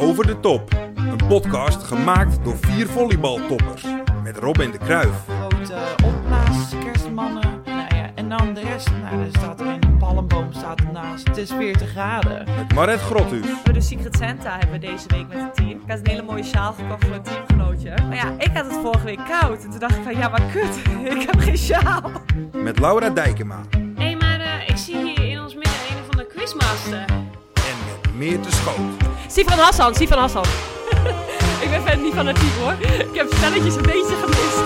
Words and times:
Over 0.00 0.26
de 0.26 0.40
Top. 0.40 0.74
Een 0.94 1.26
podcast 1.28 1.82
gemaakt 1.82 2.44
door 2.44 2.56
vier 2.60 2.86
volleybaltoppers. 2.86 3.84
Met 4.22 4.36
Robin 4.36 4.70
de 4.70 4.78
Kruif, 4.78 5.24
grote 5.26 5.74
opblaas, 6.04 6.72
kerstmannen. 6.84 7.62
Nou 7.64 7.94
ja, 7.96 8.10
en 8.14 8.28
dan 8.28 8.54
de 8.54 8.60
rest. 8.60 8.90
Nou, 9.02 9.22
er 9.24 9.28
staat 9.30 9.60
er 9.60 9.66
een 9.66 9.96
palmboom 9.98 10.52
staat 10.52 10.80
ernaast. 10.80 11.26
Het 11.26 11.36
is 11.36 11.50
40 11.50 11.88
graden. 11.90 12.44
met 12.56 12.74
Maret 12.74 13.00
Grothuus, 13.00 13.46
We 13.64 13.72
de 13.72 13.80
Secret 13.80 14.16
Santa 14.16 14.58
hebben 14.58 14.80
we 14.80 14.86
deze 14.86 15.08
week 15.08 15.28
met 15.28 15.38
het 15.38 15.54
team. 15.54 15.70
Ik 15.70 15.90
had 15.90 15.98
een 15.98 16.08
hele 16.10 16.22
mooie 16.22 16.44
sjaal 16.44 16.72
gekocht 16.72 17.04
voor 17.04 17.14
een 17.14 17.22
teamgenootje. 17.22 17.94
Maar 18.08 18.16
ja, 18.16 18.34
ik 18.38 18.50
had 18.54 18.64
het 18.64 18.78
vorige 18.82 19.04
week 19.04 19.20
koud. 19.40 19.64
En 19.64 19.70
toen 19.70 19.78
dacht 19.78 19.96
ik 19.96 20.02
van, 20.02 20.16
ja 20.16 20.28
maar 20.28 20.42
kut, 20.52 20.76
ik 21.16 21.22
heb 21.22 21.38
geen 21.40 21.58
sjaal. 21.58 22.10
met 22.52 22.78
Laura 22.78 23.10
Dijkema 23.10 23.60
Hé, 23.70 24.04
hey, 24.04 24.16
maar 24.16 24.40
eh, 24.40 24.68
ik 24.68 24.76
zie 24.76 24.96
hier 24.96 25.30
in 25.30 25.40
ons 25.40 25.54
midden 25.54 25.72
een 25.90 26.04
van 26.06 26.16
de 26.16 26.26
quizmaster. 26.26 27.04
en 27.54 27.76
met 27.86 28.14
Meerte 28.16 28.50
Schoot. 28.50 29.09
Sifan 29.30 29.58
Hassan, 29.58 29.94
Sifan 29.94 30.18
Hassan. 30.18 30.44
ik 31.64 31.70
ben 31.70 31.82
verder 31.82 32.04
niet 32.04 32.14
van 32.14 32.26
het 32.26 32.36
team 32.36 32.52
hoor. 32.60 32.72
Ik 32.80 33.14
heb 33.14 33.32
spelletjes 33.36 33.74
een 33.74 33.82
beetje 33.82 34.16
gemist. 34.22 34.58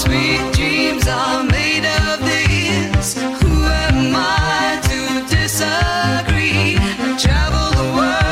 Sweet 0.00 0.52
dreams 0.52 1.06
are 1.06 1.42
made 1.44 1.86
of 1.86 2.18
this. 2.28 3.14
Who 3.14 3.64
am 3.88 4.14
I 4.14 4.78
to 4.80 5.36
disagree? 5.36 6.78
Travel 7.16 7.70
the 7.70 7.90
world 7.94 8.25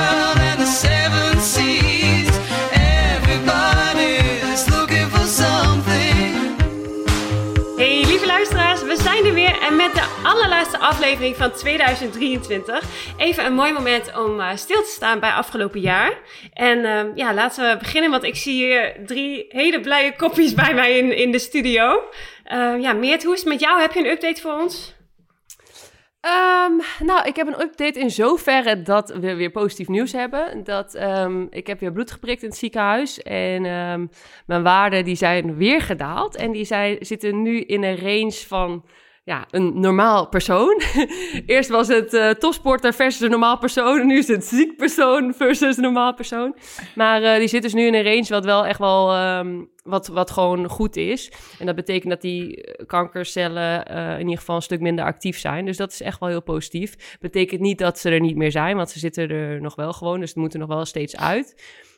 allerlaatste 10.34 10.79
aflevering 10.79 11.37
van 11.37 11.52
2023. 11.52 13.15
Even 13.16 13.45
een 13.45 13.55
mooi 13.55 13.73
moment 13.73 14.16
om 14.19 14.41
eh, 14.41 14.56
stil 14.56 14.83
te 14.83 14.91
staan 14.91 15.20
bij 15.20 15.30
afgelopen 15.30 15.80
jaar. 15.80 16.12
En 16.52 16.84
ehm, 16.84 17.11
ja, 17.14 17.34
laten 17.34 17.70
we 17.70 17.77
beginnen, 17.78 18.11
want 18.11 18.22
ik 18.22 18.36
zie 18.36 18.55
hier 18.55 18.97
drie 19.06 19.47
hele 19.48 19.81
blije 19.81 20.17
kopjes 20.17 20.55
bij 20.55 20.75
mij 20.75 20.98
in, 20.98 21.17
in 21.17 21.33
de 21.33 21.39
studio. 21.39 22.03
Ehm, 22.45 22.81
ja, 22.81 22.92
Meert, 22.92 23.25
hoe 23.25 23.34
is 23.34 23.41
het 23.41 23.48
met 23.48 23.61
jou? 23.61 23.81
Heb 23.81 23.92
je 23.92 24.00
een 24.00 24.11
update 24.11 24.41
voor 24.41 24.53
ons? 24.53 24.95
Ehm, 26.20 26.73
nou, 27.06 27.27
ik 27.27 27.36
heb 27.36 27.47
een 27.47 27.61
update 27.61 28.01
in 28.01 28.11
zoverre 28.11 28.83
dat 28.83 29.11
we 29.11 29.34
weer 29.34 29.51
positief 29.51 29.89
nieuws 29.89 30.12
hebben. 30.12 30.64
Dat, 30.64 30.98
ik 31.51 31.67
heb 31.67 31.80
weer 31.80 31.92
bloed 31.92 32.11
geprikt 32.11 32.42
in 32.42 32.48
het 32.48 32.58
ziekenhuis. 32.58 33.23
En 33.23 33.62
mijn 34.47 34.62
waarden 34.62 35.05
die 35.05 35.17
zijn 35.17 35.56
weer 35.56 35.80
gedaald. 35.80 36.36
En 36.36 36.53
die 36.53 36.64
zijn, 36.64 36.97
zitten 37.01 37.42
nu 37.42 37.61
in 37.61 37.83
een 37.83 37.98
range 37.98 38.45
van 38.47 38.84
ja, 39.25 39.47
een 39.50 39.80
normaal 39.80 40.28
persoon. 40.28 40.83
Eerst 41.47 41.70
was 41.70 41.89
het 41.89 42.14
eh, 42.14 42.30
topsporter 42.30 42.94
versus 42.94 43.20
een 43.20 43.30
normaal 43.30 43.58
persoon. 43.58 44.00
En 44.00 44.06
nu 44.06 44.19
is 44.19 44.28
het 44.28 44.44
ziek 44.44 44.77
persoon 44.77 45.34
versus 45.34 45.77
een 45.77 45.83
normaal 45.83 46.14
persoon. 46.14 46.56
Maar 46.94 47.22
eh, 47.22 47.39
die 47.39 47.48
zit 47.48 47.62
dus 47.62 47.75
nu 47.75 47.86
in 47.86 47.95
een 47.95 48.05
range 48.05 48.27
wat 48.28 48.45
wel 48.45 48.67
echt 48.67 48.78
wel 48.78 49.12
ehm, 49.12 49.64
wat, 49.83 50.06
wat 50.06 50.30
gewoon 50.30 50.69
goed 50.69 50.97
is. 50.97 51.33
En 51.58 51.67
dat 51.67 51.75
betekent 51.75 52.11
dat 52.11 52.20
die 52.20 52.62
eh, 52.62 52.86
kankercellen 52.86 53.84
in 54.19 54.20
ieder 54.20 54.39
geval 54.39 54.56
een 54.56 54.62
stuk 54.62 54.80
minder 54.80 55.05
actief 55.05 55.39
zijn. 55.39 55.64
Dus 55.64 55.77
dat 55.77 55.92
is 55.92 56.00
echt 56.00 56.20
wel 56.20 56.28
heel 56.28 56.42
positief. 56.42 57.17
Betekent 57.20 57.61
niet 57.61 57.78
dat 57.78 57.98
ze 57.98 58.11
er 58.11 58.20
niet 58.20 58.36
meer 58.36 58.50
zijn, 58.50 58.77
want 58.77 58.91
ze 58.91 58.98
zitten 58.98 59.30
er 59.30 59.61
nog 59.61 59.75
wel 59.75 59.92
gewoon. 59.92 60.20
Dus 60.20 60.28
het 60.28 60.39
moet 60.39 60.52
er 60.52 60.58
nog 60.58 60.69
wel 60.69 60.84
steeds 60.84 61.17
uit. 61.17 61.55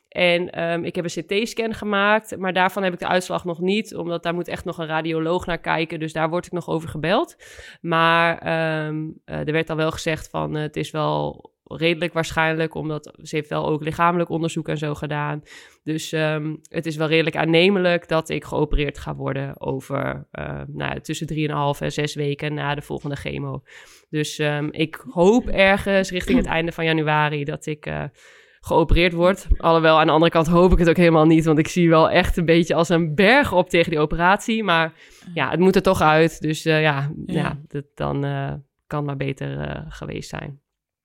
En 0.09 0.51
ehm, 0.51 0.85
ik 0.85 0.95
heb 0.95 1.05
een 1.05 1.23
CT-scan 1.23 1.75
gemaakt, 1.75 2.37
maar 2.39 2.53
daarvan 2.53 2.83
heb 2.83 2.93
ik 2.93 2.99
de 2.99 3.07
uitslag 3.07 3.45
nog 3.45 3.61
niet, 3.61 3.95
omdat 3.95 4.23
daar 4.23 4.35
moet 4.35 4.49
echt 4.49 4.65
nog 4.65 4.79
een 4.79 4.87
radioloog 4.87 5.47
naar 5.47 5.59
kijken. 5.59 5.99
Dus 5.99 6.13
daar 6.13 6.29
word 6.29 6.47
ik 6.47 6.53
nog 6.53 6.69
over 6.69 6.89
gebeld. 6.89 7.37
Maar 7.81 8.39
ehm, 8.39 9.09
eh, 9.25 9.39
er 9.39 9.53
werd 9.53 9.71
al 9.71 9.77
wel 9.77 9.91
gezegd 9.91 10.29
van 10.31 10.57
eh, 10.57 10.63
het 10.63 10.77
is 10.77 10.91
wel 10.91 11.55
redelijk 11.65 12.13
waarschijnlijk, 12.13 12.75
omdat 12.75 13.19
ze 13.23 13.37
heeft 13.37 13.49
wel 13.49 13.67
ook 13.67 13.83
lichamelijk 13.83 14.31
onderzoek 14.31 14.69
en 14.69 14.79
zo 14.79 14.95
gedaan. 14.95 15.43
Dus 15.83 16.13
ehm, 16.13 16.55
het 16.69 16.87
is 16.87 16.97
wel 16.97 17.09
redelijk 17.09 17.37
aannemelijk 17.37 18.09
dat 18.09 18.29
ik 18.29 18.45
geopereerd 18.45 18.99
ga 18.99 19.15
worden 19.15 19.61
over 19.61 20.27
eh, 20.31 20.61
nou, 20.67 21.01
tussen 21.01 21.27
3,5 21.27 21.81
en 21.81 21.93
6 21.93 22.15
weken 22.15 22.55
na 22.55 22.75
de 22.75 22.83
volgende 22.83 23.17
chemo. 23.17 23.63
Dus 24.09 24.41
ik 24.71 25.05
hoop 25.11 25.49
ergens 25.49 26.11
richting 26.11 26.39
het 26.39 26.47
einde 26.47 26.73
van 26.73 26.85
januari 26.85 27.45
dat 27.45 27.67
ik 27.67 27.87
eh, 27.87 28.05
geopereerd 28.67 29.13
word. 29.13 29.47
Alhoewel 29.57 29.99
aan 29.99 30.07
de 30.07 30.13
andere 30.13 30.31
kant 30.31 30.47
hoop 30.47 30.73
ik 30.73 30.79
het 30.79 30.89
ook 30.89 30.97
helemaal 30.97 31.25
niet, 31.25 31.45
want 31.45 31.59
ik 31.59 31.69
zie 31.69 31.89
wel 31.89 32.11
echt 32.11 32.37
een 32.37 32.45
beetje 32.45 32.75
als 32.75 32.89
een 32.89 33.15
berg 33.15 33.53
op 33.53 33.71
tegen 33.71 33.91
die 33.91 34.01
operatie. 34.01 34.65
Maar 34.65 34.93
ja, 35.35 35.51
het 35.51 35.61
moet 35.61 35.77
er 35.77 35.83
toch 35.83 36.01
uit. 36.01 36.41
Dus 36.41 36.65
eh, 36.65 36.83
ja, 36.83 37.11
ja. 37.27 37.35
Ja. 37.35 37.59
dat, 37.69 37.85
dan 37.95 38.25
eh, 38.25 38.53
kan 38.87 39.05
maar 39.05 39.17
beter 39.17 39.61
eh, 39.61 39.83
geweest 39.89 40.29
zijn. 40.29 40.61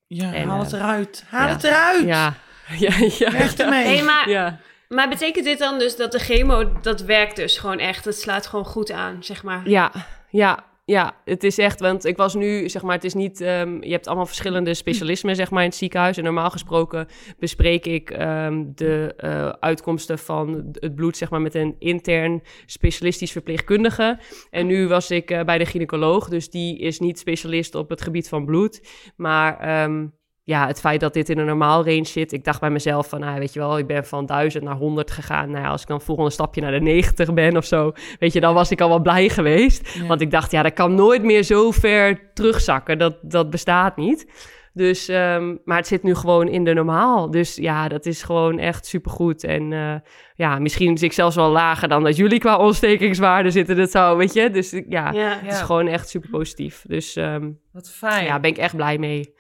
Ja, 0.08 0.34
En, 0.34 0.48
haal 0.48 0.60
het 0.60 0.74
eruit. 0.74 1.26
Haal 1.28 1.48
ja. 1.48 1.54
het 1.54 1.64
eruit. 1.64 2.06
Ja, 2.06 2.34
ja, 2.86 2.94
ja. 3.18 3.32
Weg 3.32 3.56
ermee. 3.58 3.86
Hey, 3.86 4.04
maar, 4.04 4.30
ja. 4.30 4.60
maar 4.88 5.10
betekent 5.10 5.46
dit 5.46 5.60
dan 5.60 5.80
dus 5.80 5.96
dat 5.96 6.12
de 6.12 6.20
chemo, 6.20 6.72
dat 6.82 7.02
werkt 7.02 7.36
dus 7.36 7.58
gewoon 7.58 7.80
echt? 7.80 8.06
Het 8.06 8.20
slaat 8.20 8.48
gewoon 8.48 8.66
goed 8.66 8.92
aan, 8.92 9.24
zeg 9.24 9.44
maar. 9.44 9.70
Ja, 9.70 9.92
ja, 10.30 10.71
ja, 10.92 11.16
het 11.26 11.44
is 11.44 11.58
echt, 11.58 11.80
want 11.80 12.06
ik 12.06 12.18
was 12.18 12.36
nu, 12.36 12.70
zeg 12.70 12.82
maar, 12.82 12.96
het 12.96 13.04
is 13.04 13.14
niet, 13.14 13.42
ehm, 13.42 13.84
je 13.84 13.92
hebt 13.92 14.08
allemaal 14.08 14.26
verschillende 14.26 14.74
specialismen, 14.74 15.36
zeg 15.36 15.52
maar, 15.52 15.64
in 15.64 15.70
het 15.70 15.78
ziekenhuis. 15.78 16.18
En 16.18 16.24
normaal 16.24 16.50
gesproken 16.50 17.08
bespreek 17.40 17.86
ik 17.86 18.10
ehm, 18.10 18.64
de 18.76 19.14
eh, 19.18 19.50
uitkomsten 19.50 20.20
van 20.20 20.72
het 20.74 20.96
bloed, 20.96 21.18
zeg 21.18 21.30
maar, 21.30 21.42
met 21.42 21.56
een 21.56 21.76
intern 21.80 22.42
specialistisch 22.66 23.32
verpleegkundige. 23.32 24.20
En 24.50 24.68
nu 24.68 24.88
was 24.88 25.12
ik 25.12 25.32
eh, 25.32 25.44
bij 25.44 25.58
de 25.58 25.66
gynaecoloog, 25.66 26.30
dus 26.30 26.50
die 26.50 26.80
is 26.80 27.00
niet 27.00 27.20
specialist 27.20 27.76
op 27.76 27.90
het 27.90 28.02
gebied 28.02 28.30
van 28.30 28.46
bloed. 28.46 28.82
Maar 29.16 29.60
ehm, 29.60 30.06
ja, 30.44 30.68
het 30.68 30.80
feit 30.80 31.00
dat 31.00 31.14
dit 31.14 31.30
in 31.30 31.38
een 31.38 31.46
normaal 31.46 31.86
range 31.86 32.06
zit. 32.06 32.32
Ik 32.32 32.44
dacht 32.44 32.60
bij 32.60 32.70
mezelf 32.70 33.10
van, 33.10 33.20
nou, 33.20 33.40
weet 33.40 33.54
je 33.54 33.60
wel, 33.60 33.78
ik 33.78 33.88
ben 33.88 34.06
van 34.06 34.26
1000 34.26 34.64
naar 34.64 34.76
100 34.76 35.12
gegaan. 35.12 35.52
Nou 35.52 35.64
ja, 35.64 35.70
als 35.70 35.82
ik 35.82 35.88
dan 35.88 35.96
het 35.98 36.06
volgende 36.06 36.30
stapje 36.32 36.62
naar 36.62 36.72
de 36.72 36.80
90 36.82 37.34
ben 37.34 37.58
of 37.58 37.66
zo, 37.66 37.92
weet 38.20 38.34
je, 38.34 38.40
dan 38.40 38.54
was 38.54 38.72
ik 38.72 38.82
al 38.82 38.90
wel 38.90 39.00
blij 39.02 39.30
geweest. 39.30 39.94
Ja. 39.94 40.06
Want 40.08 40.22
ik 40.22 40.32
dacht, 40.32 40.52
ja, 40.52 40.62
dat 40.64 40.74
kan 40.74 40.96
nooit 40.96 41.24
meer 41.24 41.44
zo 41.44 41.72
ver 41.72 42.32
terugzakken. 42.34 42.98
Dat, 42.98 43.18
dat 43.22 43.50
bestaat 43.50 43.98
niet. 43.98 44.50
Dus, 44.74 45.08
ehm, 45.08 45.56
maar 45.64 45.78
het 45.78 45.88
zit 45.88 46.04
nu 46.04 46.16
gewoon 46.16 46.48
in 46.48 46.64
de 46.64 46.74
normaal. 46.74 47.32
Dus 47.32 47.56
ja, 47.56 47.88
dat 47.88 48.06
is 48.06 48.24
gewoon 48.24 48.60
echt 48.60 48.86
supergoed. 48.86 49.44
En 49.44 49.74
eh, 49.74 49.96
ja, 50.36 50.60
misschien 50.60 50.98
zit 50.98 51.10
ik 51.10 51.14
zelfs 51.16 51.36
wel 51.36 51.50
lager 51.50 51.88
dan 51.88 52.04
dat 52.04 52.16
jullie 52.16 52.40
qua 52.40 52.58
ontstekingswaarde 52.58 53.52
zitten. 53.52 53.76
Dat 53.78 53.92
zou, 53.92 54.18
weet 54.18 54.34
je. 54.34 54.50
Dus 54.50 54.72
ja, 54.90 55.12
Ja. 55.12 55.40
het 55.42 55.52
is 55.54 55.62
gewoon 55.62 55.88
echt 55.88 56.10
super 56.10 56.30
positief. 56.30 56.84
Dus 56.88 57.16
ehm, 57.16 57.50
Wat 57.72 57.92
fijn. 57.92 58.24
ja, 58.24 58.30
daar 58.30 58.40
ben 58.40 58.50
ik 58.50 58.58
echt 58.58 58.76
blij 58.76 58.98
mee. 58.98 59.34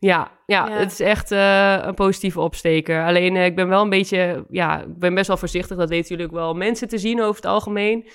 Ja, 0.00 0.30
ja, 0.46 0.68
Ja. 0.68 0.78
het 0.78 0.92
is 0.92 1.00
echt 1.00 1.30
eh, 1.30 1.78
een 1.82 1.94
positieve 1.94 2.40
opsteker. 2.40 3.04
Alleen 3.04 3.36
eh, 3.36 3.44
ik 3.44 3.56
ben 3.56 3.68
wel 3.68 3.82
een 3.82 3.90
beetje, 3.90 4.44
ja, 4.50 4.80
ik 4.80 4.98
ben 4.98 5.14
best 5.14 5.26
wel 5.26 5.36
voorzichtig. 5.36 5.76
Dat 5.76 5.88
weten 5.88 6.08
jullie 6.08 6.24
ook 6.24 6.38
wel. 6.38 6.54
Mensen 6.54 6.88
te 6.88 6.98
zien 6.98 7.20
over 7.20 7.34
het 7.34 7.50
algemeen. 7.50 8.08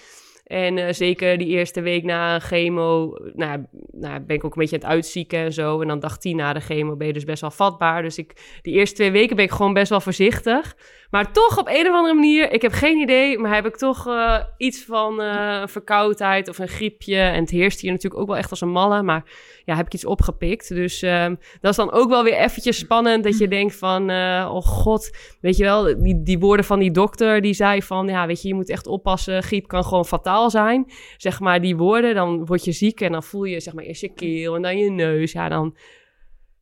En 0.44 0.78
eh, 0.78 0.94
zeker 0.94 1.38
die 1.38 1.48
eerste 1.48 1.82
week 1.82 2.04
na 2.04 2.36
een 2.36 2.42
chemo, 2.42 3.18
nou, 3.34 3.66
nou, 3.92 4.20
ben 4.20 4.36
ik 4.36 4.44
ook 4.44 4.56
een 4.56 4.62
beetje 4.62 4.76
aan 4.76 4.82
het 4.82 4.92
uitzieken 4.92 5.40
en 5.40 5.54
zo. 5.54 5.82
En 5.82 5.88
dan 5.88 6.00
dag 6.00 6.18
10 6.18 6.36
na 6.36 6.54
de 6.54 6.60
chemo 6.60 6.96
ben 6.96 7.08
je 7.08 7.14
dus 7.14 7.24
best 7.24 7.42
wel 7.42 7.52
vatbaar. 7.52 8.02
Dus 8.02 8.18
ik, 8.18 8.60
die 8.62 8.74
eerste 8.74 8.96
twee 8.96 9.12
weken 9.12 9.36
ben 9.36 9.46
ik 9.46 9.52
gewoon 9.52 9.74
best 9.74 9.90
wel 9.90 10.02
voorzichtig. 10.02 10.76
Maar 11.14 11.32
toch 11.32 11.58
op 11.58 11.68
een 11.68 11.88
of 11.88 11.96
andere 11.96 12.14
manier, 12.14 12.52
ik 12.52 12.62
heb 12.62 12.72
geen 12.72 12.98
idee, 12.98 13.38
maar 13.38 13.56
heb 13.56 13.66
ik 13.66 13.76
toch 13.76 14.08
eh, 14.08 14.40
iets 14.58 14.84
van 14.84 15.22
eh, 15.22 15.68
verkoudheid 15.68 16.50
of 16.50 16.58
een 16.58 16.68
griepje. 16.68 17.18
En 17.18 17.40
het 17.40 17.50
heerst 17.50 17.80
hier 17.80 17.92
natuurlijk 17.92 18.22
ook 18.22 18.28
wel 18.28 18.38
echt 18.38 18.50
als 18.50 18.62
een 18.62 18.72
malle, 18.72 19.02
maar 19.02 19.24
ja, 19.66 19.76
heb 19.76 19.86
ik 19.86 19.94
iets 19.94 20.06
opgepikt. 20.06 20.70
Dus 20.70 21.02
ehm, 21.02 21.36
dat 21.62 21.72
is 21.72 21.78
dan 21.78 21.92
ook 21.92 22.10
wel 22.10 22.24
weer 22.24 22.38
eventjes 22.38 22.78
spannend 22.78 23.24
dat 23.24 23.38
je 23.38 23.48
denkt 23.48 23.76
van, 23.76 24.10
eh, 24.10 24.52
oh 24.54 24.62
god, 24.62 25.18
weet 25.42 25.58
je 25.58 25.64
wel, 25.64 25.84
die, 26.04 26.24
die 26.24 26.40
woorden 26.40 26.66
van 26.66 26.80
die 26.80 26.92
dokter, 26.92 27.42
die 27.42 27.54
zei 27.54 27.82
van, 27.82 28.08
ja, 28.08 28.28
weet 28.28 28.42
je, 28.42 28.48
je 28.48 28.54
moet 28.54 28.70
echt 28.70 28.88
oppassen, 28.88 29.44
griep 29.44 29.68
kan 29.68 29.84
gewoon 29.84 30.06
fataal 30.06 30.50
zijn. 30.50 30.92
Zeg 31.18 31.40
maar 31.40 31.62
die 31.62 31.78
woorden, 31.78 32.16
dan 32.16 32.46
word 32.46 32.64
je 32.64 32.72
ziek 32.72 33.02
en 33.02 33.12
dan 33.12 33.24
voel 33.24 33.44
je 33.44 33.60
zeg 33.60 33.74
maar 33.74 33.84
eerst 33.84 34.02
je 34.02 34.14
keel 34.14 34.56
en 34.56 34.62
dan 34.62 34.78
je 34.78 34.90
neus. 34.90 35.32
Ja, 35.32 35.50
dan 35.50 35.76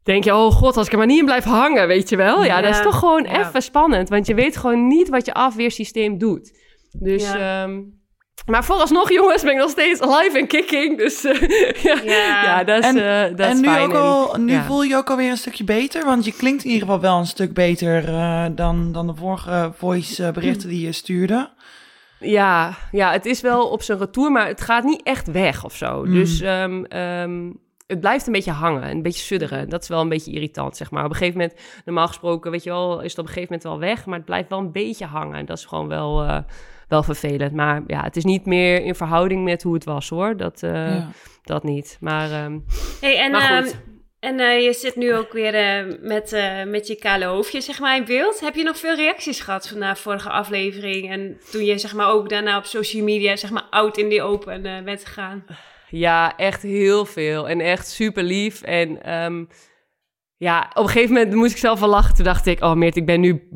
denk 0.03 0.23
je, 0.23 0.33
oh 0.35 0.51
god, 0.51 0.77
als 0.77 0.85
ik 0.85 0.91
er 0.91 0.97
maar 0.97 1.07
niet 1.07 1.19
in 1.19 1.25
blijf 1.25 1.43
hangen, 1.43 1.87
weet 1.87 2.09
je 2.09 2.15
wel. 2.15 2.43
Ja, 2.43 2.61
dat 2.61 2.71
is 2.75 2.81
toch 2.81 2.99
gewoon 2.99 3.23
Ja. 3.23 3.47
even 3.47 3.61
spannend, 3.61 4.09
want 4.09 4.27
je 4.27 4.33
weet 4.35 4.57
gewoon 4.57 4.87
niet 4.87 5.09
wat 5.09 5.25
je 5.25 5.33
afweersysteem 5.33 6.17
doet. 6.17 6.59
Dus, 6.99 7.23
Ja. 7.31 7.63
ehm, 7.63 7.79
maar 8.45 8.63
vooralsnog, 8.65 9.11
jongens, 9.11 9.41
ben 9.43 9.51
ik 9.51 9.57
nog 9.57 9.69
steeds 9.69 10.01
alive 10.01 10.37
en 10.39 10.47
kicking. 10.47 10.97
Dus 10.97 11.23
eh, 11.25 11.41
ja, 11.83 12.01
Ja. 12.03 12.43
ja, 12.43 12.63
dat 12.63 12.79
is, 12.83 12.85
En- 12.85 12.97
eh, 12.97 13.29
dat 13.37 13.47
en 13.47 13.51
is 13.53 13.59
nu, 13.59 13.65
fijn. 13.67 13.83
ook 13.89 13.93
al, 13.93 14.35
nu 14.39 14.53
ja. 14.53 14.63
voel 14.63 14.83
je 14.83 14.89
je 14.89 14.95
ook 14.95 15.09
alweer 15.09 15.29
een 15.29 15.37
stukje 15.37 15.63
beter, 15.63 16.05
want 16.05 16.25
je 16.25 16.31
klinkt 16.33 16.63
in 16.63 16.69
ieder 16.69 16.85
geval 16.87 17.01
wel 17.01 17.17
een 17.17 17.25
stuk 17.25 17.53
beter 17.53 18.07
eh, 18.07 18.45
dan, 18.51 18.91
dan 18.91 19.07
de 19.07 19.15
vorige 19.15 19.71
voice 19.77 20.31
berichten 20.31 20.69
die 20.69 20.85
je 20.85 20.91
stuurde. 20.91 21.49
Ja, 22.19 22.77
ja, 22.91 23.11
het 23.11 23.25
is 23.25 23.41
wel 23.41 23.67
op 23.67 23.81
zijn 23.83 23.97
retour, 23.97 24.31
maar 24.31 24.47
het 24.47 24.61
gaat 24.61 24.83
niet 24.83 25.03
echt 25.03 25.31
weg 25.31 25.63
of 25.65 25.75
zo. 25.75 26.03
Mm. 26.05 26.13
Dus 26.13 26.41
ehm, 26.41 26.83
ehm, 26.83 27.49
het 27.91 27.99
blijft 27.99 28.27
een 28.27 28.33
beetje 28.33 28.51
hangen, 28.51 28.89
een 28.89 29.01
beetje 29.01 29.21
sudderen. 29.21 29.69
Dat 29.69 29.81
is 29.81 29.87
wel 29.87 30.01
een 30.01 30.09
beetje 30.09 30.31
irritant, 30.31 30.77
zeg 30.77 30.91
maar. 30.91 31.03
Op 31.03 31.09
een 31.09 31.15
gegeven 31.15 31.39
moment, 31.39 31.59
normaal 31.85 32.07
gesproken, 32.07 32.51
weet 32.51 32.63
je 32.63 32.69
wel, 32.69 33.01
is 33.01 33.09
het 33.09 33.19
op 33.19 33.25
een 33.25 33.33
gegeven 33.33 33.53
moment 33.53 33.63
wel 33.63 33.89
weg, 33.89 34.05
maar 34.05 34.17
het 34.17 34.25
blijft 34.25 34.49
wel 34.49 34.59
een 34.59 34.71
beetje 34.71 35.05
hangen. 35.05 35.45
Dat 35.45 35.57
is 35.57 35.65
gewoon 35.65 35.87
wel, 35.87 36.23
eh, 36.23 36.37
wel 36.87 37.03
vervelend. 37.03 37.53
Maar 37.53 37.83
ja, 37.87 38.03
het 38.03 38.15
is 38.15 38.23
niet 38.23 38.45
meer 38.45 38.83
in 38.83 38.95
verhouding 38.95 39.43
met 39.43 39.63
hoe 39.63 39.73
het 39.73 39.83
was, 39.83 40.09
hoor. 40.09 40.37
Dat, 40.37 40.63
eh, 40.63 40.95
ja. 40.95 41.09
dat 41.43 41.63
niet. 41.63 41.97
Maar 41.99 42.31
ehm, 42.31 42.59
Hey, 43.01 43.17
en 43.17 43.31
Maar 43.31 43.63
ehm. 43.63 43.73
En 44.21 44.39
eh, 44.39 44.63
je 44.63 44.73
zit 44.73 44.95
nu 44.95 45.15
ook 45.15 45.33
weer 45.33 45.53
eh, 45.53 45.85
met, 46.01 46.33
eh, 46.33 46.63
met 46.63 46.87
je 46.87 46.95
kale 46.95 47.25
hoofdje 47.25 47.61
zeg 47.61 47.79
maar, 47.79 47.95
in 47.95 48.05
beeld. 48.05 48.39
Heb 48.39 48.55
je 48.55 48.63
nog 48.63 48.77
veel 48.77 48.95
reacties 48.95 49.39
gehad 49.39 49.67
van 49.67 49.79
de 49.79 49.95
vorige 49.95 50.29
aflevering? 50.29 51.09
En 51.09 51.39
toen 51.51 51.65
je 51.65 51.77
zeg 51.77 51.93
maar, 51.93 52.11
ook 52.11 52.29
daarna 52.29 52.57
op 52.57 52.65
social 52.65 53.03
media 53.03 53.35
zeg 53.35 53.49
maar, 53.49 53.67
out 53.69 53.97
in 53.97 54.09
die 54.09 54.21
open 54.21 54.61
bent 54.61 55.05
gegaan? 55.05 55.45
Ja, 55.91 56.37
echt 56.37 56.61
heel 56.61 57.05
veel. 57.05 57.49
En 57.49 57.59
echt 57.59 57.89
super 57.89 58.23
lief. 58.23 58.61
En 58.61 59.03
ehm, 59.03 59.45
ja, 60.37 60.71
op 60.73 60.83
een 60.83 60.89
gegeven 60.89 61.13
moment 61.13 61.33
moest 61.33 61.51
ik 61.51 61.57
zelf 61.57 61.79
wel 61.79 61.89
lachen. 61.89 62.15
Toen 62.15 62.25
dacht 62.25 62.45
ik, 62.45 62.61
oh 62.61 62.73
Meert, 62.73 62.95
ik 62.95 63.05
ben 63.05 63.19
nu 63.19 63.49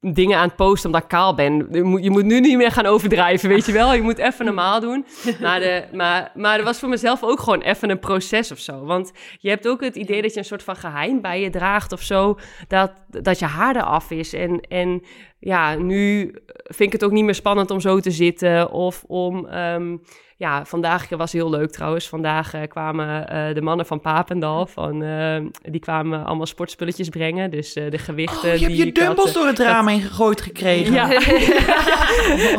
dingen 0.00 0.38
aan 0.38 0.46
het 0.46 0.56
posten 0.56 0.86
omdat 0.86 1.02
ik 1.02 1.08
kaal 1.08 1.34
ben. 1.34 1.68
Je 1.70 1.82
moet, 1.82 2.04
je 2.04 2.10
moet 2.10 2.24
nu 2.24 2.40
niet 2.40 2.56
meer 2.56 2.70
gaan 2.70 2.86
overdrijven, 2.86 3.48
weet 3.48 3.66
je 3.66 3.72
wel. 3.72 3.94
Je 3.94 4.02
moet 4.02 4.18
even 4.18 4.44
normaal 4.44 4.80
doen. 4.80 5.06
Maar, 5.40 5.60
de, 5.60 5.84
maar, 5.92 6.32
maar 6.34 6.58
er 6.58 6.64
was 6.64 6.78
voor 6.78 6.88
mezelf 6.88 7.22
ook 7.22 7.40
gewoon 7.40 7.60
even 7.60 7.90
een 7.90 7.98
proces 7.98 8.52
of 8.52 8.58
zo. 8.58 8.84
Want 8.84 9.12
je 9.38 9.48
hebt 9.48 9.68
ook 9.68 9.80
het 9.80 9.96
idee 9.96 10.22
dat 10.22 10.32
je 10.32 10.38
een 10.38 10.44
soort 10.44 10.62
van 10.62 10.76
geheim 10.76 11.20
bij 11.20 11.40
je 11.40 11.50
draagt 11.50 11.92
of 11.92 12.02
zo. 12.02 12.38
Dat, 12.68 12.92
dat 13.08 13.38
je 13.38 13.44
haar 13.46 13.76
eraf 13.76 14.10
is. 14.10 14.32
En, 14.32 14.60
en 14.60 15.02
ja, 15.38 15.74
nu 15.74 16.34
vind 16.62 16.80
ik 16.80 16.92
het 16.92 17.04
ook 17.04 17.12
niet 17.12 17.24
meer 17.24 17.34
spannend 17.34 17.70
om 17.70 17.80
zo 17.80 18.00
te 18.00 18.10
zitten. 18.10 18.70
Of 18.70 19.04
om... 19.06 19.46
ehm, 19.46 19.96
ja, 20.42 20.64
vandaag 20.64 21.08
was 21.08 21.32
heel 21.32 21.50
leuk 21.50 21.70
trouwens. 21.70 22.08
Vandaag 22.08 22.54
eh, 22.54 22.60
kwamen 22.68 23.28
eh, 23.28 23.54
de 23.54 23.62
mannen 23.62 23.86
van 23.86 24.00
Papendal, 24.00 24.66
van, 24.66 25.02
eh, 25.02 25.40
die 25.62 25.80
kwamen 25.80 26.24
allemaal 26.24 26.46
sportspulletjes 26.46 27.08
brengen. 27.08 27.50
Dus 27.50 27.72
de 27.72 27.98
gewichten 27.98 28.50
Oh, 28.52 28.56
je 28.58 28.64
hebt 28.64 28.76
die 28.76 28.76
je 28.76 28.84
had, 28.84 28.94
dumbbells 28.94 29.32
door 29.32 29.46
het 29.46 29.58
raam 29.58 29.86
heen 29.88 30.00
gegooid 30.00 30.40
gekregen. 30.40 30.92
ja. 30.92 31.06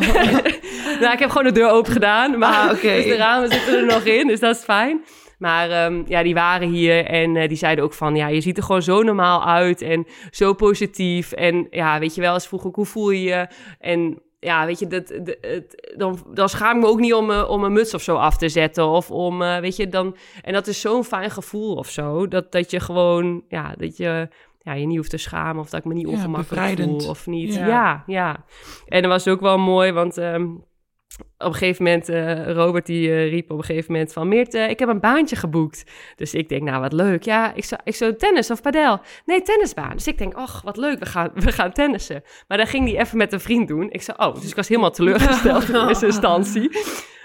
nou, 1.02 1.14
ik 1.14 1.20
heb 1.20 1.30
gewoon 1.30 1.44
de 1.44 1.52
deur 1.52 1.70
open 1.70 1.92
gedaan. 1.92 2.38
Maar 2.38 2.52
Ah, 2.54 2.72
oké. 2.72 2.94
dus 2.94 3.06
de 3.06 3.16
ramen 3.16 3.52
zitten 3.52 3.78
er 3.78 3.86
nog 3.86 4.04
in, 4.04 4.28
dus 4.28 4.40
dat 4.40 4.56
is 4.56 4.64
fijn. 4.64 5.04
Maar 5.38 5.70
ehm, 5.70 6.04
ja, 6.08 6.24
die 6.24 6.34
waren 6.34 6.70
hier 6.70 7.06
en 7.06 7.48
die 7.48 7.58
zeiden 7.58 7.84
ook 7.84 7.94
van... 7.94 8.16
ja, 8.16 8.28
je 8.28 8.42
ziet 8.42 8.58
er 8.58 8.64
gewoon 8.64 8.82
zo 8.82 9.02
normaal 9.02 9.46
uit 9.46 9.82
en 9.82 10.08
zo 10.32 10.54
positief. 10.54 11.32
En 11.32 11.68
ja, 11.70 12.00
weet 12.00 12.16
je 12.16 12.22
wel, 12.22 12.34
eens 12.34 12.48
vroeg 12.48 12.66
ook, 12.66 12.76
hoe 12.76 12.86
voel 12.86 13.10
je 13.10 13.24
je? 13.24 13.48
En 13.80 14.22
ja, 14.44 14.66
weet 14.66 14.80
je, 14.80 14.88
dat, 14.88 15.14
dan, 15.98 16.20
dan 16.34 16.50
schaam 16.50 16.76
ik 16.76 16.82
me 16.84 16.90
ook 16.90 17.00
niet 17.00 17.14
om, 17.14 17.32
eh, 17.32 17.50
om 17.50 17.64
een 17.64 17.74
muts 17.74 17.94
of 17.94 18.02
zo 18.02 18.16
af 18.16 18.38
te 18.38 18.50
zetten. 18.50 18.88
Of 18.88 19.12
om, 19.12 19.42
eh, 19.42 19.58
weet 19.60 19.76
je, 19.76 19.88
dan... 19.88 20.16
En 20.42 20.54
dat 20.54 20.68
is 20.68 20.82
zo'n 20.82 21.04
fijn 21.04 21.32
gevoel 21.32 21.76
of 21.76 21.90
zo. 21.90 22.28
Dat, 22.28 22.52
dat 22.52 22.72
je 22.72 22.80
gewoon, 22.80 23.44
ja, 23.48 23.74
dat 23.78 23.98
je... 23.98 24.28
Ja, 24.60 24.74
je 24.74 24.86
niet 24.86 24.98
hoeft 24.98 25.10
te 25.10 25.18
schamen 25.18 25.62
of 25.62 25.70
dat 25.70 25.80
ik 25.80 25.86
me 25.86 25.94
niet 25.94 26.08
Ja, 26.08 26.14
ongemakkelijk 26.14 26.50
bevrijdend. 26.50 27.02
voel 27.02 27.12
of 27.12 27.28
niet. 27.28 27.54
Ja. 27.56 27.68
Ja, 27.68 28.04
ja. 28.08 28.46
En 28.88 29.02
dat 29.02 29.12
was 29.12 29.28
ook 29.28 29.40
wel 29.42 29.58
mooi, 29.58 29.92
want 29.92 30.18
ehm, 30.18 30.46
op 31.20 31.26
een 31.38 31.54
gegeven 31.54 31.84
moment, 31.84 32.10
eh, 32.10 32.52
Robert 32.52 32.86
die 32.86 33.10
eh, 33.10 33.30
riep 33.30 33.52
op 33.52 33.58
een 33.58 33.64
gegeven 33.64 33.92
moment 33.92 34.14
van... 34.14 34.28
Meert, 34.28 34.54
ik 34.54 34.80
heb 34.80 34.90
een 34.90 35.00
baantje 35.00 35.36
geboekt. 35.36 35.92
Dus 36.16 36.34
ik 36.34 36.50
denk, 36.50 36.62
nou 36.62 36.82
wat 36.82 36.94
leuk. 36.94 37.24
Ja, 37.24 37.54
ik 37.54 37.64
zou, 37.66 37.82
ik 37.84 37.96
zou 37.96 38.16
tennis 38.16 38.52
of 38.52 38.62
padel. 38.62 39.00
Nee, 39.26 39.42
tennisbaan. 39.42 39.94
Dus 39.94 40.08
ik 40.08 40.18
denk, 40.18 40.34
ach, 40.34 40.62
wat 40.62 40.78
leuk, 40.78 41.00
we 41.00 41.06
gaan, 41.06 41.32
we 41.34 41.52
gaan 41.52 41.72
tennissen. 41.72 42.24
Maar 42.48 42.58
dan 42.58 42.68
ging 42.68 42.86
die 42.86 42.98
even 42.98 43.18
met 43.18 43.34
een 43.34 43.40
vriend 43.40 43.68
doen. 43.68 43.92
Ik 43.92 44.02
zei, 44.02 44.18
oh, 44.20 44.34
dus 44.36 44.50
ik 44.50 44.56
was 44.56 44.68
helemaal 44.68 44.92
teleurgesteld 44.92 45.70
in 45.70 45.76
eerste 45.88 46.06
instantie. 46.14 46.72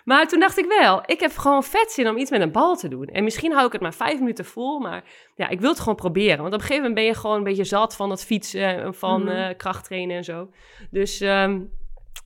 Maar 0.05 0.29
toen 0.29 0.41
dacht 0.41 0.59
ik 0.59 0.75
wel, 0.81 1.03
ik 1.07 1.21
heb 1.21 1.37
gewoon 1.37 1.63
vet 1.65 1.91
zin 1.93 2.09
om 2.09 2.17
iets 2.17 2.31
met 2.31 2.41
een 2.41 2.53
bal 2.53 2.77
te 2.77 2.89
doen. 2.89 3.05
En 3.07 3.25
misschien 3.25 3.53
hou 3.53 3.67
ik 3.67 3.73
het 3.73 3.81
maar 3.81 3.95
vijf 3.95 4.19
minuten 4.19 4.45
vol, 4.45 4.79
maar 4.79 5.05
ja, 5.35 5.49
ik 5.49 5.61
wil 5.61 5.71
het 5.71 5.79
gewoon 5.81 5.95
proberen. 5.95 6.37
Want 6.39 6.55
op 6.55 6.61
een 6.61 6.67
gegeven 6.67 6.77
moment 6.83 6.95
ben 6.95 7.05
je 7.05 7.15
gewoon 7.15 7.37
een 7.37 7.45
beetje 7.45 7.65
zat 7.65 7.97
van 7.97 8.11
het 8.11 8.25
fietsen 8.25 8.61
en 8.85 8.95
van 8.95 9.23
Mhm. 9.23 9.33
eh, 9.33 9.57
krachttrainen 9.57 10.17
en 10.17 10.25
zo. 10.25 10.49
Dus, 10.91 11.21
ehm, 11.21 11.61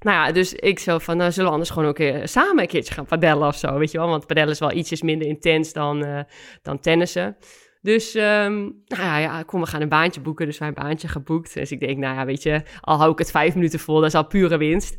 nou 0.03 0.27
ja, 0.27 0.33
dus 0.33 0.55
ik 0.55 0.79
zo 0.79 0.99
van, 0.99 1.17
nou, 1.17 1.31
zullen 1.31 1.47
we 1.47 1.53
anders 1.53 1.71
gewoon 1.71 1.89
ook 1.89 1.99
eh, 1.99 2.21
samen 2.25 2.63
een 2.63 2.69
keertje 2.69 2.95
gaan 2.95 3.07
padellen 3.07 3.47
of 3.47 3.57
zo, 3.57 3.79
weet 3.79 3.91
je 3.91 3.99
wel? 3.99 4.09
Want 4.09 4.27
padellen 4.27 4.51
is 4.51 4.59
wel 4.59 4.73
ietsjes 4.73 5.03
minder 5.03 5.29
intens 5.29 5.73
dan, 5.73 6.05
eh, 6.05 6.21
dan 6.63 6.81
tennissen. 6.81 7.37
Dus, 7.81 8.15
ehm, 8.15 8.59
nou 8.87 9.03
ja, 9.03 9.19
ja, 9.19 9.43
kom, 9.43 9.61
we 9.61 9.67
gaan 9.67 9.81
een 9.81 9.89
baantje 9.89 10.21
boeken. 10.21 10.47
Dus 10.47 10.59
wij 10.59 10.69
een 10.69 10.75
baantje 10.75 11.09
geboekt. 11.09 11.55
Dus 11.55 11.73
ik 11.73 11.81
denk, 11.81 11.99
nou 11.99 12.17
ja, 12.17 12.25
weet 12.25 12.43
je, 12.43 12.63
al 12.81 12.97
hou 12.97 13.13
ik 13.13 13.19
het 13.19 13.31
vijf 13.31 13.55
minuten 13.55 13.79
vol, 13.79 13.95
dat 13.95 14.09
is 14.09 14.15
al 14.15 14.27
pure 14.27 14.57
winst. 14.57 14.97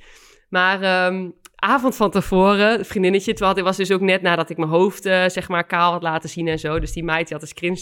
Maar 0.49 0.81
ehm, 0.81 1.29
avond 1.63 1.95
van 1.95 2.11
tevoren, 2.11 2.85
vriendinnetje, 2.85 3.33
terwijl 3.33 3.55
het 3.55 3.65
was 3.65 3.77
dus 3.77 3.91
ook 3.91 4.01
net 4.01 4.21
nadat 4.21 4.49
ik 4.49 4.57
mijn 4.57 4.69
hoofd, 4.69 5.05
eh, 5.05 5.23
zeg 5.27 5.47
maar, 5.47 5.65
kaal 5.65 5.91
had 5.91 6.03
laten 6.03 6.29
zien 6.29 6.47
en 6.47 6.59
zo. 6.59 6.79
Dus 6.79 6.91
die 6.91 7.03
meid, 7.03 7.27
die 7.27 7.37
had 7.37 7.41
een 7.41 7.77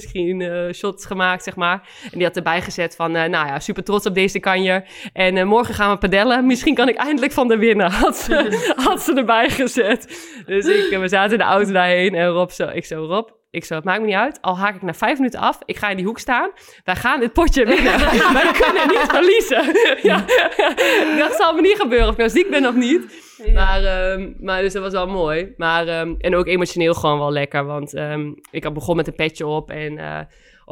screen, 0.00 0.40
eh, 0.40 0.92
gemaakt, 0.96 1.42
zeg 1.42 1.56
maar. 1.56 1.88
En 2.02 2.18
die 2.18 2.26
had 2.26 2.36
erbij 2.36 2.62
gezet 2.62 2.96
van, 2.96 3.16
eh, 3.16 3.28
nou 3.28 3.46
ja, 3.46 3.58
super 3.58 3.84
trots 3.84 4.06
op 4.06 4.14
deze 4.14 4.38
kanjer. 4.38 4.88
En 5.12 5.46
morgen 5.46 5.74
gaan 5.74 5.90
we 5.90 5.98
padellen. 5.98 6.46
Misschien 6.46 6.74
kan 6.74 6.88
ik 6.88 6.96
eindelijk 6.96 7.32
van 7.32 7.48
de 7.48 7.56
winnen, 7.56 7.90
had 8.02 8.16
ze, 8.16 8.62
had 8.86 9.02
ze 9.02 9.14
erbij 9.14 9.50
gezet. 9.50 10.30
Dus 10.46 10.66
ik, 10.66 10.98
we 10.98 11.08
zaten 11.08 11.32
in 11.32 11.38
de 11.38 11.44
auto 11.44 11.72
daarheen 11.72 12.14
en 12.14 12.28
Rob 12.28 12.50
zo, 12.50 12.68
ik 12.68 12.84
zo, 12.84 13.04
Rob, 13.04 13.28
ik 13.50 13.64
zo, 13.64 13.74
het 13.74 13.84
maakt 13.84 14.00
me 14.00 14.06
niet 14.06 14.14
uit. 14.14 14.38
Al 14.42 14.58
haak 14.58 14.74
ik 14.74 14.82
na 14.82 14.94
vijf 14.94 15.18
minuten 15.18 15.40
af, 15.40 15.58
ik 15.64 15.76
ga 15.76 15.88
in 15.90 15.96
die 15.96 16.06
hoek 16.06 16.18
staan. 16.18 16.50
Wij 16.84 16.96
gaan 16.96 17.20
dit 17.20 17.32
potje 17.32 17.64
winnen. 17.64 17.98
Wij 18.38 18.52
kunnen 18.52 18.88
niet 18.88 19.06
verliezen. 19.08 19.64
ja. 20.10 20.24
Dacht, 21.18 21.36
zal 21.36 21.54
me 21.54 21.60
niet 21.60 21.80
gebeuren 21.80 22.06
of 22.06 22.12
ik 22.12 22.18
nou 22.18 22.30
ziek 22.30 22.50
ben 22.50 22.66
of 22.66 22.74
niet. 22.74 23.24
Maar, 23.54 23.84
ehm, 23.84 24.32
maar 24.40 24.62
dus 24.62 24.72
dat 24.72 24.82
was 24.82 24.92
wel 24.92 25.06
mooi. 25.06 25.54
Maar, 25.56 25.88
ehm, 25.88 26.14
en 26.18 26.36
ook 26.36 26.46
emotioneel 26.46 26.94
gewoon 26.94 27.18
wel 27.18 27.32
lekker. 27.32 27.64
Want 27.64 27.94
ehm, 27.94 28.32
ik 28.50 28.64
had 28.64 28.74
begon 28.74 28.96
met 28.96 29.06
een 29.06 29.14
petje 29.14 29.46
op 29.46 29.70
en... 29.70 29.98
eh, 29.98 30.20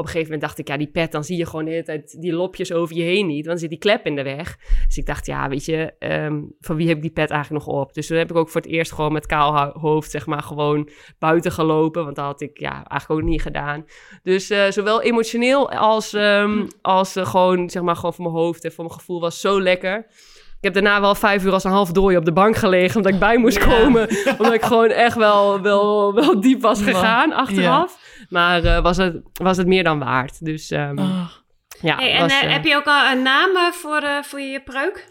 een 0.02 0.06
gegeven 0.10 0.22
moment 0.32 0.40
dacht 0.40 0.58
ik, 0.58 0.68
ja, 0.68 0.76
die 0.76 0.90
pet, 0.90 1.12
dan 1.12 1.24
zie 1.24 1.36
je 1.36 1.46
gewoon 1.46 1.64
de 1.64 1.70
hele 1.70 1.82
tijd 1.82 2.20
die 2.20 2.32
lopjes 2.32 2.72
over 2.72 2.96
je 2.96 3.02
heen 3.02 3.26
niet. 3.26 3.34
Want 3.46 3.46
dan 3.46 3.58
zit 3.58 3.68
die 3.70 3.78
klep 3.78 4.06
in 4.06 4.14
de 4.16 4.22
weg. 4.22 4.56
Dus 4.86 4.96
ik 4.96 5.06
dacht, 5.06 5.26
ja, 5.26 5.48
weet 5.48 5.64
je, 5.64 5.92
ehm, 5.98 6.40
van 6.60 6.76
wie 6.76 6.86
heb 6.88 6.96
ik 6.96 7.02
die 7.02 7.12
pet 7.12 7.30
eigenlijk 7.30 7.64
nog 7.66 7.74
op? 7.80 7.94
Dus 7.94 8.06
toen 8.06 8.16
heb 8.16 8.30
ik 8.30 8.36
ook 8.36 8.48
voor 8.48 8.60
het 8.60 8.70
eerst 8.70 8.92
gewoon 8.92 9.12
met 9.12 9.26
kaal 9.26 9.56
ho- 9.58 9.80
hoofd, 9.80 10.10
zeg 10.10 10.26
maar, 10.26 10.42
gewoon 10.42 10.88
buiten 11.18 11.52
gelopen. 11.52 12.04
Want 12.04 12.16
dat 12.16 12.24
had 12.24 12.40
ik 12.40 12.58
ja, 12.60 12.72
eigenlijk 12.86 13.20
ook 13.22 13.28
niet 13.28 13.42
gedaan. 13.42 13.84
Dus 14.22 14.50
eh, 14.50 14.70
zowel 14.70 15.02
emotioneel 15.02 15.70
als, 15.70 16.12
ehm, 16.12 16.66
als 16.82 17.16
eh, 17.16 17.26
gewoon, 17.26 17.70
zeg 17.70 17.82
maar, 17.82 17.96
gewoon 17.96 18.14
voor 18.14 18.24
mijn 18.24 18.36
hoofd 18.36 18.64
en 18.64 18.72
voor 18.72 18.84
mijn 18.84 18.98
gevoel 18.98 19.20
was 19.20 19.40
zo 19.40 19.60
lekker. 19.60 20.06
Ik 20.58 20.74
heb 20.74 20.82
daarna 20.84 21.00
wel 21.00 21.14
vijf 21.14 21.44
uur 21.44 21.52
als 21.52 21.64
een 21.64 21.70
half 21.70 21.92
dooi 21.92 22.16
op 22.16 22.24
de 22.24 22.32
bank 22.32 22.56
gelegen, 22.56 22.96
omdat 22.96 23.12
ik 23.12 23.18
bij 23.18 23.38
moest 23.38 23.58
Ja. 23.58 23.66
komen. 23.78 24.08
Omdat 24.38 24.52
ik 24.52 24.62
gewoon 24.62 24.88
echt 24.88 25.16
wel, 25.16 25.60
wel, 25.60 26.14
wel 26.14 26.40
diep 26.40 26.60
was 26.62 26.82
gegaan 26.82 27.32
achteraf. 27.32 28.03
Maar 28.28 28.64
eh, 28.64 28.82
was, 28.82 28.96
het, 28.96 29.20
was 29.32 29.56
het 29.56 29.66
meer 29.66 29.84
dan 29.84 29.98
waard. 29.98 30.44
Dus 30.44 30.72
Ah. 30.72 31.28
ja. 31.80 31.96
Hey, 31.96 32.12
en 32.12 32.20
was, 32.20 32.32
eh, 32.32 32.42
eh, 32.44 32.52
heb 32.52 32.64
je 32.64 32.76
ook 32.76 32.86
al 32.86 33.10
een 33.12 33.22
naam 33.22 33.72
voor, 33.72 34.02
voor 34.22 34.40
je 34.40 34.60
pruik? 34.62 35.08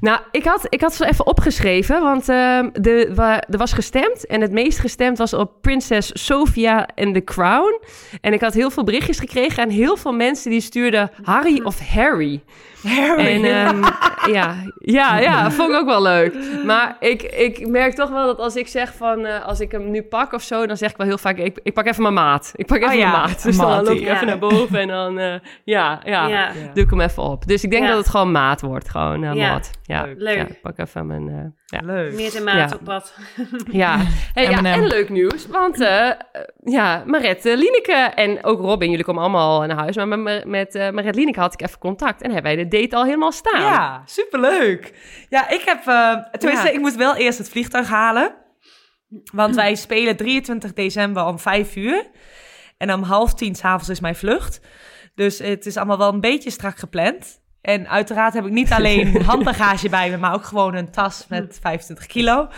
Nou, 0.00 0.20
ik 0.30 0.44
had, 0.44 0.66
ik 0.68 0.80
had 0.80 0.94
ze 0.94 1.06
even 1.08 1.26
opgeschreven, 1.26 2.00
want 2.00 2.28
ehm, 2.28 2.68
de, 2.72 3.12
wa- 3.14 3.40
er 3.48 3.58
was 3.58 3.72
gestemd. 3.72 4.26
En 4.26 4.40
het 4.40 4.52
meest 4.52 4.78
gestemd 4.78 5.18
was 5.18 5.32
op 5.34 5.52
Prinses 5.62 6.10
Sophia 6.26 6.86
en 6.94 7.12
The 7.12 7.24
Crown. 7.24 7.82
En 8.20 8.32
ik 8.32 8.40
had 8.40 8.54
heel 8.54 8.70
veel 8.70 8.84
berichtjes 8.84 9.18
gekregen 9.18 9.62
en 9.62 9.70
heel 9.70 9.96
veel 9.96 10.12
mensen 10.12 10.50
die 10.50 10.60
stuurden 10.60 11.10
Harry 11.22 11.60
of 11.64 11.78
Harry. 11.88 12.42
Harry. 12.86 13.26
En 13.26 13.44
ehm, 13.44 13.82
ja, 14.36 14.54
ja, 14.78 15.18
ja, 15.18 15.50
vond 15.50 15.70
ik 15.70 15.76
ook 15.76 15.86
wel 15.86 16.02
leuk. 16.02 16.36
Maar 16.64 16.96
ik, 17.00 17.22
ik 17.22 17.68
merk 17.68 17.94
toch 17.94 18.10
wel 18.10 18.26
dat 18.26 18.38
als 18.38 18.56
ik 18.56 18.68
zeg 18.68 18.94
van, 18.94 19.24
eh, 19.24 19.44
als 19.46 19.60
ik 19.60 19.72
hem 19.72 19.90
nu 19.90 20.02
pak 20.02 20.32
of 20.32 20.42
zo, 20.42 20.66
dan 20.66 20.76
zeg 20.76 20.90
ik 20.90 20.96
wel 20.96 21.06
heel 21.06 21.18
vaak, 21.18 21.36
ik, 21.36 21.58
ik 21.62 21.74
pak 21.74 21.86
even 21.86 22.02
mijn 22.02 22.14
maat. 22.14 22.52
Ik 22.56 22.66
pak 22.66 22.76
even 22.78 22.88
Oh 22.90 22.94
ja, 22.98 23.10
mijn 23.10 23.22
maat. 23.22 23.42
Dus 23.42 23.56
dan 23.56 23.84
loop 23.84 23.96
ik 23.96 24.08
even 24.08 24.26
naar 24.26 24.38
boven 24.38 24.78
en 24.78 24.88
dan, 24.88 25.18
eh, 25.18 25.34
ja, 25.64 26.00
ja, 26.04 26.52
doe 26.74 26.84
ik 26.84 26.90
hem 26.90 27.00
even 27.00 27.22
op. 27.22 27.46
Dus 27.46 27.64
ik 27.64 27.70
denk 27.70 27.86
dat 27.86 27.96
het 27.96 28.08
gewoon 28.08 28.30
maat 28.32 28.60
wordt, 28.60 28.90
gewoon 28.90 29.20
Ja. 29.20 29.34
maat. 29.52 29.70
Ja, 29.82 30.06
Leuk. 30.16 30.36
Ja, 30.36 30.46
ik 30.46 30.60
pak 30.60 30.78
even 30.78 31.06
mijn, 31.06 31.54
ja. 31.64 31.80
Leuk. 31.82 32.12
Meer 32.14 32.32
de 32.32 32.40
maat 32.40 32.70
Ja. 32.70 32.76
op 32.76 32.84
pad. 32.84 33.14
Ja, 33.72 33.96
hey, 34.34 34.44
ja 34.50 34.60
M&M. 34.60 34.66
en 34.66 34.86
leuk 34.86 35.08
nieuws, 35.08 35.46
want 35.46 35.80
eh, 35.80 36.08
eh, 36.08 36.16
ja, 36.64 37.02
Marette 37.06 37.56
Lieneke 37.56 37.92
en 38.14 38.44
ook 38.44 38.60
Robin, 38.60 38.90
jullie 38.90 39.04
komen 39.04 39.22
allemaal 39.22 39.66
naar 39.66 39.76
huis, 39.76 39.96
maar 39.96 40.18
met, 40.18 40.44
met 40.44 40.74
eh 40.74 40.90
Marette 40.90 41.18
Lieneke 41.18 41.40
had 41.40 41.52
ik 41.52 41.62
even 41.62 41.78
contact 41.78 42.22
en 42.22 42.32
hebben 42.32 42.54
wij 42.54 42.64
de 42.64 42.80
date 42.80 42.96
al 42.96 43.04
helemaal 43.04 43.32
staan. 43.32 43.60
Ja, 43.60 44.02
superleuk. 44.06 44.92
Ja, 45.28 45.48
ik 45.48 45.62
heb... 45.64 45.86
eh 45.86 46.16
tenminste, 46.38 46.66
Ja. 46.66 46.72
ik 46.74 46.80
moet 46.80 46.94
wel 46.94 47.14
eerst 47.16 47.38
het 47.38 47.48
vliegtuig 47.48 47.88
halen. 47.88 48.34
Want 49.32 49.54
wij 49.54 49.74
spelen 49.74 50.16
23 50.16 50.72
december 50.72 51.24
om 51.24 51.38
5 51.38 51.76
uur. 51.76 52.06
En 52.78 52.92
om 52.92 53.02
half 53.02 53.34
tien 53.34 53.54
s'avonds 53.54 53.88
is 53.88 54.00
mijn 54.00 54.16
vlucht. 54.16 54.60
Dus 55.14 55.38
het 55.38 55.66
is 55.66 55.76
allemaal 55.76 55.98
wel 55.98 56.12
een 56.12 56.20
beetje 56.20 56.50
strak 56.50 56.76
gepland. 56.78 57.42
En 57.64 57.88
uiteraard 57.88 58.34
heb 58.34 58.46
ik 58.46 58.52
niet 58.52 58.72
alleen 58.72 59.22
handbagage 59.26 59.88
bij 59.88 60.10
me, 60.10 60.16
maar 60.16 60.34
ook 60.34 60.44
gewoon 60.44 60.74
een 60.74 60.90
tas 60.90 61.26
met 61.28 61.58
25 61.62 62.06
kilo. 62.06 62.48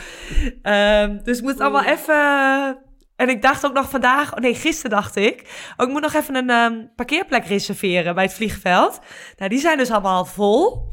Ehm, 0.63 1.19
dus 1.23 1.37
ik 1.37 1.43
moet 1.43 1.53
het 1.53 1.61
allemaal 1.61 1.85
even... 1.85 2.79
En 3.17 3.29
ik 3.29 3.43
dacht 3.43 3.67
ook 3.67 3.73
nog 3.73 3.91
vandaag, 3.91 4.35
oh 4.35 4.39
nee, 4.39 4.55
gisteren 4.55 4.91
dacht 4.91 5.17
ik, 5.17 5.41
oh, 5.77 5.87
ik 5.87 5.93
moet 5.93 6.03
nog 6.03 6.15
even 6.15 6.35
een 6.35 6.51
ehm, 6.51 6.75
parkeerplek 6.97 7.47
reserveren 7.47 8.15
bij 8.15 8.25
het 8.25 8.35
vliegveld. 8.35 9.01
Nou, 9.37 9.51
die 9.51 9.61
zijn 9.61 9.79
dus 9.79 9.91
allemaal 9.91 10.25
vol. 10.25 10.89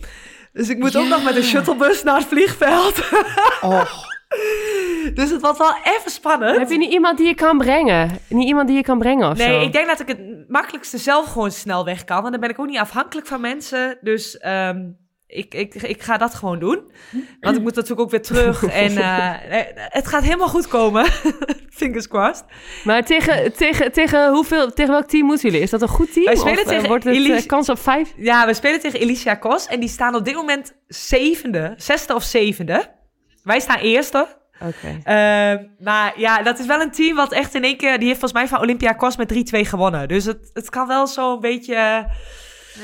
Dus 0.52 0.70
ik 0.70 0.78
moet 0.78 0.98
ook 0.98 1.08
nog 1.08 1.24
met 1.24 1.36
een 1.36 1.44
shuttlebus 1.44 2.04
naar 2.04 2.18
het 2.18 2.28
vliegveld. 2.28 3.10
Och. 3.62 4.13
dus 5.14 5.30
het 5.30 5.42
was 5.42 5.58
wel 5.58 5.74
even 5.84 6.12
spannend. 6.12 6.58
Heb 6.58 6.70
je 6.70 6.78
niet 6.78 6.92
iemand 6.92 7.18
die 7.18 7.28
je 7.28 7.36
kan 7.36 7.58
brengen? 7.58 8.20
Niet 8.30 8.48
iemand 8.48 8.68
die 8.68 8.78
je 8.78 8.84
kan 8.84 8.98
brengen 8.98 9.30
of 9.30 9.38
zo? 9.38 9.48
Nee, 9.48 9.66
ik 9.66 9.74
denk 9.74 9.88
dat 9.88 10.00
ik 10.00 10.08
het 10.08 10.20
makkelijkste 10.48 10.98
zelf 10.98 11.32
gewoon 11.32 11.52
snel 11.52 11.86
weg 11.86 12.04
kan. 12.04 12.22
Want 12.22 12.32
dan 12.32 12.42
ben 12.42 12.50
ik 12.50 12.60
ook 12.60 12.68
niet 12.68 12.78
afhankelijk 12.78 13.28
van 13.28 13.42
mensen. 13.42 13.98
Dus 14.02 14.38
ehm, 14.38 14.80
ik, 15.28 15.54
ik, 15.54 15.74
ik 15.74 16.02
ga 16.02 16.18
dat 16.18 16.34
gewoon 16.34 16.60
doen. 16.60 16.92
Want 17.40 17.56
ik 17.56 17.62
moet 17.62 17.76
natuurlijk 17.76 18.02
ook 18.02 18.12
weer 18.12 18.22
terug. 18.22 18.64
En 18.84 18.98
eh, 18.98 19.60
eh, 19.60 19.66
het 19.76 20.08
gaat 20.08 20.24
helemaal 20.24 20.48
goed 20.48 20.68
komen. 20.68 21.06
Fingers 21.70 22.08
crossed. 22.08 22.46
Maar 22.84 23.06
tegen, 23.06 23.54
tegen, 23.54 23.92
tegen, 23.92 24.32
hoeveel, 24.32 24.74
tegen 24.74 24.92
welk 24.92 25.08
team 25.08 25.26
moeten 25.26 25.50
jullie? 25.50 25.64
Is 25.64 25.70
dat 25.70 25.82
een 25.82 25.88
goed 25.88 26.14
team? 26.14 26.26
Wij 26.26 26.36
spelen 26.36 26.58
Of, 26.58 26.64
eh, 26.64 26.70
tegen 26.70 26.88
wordt 26.88 27.04
het 27.04 27.16
Elise- 27.16 27.48
kans 27.48 27.70
op 27.70 27.80
vijf? 27.80 28.14
Ja, 28.18 28.46
we 28.46 28.54
spelen 28.54 28.80
tegen 28.80 29.02
Alicia 29.02 29.36
Kos. 29.36 29.68
En 29.68 29.80
die 29.80 29.90
staan 29.90 30.16
op 30.16 30.26
dit 30.26 30.36
moment 30.36 30.74
zevende. 30.88 31.74
Zesde 31.78 32.16
of 32.16 32.24
zevende. 32.24 33.02
Wij 33.44 33.60
staan 33.60 33.78
eerste. 33.80 34.28
Oké. 34.60 35.00
Ehm, 35.04 35.64
maar 35.80 36.14
ja, 36.20 36.42
dat 36.44 36.60
is 36.60 36.66
wel 36.66 36.82
een 36.82 36.92
team 36.92 37.16
wat 37.16 37.32
echt 37.32 37.56
in 37.56 37.64
één 37.64 37.78
keer... 37.78 37.98
Die 37.98 38.08
heeft 38.08 38.20
volgens 38.20 38.40
mij 38.42 38.48
van 38.50 38.60
Olympiakos 38.60 39.18
met 39.18 39.34
3-2 39.34 39.60
gewonnen. 39.60 40.08
Dus 40.08 40.26
het, 40.26 40.50
het 40.54 40.70
kan 40.70 40.88
wel 40.88 41.08
zo 41.08 41.34
een 41.34 41.40
beetje... 41.40 42.06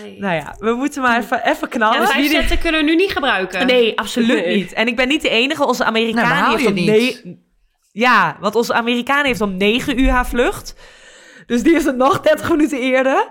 Nee. 0.04 0.20
Nou 0.20 0.36
ja, 0.36 0.56
we 0.58 0.72
moeten 0.74 1.02
maar 1.02 1.18
even, 1.20 1.38
even 1.46 1.58
Ja, 1.62 1.68
knallen. 1.68 2.08
vijf 2.08 2.32
zetten 2.32 2.60
kunnen 2.60 2.80
we 2.82 2.86
nu 2.90 2.96
niet 2.96 3.12
gebruiken. 3.12 3.66
Nee, 3.68 4.00
absoluut 4.00 4.46
Nee. 4.46 4.56
niet. 4.58 4.74
En 4.74 4.88
ik 4.88 4.96
ben 4.96 5.08
niet 5.08 5.22
de 5.22 5.30
enige. 5.30 5.66
Onze 5.68 5.84
Amerikaan 5.84 6.30
Nou, 6.42 6.52
heeft 6.56 6.68
om 6.68 6.74
niet. 6.74 7.22
ne- 7.24 7.38
Ja, 7.92 8.38
want 8.40 8.56
onze 8.56 8.74
Amerikaan 8.74 9.26
heeft 9.26 9.42
om 9.42 9.58
9 9.58 10.00
uur 10.00 10.10
haar 10.10 10.28
vlucht. 10.28 10.76
Dus 11.46 11.64
die 11.64 11.74
heeft 11.74 11.86
het 11.86 11.96
nog 11.98 12.20
30 12.22 12.50
minuten 12.50 12.80
eerder. 12.80 13.28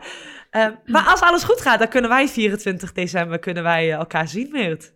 Eh, 0.50 0.66
maar 0.84 1.04
als 1.06 1.20
alles 1.20 1.42
goed 1.44 1.60
gaat, 1.60 1.78
dan 1.78 1.88
kunnen 1.88 2.10
wij 2.10 2.28
24 2.28 2.92
december 2.92 3.38
kunnen 3.38 3.62
wij 3.62 3.88
eh, 3.92 3.94
elkaar 3.98 4.28
zien, 4.28 4.48
Meert. 4.52 4.92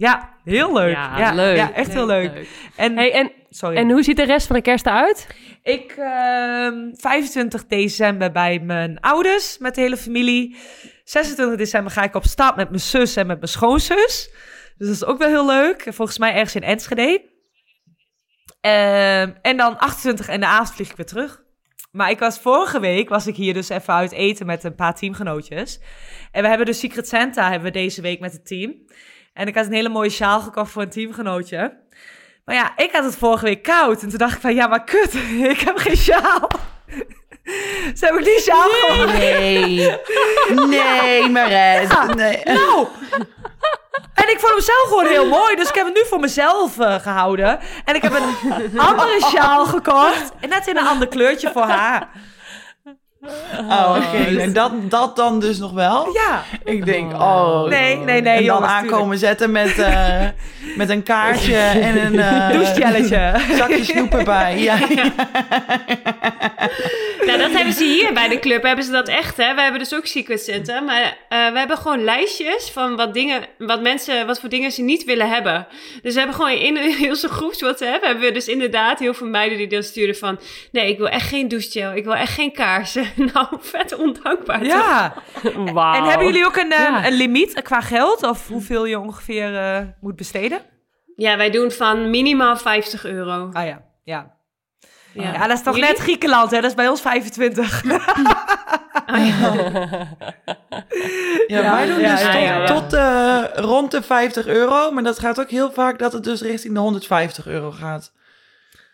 Ja, 0.00 0.34
heel 0.44 0.72
leuk. 0.72 0.92
Ja, 0.92 1.32
leuk. 1.34 1.56
Ja, 1.56 1.72
echt 1.72 1.92
heel 1.92 2.06
leuk. 2.06 2.48
En, 2.76 2.96
Hey, 2.96 3.12
en, 3.12 3.32
sorry. 3.50 3.76
en 3.76 3.90
hoe 3.90 4.02
ziet 4.02 4.16
de 4.16 4.24
rest 4.24 4.46
van 4.46 4.56
de 4.56 4.62
kerst 4.62 4.86
eruit? 4.86 5.26
Ik, 5.62 5.90
ehm 5.98 6.74
25 6.94 7.66
december 7.66 8.32
bij 8.32 8.58
mijn 8.58 9.00
ouders 9.00 9.58
met 9.58 9.74
de 9.74 9.80
hele 9.80 9.96
familie. 9.96 10.56
26 11.04 11.56
december 11.58 11.92
ga 11.92 12.02
ik 12.02 12.14
op 12.14 12.24
stap 12.24 12.56
met 12.56 12.68
mijn 12.68 12.80
zus 12.80 13.16
en 13.16 13.26
met 13.26 13.36
mijn 13.36 13.48
schoonzus. 13.50 14.30
Dus 14.78 14.86
dat 14.86 14.96
is 14.96 15.04
ook 15.04 15.18
wel 15.18 15.28
heel 15.28 15.46
leuk. 15.46 15.86
Volgens 15.90 16.18
mij 16.18 16.32
ergens 16.32 16.54
in 16.54 16.62
Enschede. 16.62 17.28
Ehm, 18.60 19.32
en 19.42 19.56
dan 19.56 19.78
28 19.78 20.28
en 20.28 20.40
de 20.40 20.46
avond 20.46 20.74
vlieg 20.74 20.90
ik 20.90 20.96
weer 20.96 21.06
terug. 21.06 21.42
Maar 21.92 22.10
ik 22.10 22.18
was 22.18 22.38
vorige 22.38 22.80
week, 22.80 23.08
was 23.08 23.26
ik 23.26 23.36
hier 23.36 23.54
dus 23.54 23.68
even 23.68 23.94
uit 23.94 24.12
eten 24.12 24.46
met 24.46 24.64
een 24.64 24.74
paar 24.74 24.94
teamgenootjes. 24.94 25.80
En 26.32 26.42
we 26.42 26.48
hebben 26.48 26.66
dus 26.66 26.78
Secret 26.78 27.08
Santa 27.08 27.50
hebben 27.50 27.72
we 27.72 27.78
deze 27.78 28.00
week 28.02 28.20
met 28.20 28.32
het 28.32 28.46
team. 28.46 28.74
En 29.32 29.46
ik 29.46 29.54
had 29.54 29.66
een 29.66 29.72
hele 29.72 29.88
mooie 29.88 30.10
sjaal 30.10 30.40
gekocht 30.40 30.70
voor 30.70 30.82
een 30.82 30.90
teamgenootje. 30.90 31.78
Maar 32.44 32.54
ja, 32.54 32.72
ik 32.76 32.92
had 32.92 33.04
het 33.04 33.16
vorige 33.16 33.44
week 33.44 33.62
koud. 33.62 34.02
En 34.02 34.08
toen 34.08 34.18
dacht 34.18 34.34
ik 34.34 34.40
van, 34.40 34.54
ja, 34.54 34.66
maar 34.66 34.84
kut, 34.84 35.14
ik 35.54 35.60
heb 35.60 35.76
geen 35.76 35.96
sjaal. 35.96 36.50
Ze 37.98 38.04
hebben 38.04 38.24
die 38.24 38.40
sjaal 38.40 38.68
gewoon. 38.68 39.06
Nee. 39.06 39.96
Nee, 40.68 41.28
Maret. 41.28 42.14
Nee. 42.14 42.40
Nou! 42.44 42.86
En 44.14 44.28
ik 44.30 44.38
vond 44.38 44.52
hem 44.52 44.60
zelf 44.60 44.84
gewoon 44.88 45.06
heel 45.06 45.26
mooi. 45.28 45.56
Dus 45.56 45.68
ik 45.68 45.74
heb 45.74 45.84
het 45.86 45.94
nu 45.94 46.02
voor 46.06 46.20
mezelf 46.20 46.78
eh, 46.78 46.94
gehouden. 46.94 47.58
En 47.84 47.94
ik 47.94 48.02
heb 48.02 48.12
een 48.12 48.78
andere 48.80 49.20
sjaal 49.20 49.64
gekocht. 49.66 50.32
En 50.40 50.48
net 50.48 50.66
in 50.66 50.76
een 50.76 50.86
ander 50.86 51.08
kleurtje 51.08 51.50
voor 51.52 51.62
haar. 51.62 52.08
Oh, 53.70 53.96
oké. 53.96 54.38
En 54.40 54.52
dat, 54.52 54.72
dat 54.90 55.16
dan 55.16 55.40
dus 55.40 55.58
nog 55.58 55.72
wel? 55.72 56.08
Ja. 56.12 56.42
Ik 56.64 56.84
denk, 56.84 57.12
oh. 57.12 57.64
Nee, 57.68 57.96
nee, 57.96 58.04
nee, 58.04 58.16
En 58.16 58.24
dan 58.24 58.44
jongens, 58.44 58.72
aankomen 58.72 59.18
zetten 59.18 59.50
met, 59.52 59.78
eh, 59.78 60.20
met 60.76 60.88
een 60.90 61.02
kaartje 61.02 61.56
en 61.88 62.04
een... 62.06 62.18
eh, 62.18 62.50
Douchegelletje. 62.50 63.34
Zakje 63.56 63.84
snoep 63.92 64.14
erbij. 64.14 64.58
Ja, 64.58 64.78
Nou, 67.26 67.38
dat 67.38 67.50
hebben 67.52 67.72
ze 67.72 67.84
hier 67.84 68.12
bij 68.12 68.28
de 68.28 68.38
club. 68.38 68.62
Hebben 68.62 68.84
ze 68.84 68.90
dat 68.90 69.08
echt, 69.08 69.36
hè? 69.36 69.54
We 69.54 69.60
hebben 69.60 69.80
dus 69.80 69.94
ook 69.94 70.06
Secret 70.06 70.40
Santa. 70.42 70.80
Maar 70.80 71.02
eh, 71.28 71.52
we 71.52 71.58
hebben 71.58 71.76
gewoon 71.76 72.04
lijstjes 72.04 72.70
van 72.72 72.96
wat 72.96 73.14
dingen, 73.14 73.42
wat 73.58 73.82
mensen, 73.82 74.26
wat 74.26 74.40
voor 74.40 74.48
dingen 74.48 74.72
ze 74.72 74.82
niet 74.82 75.04
willen 75.04 75.28
hebben. 75.28 75.66
Dus 76.02 76.12
we 76.12 76.18
hebben 76.18 76.36
gewoon 76.36 76.50
in 76.58 76.76
heel 76.76 77.16
zo'n 77.16 77.30
groepswhatsapp 77.30 78.02
hebben 78.02 78.22
we 78.24 78.32
dus 78.32 78.48
inderdaad 78.48 78.98
heel 78.98 79.14
veel 79.14 79.26
meiden 79.26 79.58
die 79.58 79.66
dan 79.66 79.82
sturen 79.82 80.16
van... 80.16 80.38
Nee, 80.72 80.88
ik 80.88 80.98
wil 80.98 81.08
echt 81.08 81.28
geen 81.28 81.48
douchegel. 81.48 81.92
Ik 81.94 82.04
wil 82.04 82.14
echt 82.14 82.32
geen 82.32 82.52
kaarsen. 82.52 83.09
nou, 83.32 83.46
vet 83.60 83.96
ondankbaar. 83.98 84.58
toch? 84.58 84.66
Ja. 84.68 85.14
En 85.94 86.04
hebben 86.04 86.26
jullie 86.26 86.44
ook 86.46 86.56
een, 86.56 86.72
eh, 86.72 86.78
Ja. 86.78 87.06
een 87.06 87.12
limiet 87.12 87.62
qua 87.62 87.80
geld? 87.80 88.22
Of 88.22 88.48
hoeveel 88.48 88.84
je 88.84 88.98
ongeveer 88.98 89.56
eh, 89.58 89.80
moet 90.00 90.16
besteden? 90.16 90.60
Ja, 91.16 91.36
wij 91.36 91.50
doen 91.50 91.70
van 91.70 92.10
minimaal 92.10 92.56
50 92.56 93.04
euro. 93.04 93.48
Ah 93.52 93.66
ja, 93.66 93.82
ja. 94.04 94.38
Ja, 95.12 95.32
Ja, 95.32 95.46
dat 95.46 95.56
is 95.56 95.62
toch 95.62 95.74
Jullie? 95.74 95.90
net 95.90 95.98
Griekenland, 95.98 96.50
hè? 96.50 96.60
Dat 96.60 96.70
is 96.70 96.76
bij 96.76 96.88
ons 96.88 97.00
25. 97.00 97.82
Ja, 101.46 101.74
wij 101.74 101.86
doen 101.86 102.00
ja, 102.00 102.10
dus 102.10 102.20
ja, 102.20 102.32
tot, 102.32 102.42
ja, 102.42 102.58
ja. 102.58 102.66
tot 102.66 102.92
eh, 102.92 103.62
rond 103.64 103.90
de 103.90 104.02
50 104.02 104.46
euro. 104.46 104.90
Maar 104.90 105.02
dat 105.02 105.18
gaat 105.18 105.40
ook 105.40 105.50
heel 105.50 105.72
vaak 105.72 105.98
dat 105.98 106.12
het 106.12 106.24
dus 106.24 106.40
richting 106.42 106.74
de 106.74 106.80
150 106.80 107.46
euro 107.46 107.70
gaat. 107.70 108.12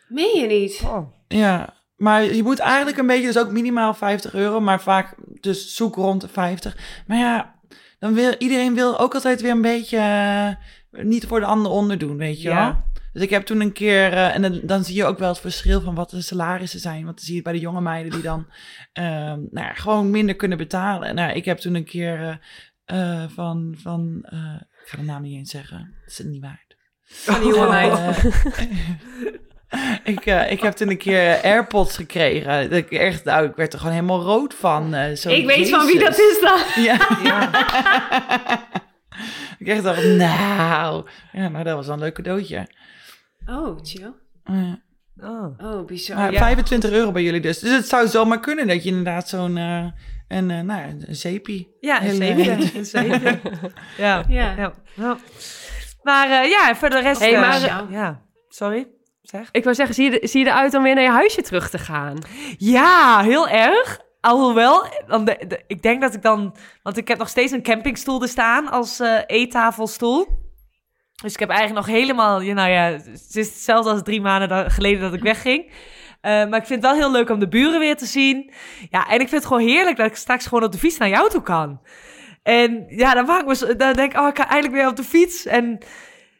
Meen 0.08 0.38
je 0.40 0.46
niet? 0.46 0.82
Ja, 1.28 1.74
maar 1.96 2.24
je 2.24 2.42
moet 2.42 2.58
eigenlijk 2.58 2.96
een 2.98 3.06
beetje, 3.06 3.26
dus 3.26 3.38
ook 3.38 3.50
minimaal 3.50 3.94
50 3.94 4.34
euro, 4.34 4.60
maar 4.60 4.80
vaak 4.80 5.14
dus 5.40 5.74
zoek 5.74 5.94
rond 5.94 6.20
de 6.20 6.28
50. 6.28 6.76
Maar 7.06 7.18
ja, 7.18 7.54
dan 7.98 8.14
wil 8.14 8.34
iedereen 8.38 8.74
wil 8.74 8.98
ook 8.98 9.14
altijd 9.14 9.40
weer 9.40 9.50
een 9.50 9.62
beetje 9.62 9.98
eh, 9.98 11.04
niet 11.04 11.26
voor 11.26 11.40
de 11.40 11.46
ander 11.46 11.70
onderdoen, 11.72 12.16
weet 12.16 12.42
je 12.42 12.48
Ja. 12.48 12.64
wel. 12.64 12.84
Dus 13.12 13.22
ik 13.24 13.30
heb 13.30 13.46
toen 13.46 13.60
een 13.60 13.72
keer, 13.72 14.12
eh, 14.12 14.34
en 14.34 14.42
dan, 14.42 14.60
dan 14.62 14.84
zie 14.84 14.94
je 14.94 15.04
ook 15.04 15.18
wel 15.18 15.28
het 15.28 15.38
verschil 15.38 15.80
van 15.80 15.94
wat 15.94 16.10
de 16.10 16.20
salarissen 16.22 16.80
zijn. 16.80 17.04
Want 17.04 17.16
dan 17.16 17.24
zie 17.24 17.34
je 17.34 17.42
bij 17.42 17.52
de 17.52 17.58
jonge 17.58 17.80
meiden 17.80 18.12
die 18.12 18.22
dan 18.22 18.46
ehm, 18.92 19.38
nou 19.50 19.66
ja, 19.66 19.72
gewoon 19.74 20.10
minder 20.10 20.36
kunnen 20.36 20.58
betalen. 20.58 21.14
Nou, 21.14 21.32
ik 21.32 21.44
heb 21.44 21.58
toen 21.58 21.74
een 21.74 21.84
keer 21.84 22.40
eh, 22.84 23.24
van, 23.28 23.74
van 23.78 24.18
ik 24.82 24.92
ga 24.92 24.96
de 24.96 25.02
naam 25.02 25.22
niet 25.22 25.36
eens 25.36 25.50
zeggen, 25.50 25.78
dat 26.00 26.10
is 26.10 26.18
het 26.18 26.26
niet 26.26 26.42
waard. 26.42 26.76
Van 27.04 27.40
die 27.40 27.48
jonge 27.54 27.68
meid. 27.68 27.98
Eh, 29.76 29.92
ik, 30.14 30.26
eh, 30.26 30.50
ik 30.50 30.60
heb 30.60 30.72
toen 30.72 30.90
een 30.90 30.98
keer 30.98 31.40
AirPods 31.42 31.96
gekregen. 31.96 32.70
Dat 32.70 32.78
ik, 32.78 32.90
echt, 32.90 33.24
nou, 33.24 33.46
ik 33.46 33.56
werd 33.56 33.72
er 33.72 33.78
gewoon 33.78 33.94
helemaal 33.94 34.22
rood 34.22 34.54
van. 34.54 34.94
eh, 34.94 35.14
zo, 35.16 35.30
ik 35.30 35.46
weet 35.46 35.68
van 35.68 35.86
wie 35.86 35.98
dat 35.98 36.18
is 36.18 36.38
dan. 36.40 36.84
Ja. 36.84 36.94
ik 39.58 39.66
echt 39.66 39.82
dacht, 39.82 40.04
nou. 40.04 41.06
Ja, 41.32 41.48
nou, 41.48 41.64
dat 41.64 41.74
was 41.76 41.86
wel 41.86 41.94
een 41.94 42.00
leuk 42.00 42.14
cadeautje. 42.14 42.66
Oh, 43.46 43.78
chill. 43.82 44.12
Eh, 44.44 44.72
Oh. 45.22 45.58
Oh, 45.58 45.86
bizar. 45.86 46.16
maar 46.16 46.32
Ja. 46.32 46.38
25 46.38 46.90
euro 46.90 47.12
bij 47.12 47.22
jullie 47.22 47.40
dus. 47.40 47.58
Dus 47.58 47.76
het 47.76 47.88
zou 47.88 48.08
zomaar 48.08 48.40
kunnen 48.40 48.66
dat 48.66 48.82
je 48.82 48.88
inderdaad 48.88 49.28
zo'n... 49.28 49.56
eh, 49.56 49.84
een, 50.28 50.50
eh, 50.50 50.60
nou, 50.60 50.82
een 51.06 51.14
zeepie. 51.14 51.76
Ja, 51.80 52.02
een 52.04 52.20
eh, 52.22 52.58
Een 52.76 52.84
zeepje. 52.84 53.38
Ja. 53.96 54.24
Ja. 54.28 54.54
ja. 54.56 54.72
ja. 54.96 55.16
Maar 56.02 56.30
eh, 56.42 56.50
ja, 56.50 56.74
voor 56.74 56.90
de 56.90 57.00
rest... 57.00 57.20
Hey, 57.20 57.34
eh, 57.34 57.40
maar- 57.40 57.60
ja. 57.60 57.86
ja, 57.90 58.22
sorry. 58.48 58.86
Zeg. 59.28 59.48
Ik 59.50 59.64
wou 59.64 59.74
zeggen, 59.76 59.94
zie 59.94 60.10
je, 60.10 60.20
er- 60.20 60.28
zie 60.28 60.40
je 60.44 60.46
eruit 60.50 60.74
om 60.74 60.82
weer 60.82 60.94
naar 60.94 61.04
je 61.04 61.10
huisje 61.10 61.42
terug 61.42 61.70
te 61.70 61.78
gaan? 61.78 62.18
Ja, 62.58 63.20
heel 63.22 63.48
erg. 63.48 64.00
Alhoewel, 64.20 64.86
dan 65.06 65.24
de, 65.24 65.44
de- 65.48 65.64
ik 65.66 65.82
denk 65.82 66.00
dat 66.00 66.14
ik 66.14 66.22
dan... 66.22 66.56
Want 66.82 66.96
ik 66.96 67.08
heb 67.08 67.18
nog 67.18 67.28
steeds 67.28 67.52
een 67.52 67.62
campingstoel 67.62 68.22
er 68.22 68.28
staan 68.28 68.68
als 68.70 69.00
eh 69.00 69.18
eettafelstoel. 69.26 70.26
Dus 71.22 71.32
ik 71.32 71.38
heb 71.38 71.48
eigenlijk 71.48 71.86
nog 71.86 71.96
helemaal... 71.96 72.40
Nou 72.40 72.70
ja, 72.70 72.82
het 72.82 73.06
is 73.36 73.46
hetzelfde 73.46 73.90
als 73.90 74.02
drie 74.02 74.20
maanden 74.20 74.48
da- 74.48 74.68
geleden 74.68 75.00
dat 75.00 75.14
ik 75.14 75.22
wegging. 75.22 75.72
Eh, 76.20 76.30
maar 76.32 76.60
ik 76.60 76.66
vind 76.66 76.82
het 76.82 76.90
wel 76.92 76.94
heel 77.00 77.10
leuk 77.10 77.30
om 77.30 77.38
de 77.38 77.48
buren 77.48 77.78
weer 77.80 77.96
te 77.96 78.06
zien. 78.06 78.52
Ja, 78.90 79.06
en 79.08 79.20
ik 79.20 79.28
vind 79.28 79.30
het 79.30 79.46
gewoon 79.46 79.66
heerlijk 79.68 79.96
dat 79.96 80.06
ik 80.06 80.16
straks 80.16 80.46
gewoon 80.46 80.64
op 80.64 80.72
de 80.72 80.78
fiets 80.78 80.98
naar 80.98 81.08
jou 81.08 81.30
toe 81.30 81.42
kan. 81.42 81.80
En 82.42 82.84
ja, 82.88 83.14
dan, 83.14 83.26
maak 83.26 83.40
ik 83.40 83.46
me, 83.46 83.54
zo- 83.54 83.76
dan 83.76 83.92
denk 83.92 84.12
ik, 84.12 84.20
oh, 84.20 84.28
ik 84.28 84.36
ga 84.36 84.48
eindelijk 84.48 84.74
weer 84.74 84.88
op 84.88 84.96
de 84.96 85.04
fiets. 85.04 85.46
En 85.46 85.78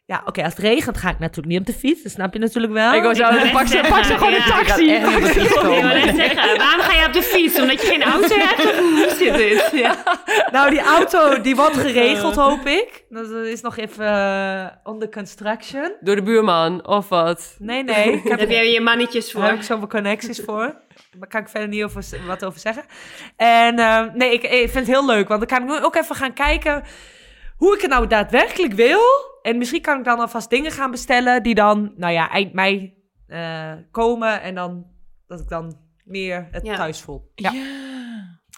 ja, 0.06 0.22
oké, 0.24 0.42
als 0.42 0.52
het 0.52 0.62
regent 0.62 0.96
ga 0.98 1.10
ik 1.10 1.18
natuurlijk 1.18 1.46
niet 1.48 1.60
op 1.60 1.66
de 1.66 1.72
fiets. 1.72 2.02
Dat 2.02 2.12
snap 2.12 2.32
je 2.32 2.38
natuurlijk 2.38 2.72
wel. 2.72 2.94
ik 2.94 3.16
zeggen, 3.16 3.42
net 3.42 3.52
pak 3.52 3.66
ze, 3.66 3.84
pak 3.88 4.04
ze 4.04 4.12
gewoon 4.12 4.32
een 4.32 4.38
ja. 4.38 4.62
taxi. 4.62 4.90
Ik 4.90 5.04
ga 5.04 5.20
echt 5.20 6.16
zeggen, 6.16 6.58
waarom 6.58 6.80
ga 6.80 7.00
je 7.00 7.06
op 7.06 7.12
de 7.12 7.22
fiets? 7.22 7.60
Omdat 7.60 7.80
je 7.80 7.86
geen 7.86 8.02
auto 8.02 8.34
hebt? 8.46 8.64
Of 8.64 8.78
hoe 8.78 9.14
zit 9.16 9.34
dit? 9.34 9.70
Ja. 9.72 9.96
Nou, 10.52 10.70
die 10.70 10.80
auto 10.80 11.40
die 11.40 11.56
wordt 11.56 11.76
geregeld, 11.76 12.34
hoop 12.34 12.66
ik. 12.66 13.04
Dat 13.08 13.30
is 13.30 13.60
nog 13.60 13.76
even 13.76 14.06
eh, 14.06 14.92
under 14.92 15.08
construction. 15.10 15.92
Door 16.00 16.16
de 16.16 16.22
buurman, 16.22 16.86
of 16.86 17.08
wat? 17.08 17.56
Nee, 17.58 17.84
nee. 17.84 18.12
Ik 18.12 18.22
Daar 18.22 18.30
heb 18.30 18.40
heb 18.40 18.50
jij 18.50 18.72
je 18.72 18.80
mannetjes 18.80 19.32
Daar 19.32 19.42
heb 19.42 19.50
voor. 19.50 19.60
ik 19.60 19.66
zoveel 19.66 19.88
connecties 19.88 20.40
voor. 20.40 20.74
Daar 21.18 21.28
kan 21.28 21.40
ik 21.40 21.48
verder 21.48 21.68
niet 21.68 21.84
over, 21.84 22.04
wat 22.26 22.44
over 22.44 22.60
zeggen. 22.60 22.84
En 23.36 23.78
eh, 23.78 24.02
nee, 24.14 24.32
ik, 24.32 24.42
ik 24.42 24.70
vind 24.70 24.86
het 24.86 24.86
heel 24.86 25.06
leuk. 25.06 25.28
Want 25.28 25.48
dan 25.48 25.58
kan 25.58 25.68
ik 25.68 25.74
nu 25.78 25.84
ook 25.84 25.96
even 25.96 26.16
gaan 26.16 26.32
kijken 26.32 26.82
hoe 27.56 27.74
ik 27.74 27.80
het 27.80 27.90
nou 27.90 28.06
daadwerkelijk 28.06 28.72
wil. 28.72 29.00
En 29.42 29.58
misschien 29.58 29.82
kan 29.82 29.98
ik 29.98 30.04
dan 30.04 30.18
alvast 30.18 30.50
dingen 30.50 30.70
gaan 30.70 30.90
bestellen 30.90 31.42
die 31.42 31.54
dan, 31.54 31.92
nou 31.96 32.12
ja, 32.12 32.30
eind 32.30 32.52
mei 32.52 32.94
eh, 33.26 33.72
komen. 33.90 34.42
En 34.42 34.54
dan 34.54 34.86
dat 35.26 35.40
ik 35.40 35.48
dan 35.48 35.76
meer 36.04 36.48
het 36.50 36.66
Ja. 36.66 36.76
thuis 36.76 37.00
voel. 37.00 37.30
Ja. 37.34 37.50
Ja. 37.52 37.64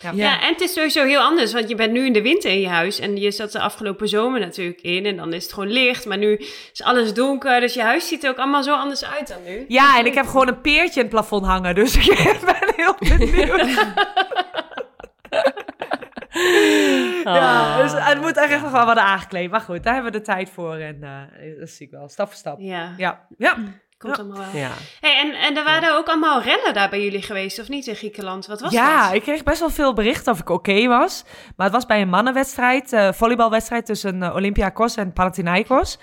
Ja. 0.01 0.13
Ja, 0.15 0.41
en 0.43 0.49
het 0.53 0.61
is 0.61 0.73
sowieso 0.73 1.05
heel 1.05 1.21
anders, 1.21 1.53
want 1.53 1.69
je 1.69 1.75
bent 1.75 1.93
nu 1.93 2.05
in 2.07 2.13
de 2.13 2.23
winter 2.23 2.51
in 2.51 2.61
je 2.61 2.69
huis 2.69 2.99
en 2.99 3.17
je 3.17 3.31
zat 3.31 3.53
de 3.53 3.61
afgelopen 3.61 4.09
zomer 4.09 4.41
natuurlijk 4.41 4.81
in 4.81 5.07
en 5.07 5.17
dan 5.17 5.33
is 5.33 5.43
het 5.43 5.53
gewoon 5.53 5.71
licht, 5.71 6.07
maar 6.07 6.19
nu 6.19 6.37
is 6.73 6.83
alles 6.83 7.15
donker, 7.15 7.61
dus 7.61 7.75
je 7.75 7.83
huis 7.83 8.09
ziet 8.09 8.25
er 8.25 8.31
ook 8.31 8.37
allemaal 8.37 8.63
zo 8.63 8.75
anders 8.75 9.05
uit 9.05 9.29
dan 9.29 9.43
nu. 9.47 9.65
Ja, 9.69 9.99
en 9.99 10.07
ik 10.07 10.15
heb 10.15 10.27
gewoon 10.27 10.49
een 10.49 10.61
peertje 10.61 11.01
in 11.01 11.07
het 11.07 11.15
plafond 11.15 11.45
hangen. 11.47 11.75
Dus 11.75 11.97
ik 12.09 12.41
ben 12.45 12.73
heel 12.77 12.95
benieuwd. 12.99 13.87
Ja, 17.25 17.77
Oh. 17.77 17.83
dus 17.83 17.93
het 17.95 18.21
moet 18.21 18.37
echt 18.37 18.63
nog 18.63 18.71
wel 18.71 18.85
worden 18.85 19.03
aangekleed. 19.03 19.51
Maar 19.51 19.61
goed, 19.61 19.83
daar 19.83 19.95
hebben 19.95 20.13
we 20.13 20.19
de 20.19 20.25
tijd 20.25 20.51
voor. 20.51 20.75
En 20.75 20.99
eh, 21.03 21.59
dat 21.59 21.69
zie 21.69 21.87
ik 21.87 21.93
wel, 21.93 22.09
stap 22.09 22.27
voor 22.27 22.37
stap. 22.37 22.57
Ja, 22.61 22.95
Ja, 22.97 23.27
ja. 23.39 23.53
komt 23.99 24.17
Ja. 24.17 24.23
allemaal 24.23 24.39
wel. 24.53 24.61
Ja. 24.61 24.71
Hey, 25.01 25.19
en, 25.21 25.33
en 25.35 25.57
er 25.57 25.65
waren 25.65 25.97
ook 25.97 26.07
allemaal 26.09 26.43
rellen 26.43 26.75
daar 26.75 26.89
bij 26.89 27.03
jullie 27.05 27.23
geweest, 27.23 27.59
of 27.61 27.69
niet, 27.69 27.87
in 27.87 27.95
Griekenland? 27.95 28.47
Wat 28.47 28.61
was 28.61 28.73
ja, 28.73 29.05
dat? 29.07 29.15
ik 29.15 29.23
kreeg 29.23 29.43
best 29.43 29.61
wel 29.61 29.71
veel 29.71 29.93
berichten 29.93 30.33
of 30.33 30.39
ik 30.41 30.49
oké 30.49 30.87
was. 30.87 31.25
Maar 31.57 31.67
het 31.67 31.75
was 31.75 31.87
bij 31.87 32.01
een 32.01 32.09
mannenwedstrijd, 32.09 32.93
eh 32.93 33.13
volleybalwedstrijd 33.13 33.87
tussen 33.87 34.23
eh, 34.23 34.35
Olympiakos 34.35 34.97
en 34.97 35.13
Panathinaikos. 35.13 35.99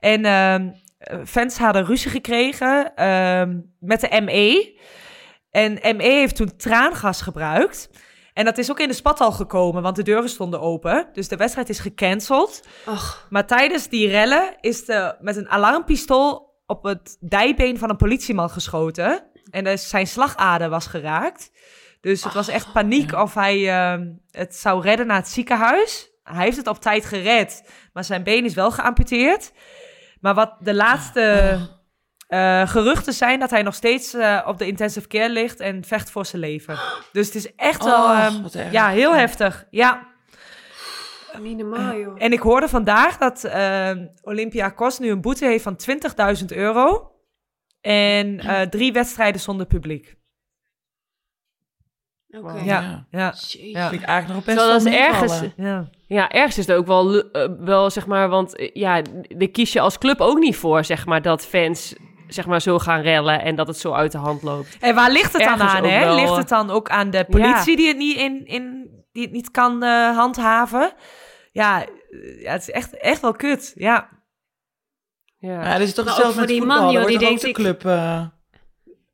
En 0.00 0.24
ehm, 0.24 0.68
eh, 0.98 1.18
fans 1.24 1.58
hadden 1.58 1.84
ruzie 1.84 2.10
gekregen 2.10 2.94
ehm, 2.94 3.58
met 3.80 4.00
de 4.00 4.20
ME. 4.20 4.78
En 5.50 5.72
ME 5.96 6.02
heeft 6.02 6.36
toen 6.36 6.56
traangas 6.56 7.20
gebruikt. 7.22 7.88
En 8.34 8.44
dat 8.44 8.58
is 8.58 8.70
ook 8.70 8.80
in 8.80 8.88
de 8.88 8.94
spathal 8.94 9.32
gekomen, 9.32 9.82
want 9.82 9.96
de 9.96 10.02
deuren 10.02 10.28
stonden 10.28 10.60
open. 10.60 11.08
Dus 11.12 11.28
de 11.28 11.36
wedstrijd 11.36 11.68
is 11.68 11.78
gecanceld. 11.78 12.62
Och, 12.86 13.26
Maar 13.30 13.46
tijdens 13.46 13.88
die 13.88 14.08
rellen 14.08 14.56
is 14.60 14.84
de, 14.84 15.16
met 15.20 15.36
een 15.36 15.48
alarmpistool 15.48 16.54
op 16.66 16.84
het 16.84 17.16
dijbeen 17.20 17.78
van 17.78 17.90
een 17.90 17.96
politieman 17.96 18.50
geschoten. 18.50 19.24
En 19.50 19.64
dus 19.64 19.88
zijn 19.88 20.06
slagader 20.06 20.68
was 20.68 20.86
geraakt. 20.86 21.50
Dus 22.00 22.24
het 22.24 22.32
was 22.32 22.48
echt 22.48 22.72
paniek 22.72 23.12
of 23.12 23.34
hij 23.34 23.68
ehm, 23.68 24.12
het 24.30 24.56
zou 24.56 24.82
redden 24.82 25.06
naar 25.06 25.16
het 25.16 25.28
ziekenhuis. 25.28 26.10
Hij 26.22 26.44
heeft 26.44 26.56
het 26.56 26.66
op 26.66 26.80
tijd 26.80 27.04
gered, 27.04 27.70
maar 27.92 28.04
zijn 28.04 28.22
been 28.22 28.44
is 28.44 28.54
wel 28.54 28.70
geamputeerd. 28.70 29.52
Maar 30.20 30.34
wat 30.34 30.56
de 30.60 30.74
laatste 30.74 31.58
eh, 32.26 32.68
geruchten 32.68 33.12
zijn 33.12 33.40
dat 33.40 33.50
hij 33.50 33.62
nog 33.62 33.74
steeds 33.74 34.14
eh, 34.14 34.40
op 34.46 34.58
de 34.58 34.66
intensive 34.66 35.08
care 35.08 35.30
ligt 35.30 35.60
en 35.60 35.84
vecht 35.84 36.10
voor 36.10 36.26
zijn 36.26 36.42
leven. 36.42 36.78
Dus 37.12 37.26
het 37.26 37.34
is 37.34 37.54
echt 37.54 37.84
wel 37.84 38.04
Och, 38.04 38.54
ehm, 38.54 38.72
ja, 38.72 38.88
heel 38.88 39.14
heftig. 39.14 39.66
Ja, 39.70 40.12
niet 41.40 41.56
normaal, 41.56 41.98
joh. 41.98 42.14
en 42.18 42.32
ik 42.32 42.40
hoorde 42.40 42.68
vandaag 42.68 43.18
dat 43.18 43.44
uh, 43.44 43.90
Olympiakos 44.22 44.98
nu 44.98 45.10
een 45.10 45.20
boete 45.20 45.44
heeft 45.44 45.62
van 45.62 45.76
20.000 46.40 46.44
euro. 46.46 47.12
En 47.80 48.40
eh, 48.40 48.60
drie 48.60 48.92
wedstrijden 48.92 49.40
zonder 49.40 49.66
publiek. 49.66 50.16
Oké. 52.28 52.52
Ja. 52.52 52.60
Ja, 52.62 53.06
ja. 53.10 53.32
Vind 53.88 54.02
ik 54.02 54.08
eigenlijk 54.08 54.28
nog 54.28 54.44
best 54.44 54.56
wel 54.56 54.68
dat 54.68 54.84
is 54.86 54.94
ergens, 54.94 55.42
ja. 55.56 55.90
ja, 56.06 56.30
ergens 56.30 56.58
is 56.58 56.66
het 56.66 56.76
ook 56.76 56.86
wel, 56.86 57.24
wel, 57.58 57.90
zeg 57.90 58.06
maar, 58.06 58.28
want 58.28 58.70
ja, 58.72 59.02
daar 59.28 59.48
kies 59.48 59.72
je 59.72 59.80
als 59.80 59.98
club 59.98 60.20
ook 60.20 60.38
niet 60.38 60.56
voor, 60.56 60.84
zeg 60.84 61.06
maar, 61.06 61.22
dat 61.22 61.46
fans, 61.46 61.94
zeg 62.34 62.46
maar, 62.46 62.60
zo 62.62 62.78
gaan 62.78 63.00
rellen 63.00 63.40
en 63.42 63.54
dat 63.56 63.66
het 63.66 63.78
zo 63.78 63.92
uit 63.92 64.12
de 64.12 64.18
hand 64.18 64.42
loopt. 64.42 64.76
En 64.80 64.94
waar 64.94 65.10
ligt 65.10 65.32
het 65.32 65.42
dan 65.44 65.60
aan? 65.60 65.84
Hè? 65.84 65.98
wel, 66.04 66.14
ligt 66.14 66.36
het 66.36 66.48
dan 66.48 66.70
ook 66.70 66.88
aan 66.88 67.10
de 67.10 67.24
politie 67.30 67.76
die 67.76 67.88
het 67.88 67.96
niet, 67.96 68.16
in, 68.16 68.46
in, 68.46 68.90
die 69.12 69.22
het 69.22 69.32
niet 69.32 69.50
kan 69.50 69.82
eh, 69.82 70.16
handhaven? 70.16 70.92
Ja, 71.52 71.82
eh, 71.84 72.42
ja, 72.42 72.52
het 72.52 72.60
is 72.62 72.70
echt, 72.70 72.96
echt 72.96 73.20
wel 73.20 73.32
kut. 73.32 73.72
Ja. 73.74 74.08
Ja. 75.38 75.62
Ja, 75.64 75.72
dat 75.72 75.80
is 75.80 75.94
toch 75.94 76.20
voor 76.20 76.36
met 76.40 76.48
die 76.48 76.58
voetbal. 76.58 76.82
man, 76.82 76.92
joh, 76.92 77.02
wordt 77.02 77.08
die 77.08 77.18
toch 77.18 77.28
ook 77.30 77.40
denkt, 77.40 77.40
de 77.42 77.48
ik- 77.48 77.54
club... 77.54 77.84
eh, 77.84 78.26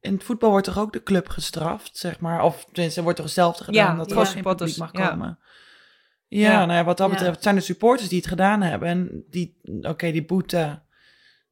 in 0.01 0.13
het 0.13 0.25
voetbal 0.25 0.51
wordt 0.51 0.67
toch 0.67 0.79
ook 0.79 0.93
de 0.93 1.03
club 1.03 1.29
gestraft, 1.29 1.97
zeg 1.97 2.21
maar? 2.21 2.43
Of 2.43 2.65
tenminste, 2.73 3.03
wordt 3.03 3.19
er 3.19 3.25
hetzelfde 3.25 3.65
gedaan 3.65 3.91
Ja, 3.93 3.95
dat 3.95 4.11
er 4.11 4.17
geen 4.17 4.25
publiek 4.25 4.37
supporters, 4.37 4.77
mag 4.77 4.91
komen. 4.91 5.39
Ja, 6.29 6.51
Ja. 6.51 6.65
nou 6.65 6.79
ja, 6.79 6.85
wat 6.85 6.97
dat 6.97 7.11
betreft 7.11 7.35
het 7.35 7.43
zijn 7.43 7.55
de 7.55 7.61
supporters 7.61 8.09
die 8.09 8.19
het 8.19 8.29
gedaan 8.29 8.63
hebben. 8.63 8.89
En 8.89 9.25
die, 9.31 9.61
oké, 9.83 10.11
die 10.11 10.25
boete... 10.25 10.83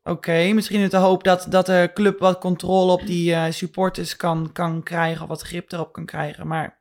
Oké, 0.04 0.52
misschien 0.52 0.80
in 0.80 0.88
de 0.88 0.96
hoop 0.96 1.24
dat, 1.24 1.46
dat 1.48 1.66
de 1.66 1.90
club 1.94 2.18
wat 2.18 2.38
controle 2.38 2.92
op 2.92 3.06
die 3.06 3.34
eh, 3.34 3.52
supporters 3.52 4.16
kan, 4.16 4.50
kan 4.52 4.82
krijgen... 4.82 5.22
of 5.22 5.28
wat 5.28 5.42
grip 5.42 5.72
erop 5.72 5.92
kan 5.92 6.04
krijgen. 6.04 6.46
Maar 6.46 6.78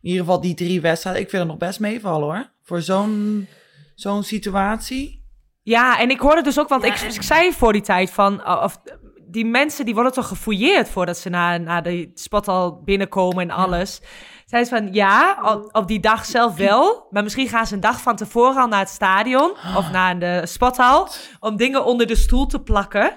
in 0.00 0.10
ieder 0.10 0.24
geval 0.24 0.40
die 0.40 0.54
drie 0.54 0.80
wedstrijden... 0.80 1.22
ik 1.22 1.30
vind 1.30 1.42
het 1.42 1.50
nog 1.50 1.60
best 1.60 1.80
meevallen, 1.80 2.24
hoor. 2.28 2.50
Voor 2.62 2.82
zo'n 2.82 3.46
zo'n 3.94 4.22
situatie... 4.22 5.24
Ja, 5.62 5.98
en 6.00 6.10
ik 6.10 6.20
hoorde 6.20 6.42
dus 6.42 6.58
ook, 6.58 6.68
want 6.68 6.82
Ja, 6.82 6.88
ik, 6.94 7.00
en- 7.00 7.14
ik 7.14 7.22
zei 7.22 7.52
voor 7.52 7.72
die 7.72 7.82
tijd 7.82 8.10
van, 8.10 8.40
uh, 8.40 8.60
of 8.62 8.80
die 9.28 9.44
mensen 9.44 9.84
die 9.84 9.94
worden 9.94 10.12
toch 10.12 10.28
gefouilleerd 10.28 10.88
voordat 10.88 11.18
ze 11.18 11.28
naar, 11.28 11.60
naar 11.60 11.82
de 11.82 12.10
spot 12.14 12.48
al 12.48 12.82
binnenkomen 12.82 13.42
en 13.42 13.56
alles. 13.56 14.00
Zei 14.46 14.64
ze 14.64 14.70
van, 14.70 14.92
ja, 14.92 15.38
op, 15.42 15.68
op 15.72 15.88
die 15.88 16.00
dag 16.00 16.24
zelf 16.24 16.56
wel, 16.56 17.06
maar 17.10 17.22
misschien 17.22 17.48
gaan 17.48 17.66
ze 17.66 17.74
een 17.74 17.80
dag 17.80 18.00
van 18.00 18.16
tevoren 18.16 18.56
al 18.62 18.68
naar 18.68 18.78
het 18.78 18.88
stadion 18.88 19.50
of 19.76 19.90
naar 19.90 20.18
de 20.18 20.42
spothal 20.44 21.08
om 21.40 21.56
dingen 21.56 21.84
onder 21.84 22.06
de 22.06 22.16
stoel 22.16 22.46
te 22.46 22.60
plakken. 22.60 23.12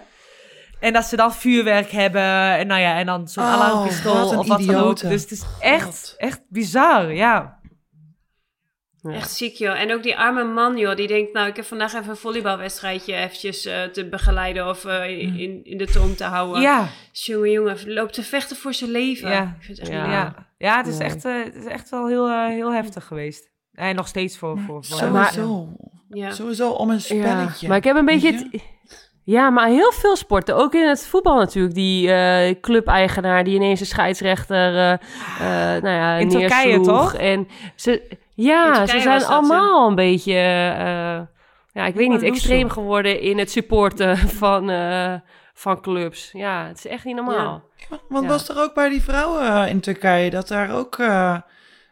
En 0.80 0.94
dat 0.94 1.06
ze 1.06 1.16
dan 1.16 1.34
vuurwerk 1.34 1.92
hebben 1.92 2.22
en 2.58 2.68
nou 2.68 2.82
ja, 2.82 2.98
en 2.98 3.06
dan 3.06 3.28
zo'n 3.28 3.44
Oh, 3.44 3.54
alarmpistool 3.54 4.28
of 4.28 4.36
wat 4.36 4.48
dan 4.48 4.56
ook. 4.56 4.60
idioten. 4.62 5.10
Dus 5.10 5.22
het 5.22 5.32
is 5.32 5.44
echt, 5.60 5.84
God. 5.84 6.14
echt 6.18 6.42
bizar, 6.50 7.14
ja. 7.14 7.59
Ja. 9.02 9.12
Echt 9.12 9.32
ziek, 9.32 9.56
joh. 9.56 9.80
En 9.82 9.94
ook 9.94 10.04
die 10.04 10.18
arme 10.18 10.44
man, 10.44 10.78
joh, 10.78 10.96
die 10.96 11.08
denkt, 11.08 11.34
nou, 11.34 11.48
ik 11.48 11.56
heb 11.56 11.66
vandaag 11.66 11.94
even 11.94 12.10
een 12.10 12.16
volleybalwedstrijdje 12.16 13.14
eventjes 13.16 13.66
eh, 13.66 13.84
te 13.84 14.06
begeleiden 14.10 14.68
of 14.70 14.86
eh, 14.86 15.10
in, 15.20 15.62
in 15.64 15.78
de 15.78 15.86
toom 15.86 16.16
te 16.16 16.24
houden. 16.24 16.62
Ja, 16.62 16.88
Jongen, 17.12 17.52
jongen, 17.52 17.94
loopt 17.94 18.14
te 18.14 18.24
vechten 18.24 18.56
voor 18.58 18.74
zijn 18.74 18.92
leven. 18.92 19.30
Ja. 19.30 19.42
Ik 19.60 19.64
vind 19.66 19.78
het 19.80 19.90
echt 19.90 19.98
Ja. 19.98 20.12
ja. 20.12 20.48
ja 20.58 20.78
het, 20.78 20.88
is 20.88 20.98
echt, 20.98 21.26
eh, 21.26 21.44
het 21.44 21.56
is 21.56 21.66
echt 21.66 21.90
wel 21.90 22.08
heel, 22.08 22.48
heel 22.48 22.74
heftig 22.74 23.06
geweest. 23.06 23.50
En 23.74 23.96
nog 23.96 24.08
steeds 24.08 24.38
voor... 24.38 24.58
voor, 24.60 24.84
voor 24.86 24.98
Sowieso. 24.98 25.68
Ja. 26.10 26.32
Sowieso 26.32 26.70
om 26.70 26.90
een 26.90 27.02
spelletje. 27.02 27.58
Ja, 27.60 27.68
maar 27.68 27.78
ik 27.78 27.84
heb 27.84 27.96
een 27.96 28.06
beetje... 28.06 28.32
Het- 28.34 28.64
Ja, 29.24 29.50
maar 29.50 29.68
heel 29.68 29.92
veel 29.92 30.16
sporten, 30.16 30.56
ook 30.56 30.74
in 30.74 30.88
het 30.88 31.08
voetbal 31.08 31.36
natuurlijk, 31.38 31.74
die 31.76 32.12
eh 32.12 32.56
clubeigenaar 32.62 33.44
die 33.44 33.56
ineens 33.56 33.80
een 33.80 33.86
scheidsrechter 33.86 34.76
eh, 34.78 34.92
eh, 35.76 35.84
nou 35.84 35.96
ja, 35.96 36.16
In 36.18 36.30
Turkije, 36.30 36.80
toch? 36.82 37.14
En 37.14 37.48
ze, 37.76 38.18
ja, 38.44 38.86
ze 38.88 39.00
zijn 39.00 39.26
allemaal 39.26 39.90
een 39.90 39.96
beetje, 39.96 40.34
eh, 40.34 41.20
ja, 41.74 41.86
ik 41.86 41.96
weet 41.96 42.10
niet, 42.10 42.24
extreem 42.24 42.70
geworden 42.70 43.22
in 43.22 43.38
het 43.38 43.52
supporten 43.52 44.18
van, 44.42 44.70
eh, 44.70 45.14
van 45.54 45.82
clubs. 45.82 46.30
Ja, 46.34 46.68
het 46.68 46.78
is 46.78 46.88
echt 46.88 47.06
niet 47.06 47.16
normaal. 47.16 47.64
Want 48.08 48.24
Ja. 48.24 48.30
was 48.30 48.50
er 48.50 48.60
ook 48.62 48.74
bij 48.74 48.90
die 48.90 49.02
vrouwen 49.04 49.42
eh, 49.48 49.70
in 49.70 49.80
Turkije 49.80 50.30
dat 50.30 50.48
daar 50.48 50.72
ook 50.76 50.98
eh, 50.98 51.38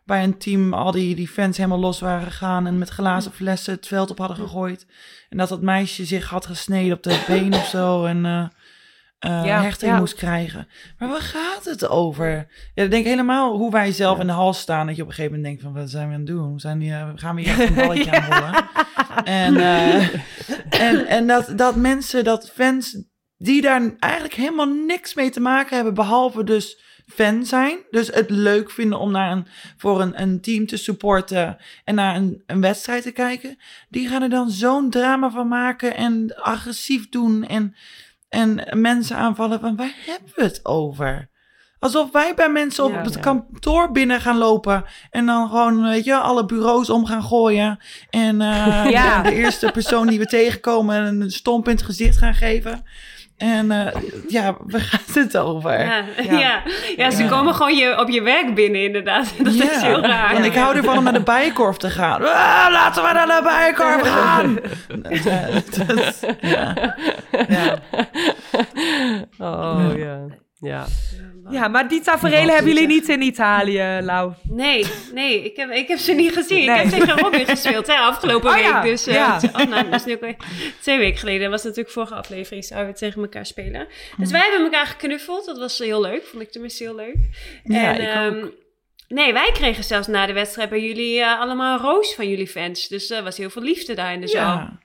bij 0.05 0.23
een 0.23 0.37
team 0.37 0.73
al 0.73 0.91
die, 0.91 1.15
die 1.15 1.27
fans 1.27 1.57
helemaal 1.57 1.79
los 1.79 1.99
waren 1.99 2.25
gegaan 2.25 2.67
en 2.67 2.77
met 2.77 2.89
glazen 2.89 3.31
flessen 3.31 3.73
het 3.73 3.87
veld 3.87 4.09
op 4.09 4.17
hadden 4.17 4.37
gegooid. 4.37 4.85
En 5.29 5.37
dat 5.37 5.49
dat 5.49 5.61
meisje 5.61 6.05
zich 6.05 6.29
had 6.29 6.45
gesneden 6.45 6.93
op 6.97 7.03
de 7.03 7.23
been 7.27 7.53
of 7.53 7.65
zo 7.65 8.05
en 8.05 8.51
eh 9.19 9.39
eh, 9.39 9.45
Ja, 9.45 9.61
hechting 9.61 9.91
ja. 9.91 9.97
moest 9.97 10.15
krijgen. 10.15 10.67
Maar 10.97 11.09
waar 11.09 11.21
gaat 11.21 11.65
het 11.65 11.87
over? 11.87 12.47
Ja, 12.73 12.83
ik 12.83 12.91
denk 12.91 13.05
helemaal 13.05 13.57
hoe 13.57 13.71
wij 13.71 13.91
zelf 13.91 14.19
in 14.19 14.27
de 14.27 14.33
hal 14.33 14.53
staan. 14.53 14.87
Dat 14.87 14.95
je 14.95 15.01
op 15.01 15.07
een 15.07 15.13
gegeven 15.13 15.35
moment 15.35 15.57
denkt 15.57 15.73
van, 15.73 15.81
wat 15.81 15.89
zijn 15.89 16.07
we 16.07 16.13
aan 16.13 16.19
het 16.19 16.29
doen? 16.29 16.59
Zijn 16.59 16.79
die, 16.79 16.91
eh, 16.91 17.09
gaan 17.15 17.35
we 17.35 17.41
hier 17.41 17.49
echt 17.49 17.69
een 17.69 17.75
balletje 17.85 18.11
aan 18.11 18.39
rollen? 18.39 18.65
En, 19.23 19.57
eh, 19.57 20.07
en, 20.89 21.07
en 21.07 21.27
dat, 21.27 21.53
dat 21.55 21.75
mensen, 21.75 22.23
dat 22.23 22.51
fans 22.51 23.03
die 23.37 23.61
daar 23.61 23.95
eigenlijk 23.99 24.33
helemaal 24.33 24.65
niks 24.65 25.13
mee 25.13 25.29
te 25.29 25.39
maken 25.39 25.75
hebben, 25.75 25.93
behalve 25.93 26.43
dus 26.43 26.85
fan 27.07 27.45
zijn. 27.45 27.77
Dus 27.89 28.07
het 28.07 28.29
leuk 28.29 28.71
vinden 28.71 28.99
om 28.99 29.11
naar 29.11 29.31
een, 29.31 29.47
voor 29.77 30.01
een, 30.01 30.21
een 30.21 30.41
team 30.41 30.65
te 30.65 30.77
supporten 30.77 31.57
en 31.83 31.95
naar 31.95 32.15
een, 32.15 32.43
een 32.45 32.61
wedstrijd 32.61 33.03
te 33.03 33.11
kijken. 33.11 33.57
Die 33.89 34.07
gaan 34.07 34.21
er 34.21 34.29
dan 34.29 34.49
zo'n 34.49 34.89
drama 34.89 35.29
van 35.29 35.47
maken 35.47 35.95
en 35.95 36.35
agressief 36.35 37.09
doen 37.09 37.45
en, 37.47 37.75
en 38.29 38.67
mensen 38.81 39.15
aanvallen. 39.17 39.59
Van 39.59 39.75
waar 39.75 39.93
hebben 40.05 40.31
we 40.35 40.43
het 40.43 40.59
over? 40.65 41.29
Alsof 41.79 42.11
wij 42.11 42.33
bij 42.35 42.49
mensen 42.49 42.83
op 42.83 42.91
Ja, 42.91 43.01
het 43.01 43.13
ja. 43.13 43.19
kantoor 43.19 43.91
binnen 43.91 44.21
gaan 44.21 44.37
lopen. 44.37 44.83
En 45.09 45.25
dan 45.25 45.49
gewoon, 45.49 45.81
weet 45.83 46.03
je, 46.05 46.15
alle 46.15 46.45
bureaus 46.45 46.89
om 46.89 47.05
gaan 47.05 47.23
gooien. 47.23 47.79
En 48.09 48.41
eh, 48.41 48.85
Ja. 48.89 49.21
de, 49.21 49.29
de 49.29 49.35
eerste 49.35 49.71
persoon 49.71 50.07
die 50.07 50.19
we 50.19 50.25
tegenkomen 50.25 51.21
een 51.21 51.31
stomp 51.31 51.67
in 51.67 51.75
het 51.75 51.83
gezicht 51.85 52.17
gaan 52.17 52.33
geven. 52.33 52.83
En 53.37 53.71
eh, 53.71 54.01
ja, 54.27 54.55
waar 54.59 54.81
gaat 54.91 55.13
het 55.15 55.37
over? 55.37 55.79
Ja, 55.85 56.03
Ja. 56.23 56.39
ja. 56.39 56.61
ja. 56.97 57.11
ze 57.11 57.23
Ja. 57.23 57.29
komen 57.29 57.53
gewoon 57.55 57.75
je, 57.75 57.99
op 57.99 58.09
je 58.09 58.21
werk 58.21 58.55
binnen, 58.55 58.81
inderdaad. 58.83 59.33
Dat 59.43 59.53
is 59.53 59.81
heel 59.81 60.01
raar. 60.01 60.35
En 60.35 60.43
ik 60.43 60.55
hou 60.55 60.75
ervan 60.75 60.97
om 60.97 61.03
naar 61.03 61.13
de 61.13 61.19
bijenkorf 61.21 61.77
te 61.77 61.89
gaan. 61.89 62.21
Ah, 62.21 62.67
laten 62.71 63.03
we 63.03 63.11
naar 63.13 63.27
de 63.27 63.41
bijenkorf 63.43 64.01
gaan! 64.01 64.59
Ja, 65.23 65.47
dat- 65.85 66.35
ja. 66.41 66.95
Ja. 67.47 67.77
Oh 69.39 69.91
ja. 69.97 70.17
Ja. 70.59 70.85
Ja, 71.49 71.67
maar 71.67 71.87
die 71.87 72.01
tafereelen 72.01 72.53
hebben 72.55 72.73
jullie 72.73 72.87
niet 72.87 73.09
in 73.09 73.21
Italië, 73.21 73.99
Lau. 74.01 74.33
Nee, 74.43 74.85
nee, 75.13 75.43
ik 75.43 75.55
heb, 75.57 75.69
ik 75.69 75.87
heb 75.87 75.97
ze 75.97 76.13
niet 76.13 76.33
gezien. 76.33 76.65
Nee. 76.65 76.83
Ik 76.85 76.91
heb 76.91 76.99
tegen 76.99 77.19
Robin 77.19 77.45
gespeeld, 77.45 77.87
hè, 77.87 77.93
afgelopen 77.93 78.49
Oh 78.49 78.55
week. 78.55 78.63
ja, 78.63 78.81
Dus, 78.81 79.07
eh, 79.07 79.13
ja. 79.13 79.39
oh, 79.57 79.65
nou, 79.65 79.83
dat 79.89 79.93
is 79.99 80.05
nu 80.05 80.13
ook 80.13 80.19
weer 80.21 80.35
twee 80.81 80.97
weken 80.97 81.19
geleden. 81.19 81.41
Dat 81.41 81.51
was 81.51 81.63
natuurlijk 81.63 81.89
vorige 81.89 82.15
aflevering, 82.15 82.65
zouden 82.65 82.91
we 82.93 82.97
tegen 82.99 83.21
elkaar 83.21 83.45
spelen. 83.45 83.87
Dus 84.17 84.31
wij 84.31 84.41
hebben 84.41 84.61
elkaar 84.63 84.85
geknuffeld. 84.85 85.45
Dat 85.45 85.57
was 85.57 85.77
heel 85.77 86.01
leuk, 86.01 86.25
vond 86.25 86.43
ik 86.43 86.51
tenminste 86.51 86.83
heel 86.83 86.95
leuk. 86.95 87.17
Ja, 87.63 87.95
en, 87.95 88.01
ik 88.01 88.07
ehm, 88.37 88.47
Nee, 89.07 89.33
wij 89.33 89.49
kregen 89.53 89.83
zelfs 89.83 90.07
na 90.07 90.25
de 90.25 90.33
wedstrijd 90.33 90.69
bij 90.69 90.81
jullie 90.81 91.21
eh, 91.21 91.39
allemaal 91.39 91.77
een 91.79 91.85
roos 91.85 92.15
van 92.15 92.29
jullie 92.29 92.47
fans. 92.47 92.87
Dus 92.87 93.09
er 93.09 93.23
was 93.23 93.37
heel 93.37 93.49
veel 93.49 93.61
liefde 93.61 93.93
daar 93.93 94.13
in 94.13 94.21
de 94.21 94.27
zaal. 94.27 94.55
Ja. 94.57 94.79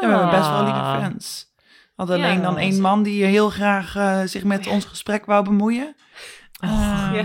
Ja, 0.00 0.08
we 0.08 0.14
hebben 0.14 0.30
best 0.30 0.50
wel 0.50 0.62
lieve 0.64 0.78
Ah. 0.78 1.02
fans. 1.02 1.52
Ja. 1.96 2.04
alleen 2.04 2.42
dan 2.42 2.58
één 2.58 2.80
man 2.80 3.02
die 3.02 3.24
heel 3.24 3.50
graag 3.50 3.96
eh, 3.96 4.20
zich 4.24 4.44
met 4.44 4.66
ons 4.66 4.84
gesprek 4.84 5.24
wou 5.24 5.44
bemoeien. 5.44 5.94
Ehm, 6.60 7.14
ja. 7.14 7.24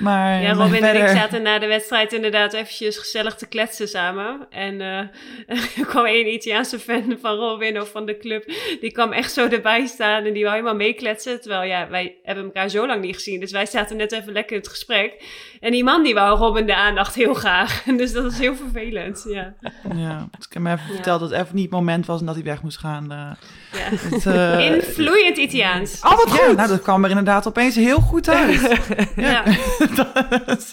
Maar, 0.00 0.40
Ja, 0.42 0.52
Robin 0.52 0.84
en 0.84 0.96
ik 1.02 1.08
zaten 1.08 1.42
na 1.42 1.58
de 1.58 1.66
wedstrijd 1.66 2.12
inderdaad 2.12 2.52
eventjes 2.52 2.98
gezellig 2.98 3.34
te 3.34 3.46
kletsen 3.46 3.88
samen. 3.88 4.46
En 4.50 4.80
eh, 4.80 4.98
er 5.78 5.86
kwam 5.86 6.04
één 6.04 6.32
Italiaanse 6.32 6.78
fan 6.78 7.16
van 7.20 7.34
Robin 7.34 7.80
of 7.80 7.90
van 7.90 8.06
de 8.06 8.16
club. 8.16 8.44
Die 8.80 8.92
kwam 8.92 9.12
echt 9.12 9.32
zo 9.32 9.48
erbij 9.48 9.86
staan 9.86 10.24
en 10.24 10.32
die 10.32 10.42
wou 10.42 10.54
helemaal 10.54 10.76
meekletsen. 10.76 11.40
Terwijl 11.40 11.62
ja, 11.62 11.88
wij 11.88 12.16
hebben 12.22 12.44
elkaar 12.44 12.68
zo 12.68 12.86
lang 12.86 13.00
niet 13.00 13.14
gezien. 13.14 13.40
Dus 13.40 13.52
wij 13.52 13.66
zaten 13.66 13.96
net 13.96 14.12
even 14.12 14.32
lekker 14.32 14.56
in 14.56 14.62
het 14.62 14.70
gesprek. 14.70 15.24
En 15.60 15.70
die 15.72 15.84
man 15.84 16.02
die 16.02 16.14
wou 16.14 16.38
Robin 16.38 16.66
de 16.66 16.74
aandacht 16.76 17.14
heel 17.14 17.34
graag. 17.34 17.82
Dus 17.96 18.12
dat 18.12 18.32
is 18.32 18.38
heel 18.38 18.56
vervelend, 18.56 19.24
ja. 19.28 19.54
Ja, 19.96 20.28
dus 20.36 20.46
ik 20.46 20.52
heb 20.52 20.62
hem 20.64 20.66
even 20.66 20.86
Ja. 20.88 20.94
verteld 20.94 21.20
dat 21.20 21.30
het 21.30 21.40
even 21.40 21.54
niet 21.54 21.64
het 21.64 21.72
moment 21.74 22.06
was 22.06 22.20
en 22.20 22.26
dat 22.26 22.34
hij 22.34 22.44
weg 22.44 22.62
moest 22.62 22.78
gaan. 22.78 23.12
eh. 23.12 23.30
Ja. 23.74 23.96
Het, 23.96 24.26
eh, 24.26 24.66
In 24.66 24.82
vloeiend 24.82 25.36
Italiaans. 25.36 26.00
Oh, 26.02 26.16
wat 26.16 26.28
ja, 26.28 26.46
goed! 26.46 26.56
nou, 26.56 26.68
dat 26.68 26.82
kwam 26.82 27.04
er 27.04 27.10
inderdaad 27.10 27.46
opeens 27.46 27.74
heel 27.74 28.00
goed 28.00 28.28
uit. 28.28 28.78
Ja. 29.16 29.44
dat, 29.96 30.58
is, 30.58 30.70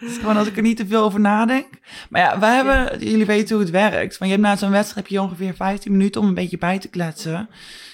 dat 0.00 0.10
is 0.10 0.16
gewoon 0.18 0.36
als 0.36 0.46
ik 0.46 0.56
er 0.56 0.62
niet 0.62 0.76
te 0.76 0.86
veel 0.86 1.02
over 1.02 1.20
nadenk. 1.20 1.66
Maar 2.08 2.20
ja, 2.22 2.38
wij 2.38 2.54
hebben, 2.54 2.98
jullie 2.98 3.26
weten 3.26 3.54
hoe 3.54 3.64
het 3.64 3.72
werkt. 3.72 4.18
Want 4.18 4.30
je 4.30 4.36
hebt 4.36 4.48
na 4.48 4.56
zo'n 4.56 4.70
wedstrijd 4.70 5.06
heb 5.06 5.16
je 5.16 5.22
ongeveer 5.22 5.54
15 5.54 5.92
minuten 5.92 6.20
om 6.20 6.26
een 6.26 6.34
beetje 6.34 6.58
bij 6.58 6.78
te 6.78 6.88
kletsen. 6.88 7.48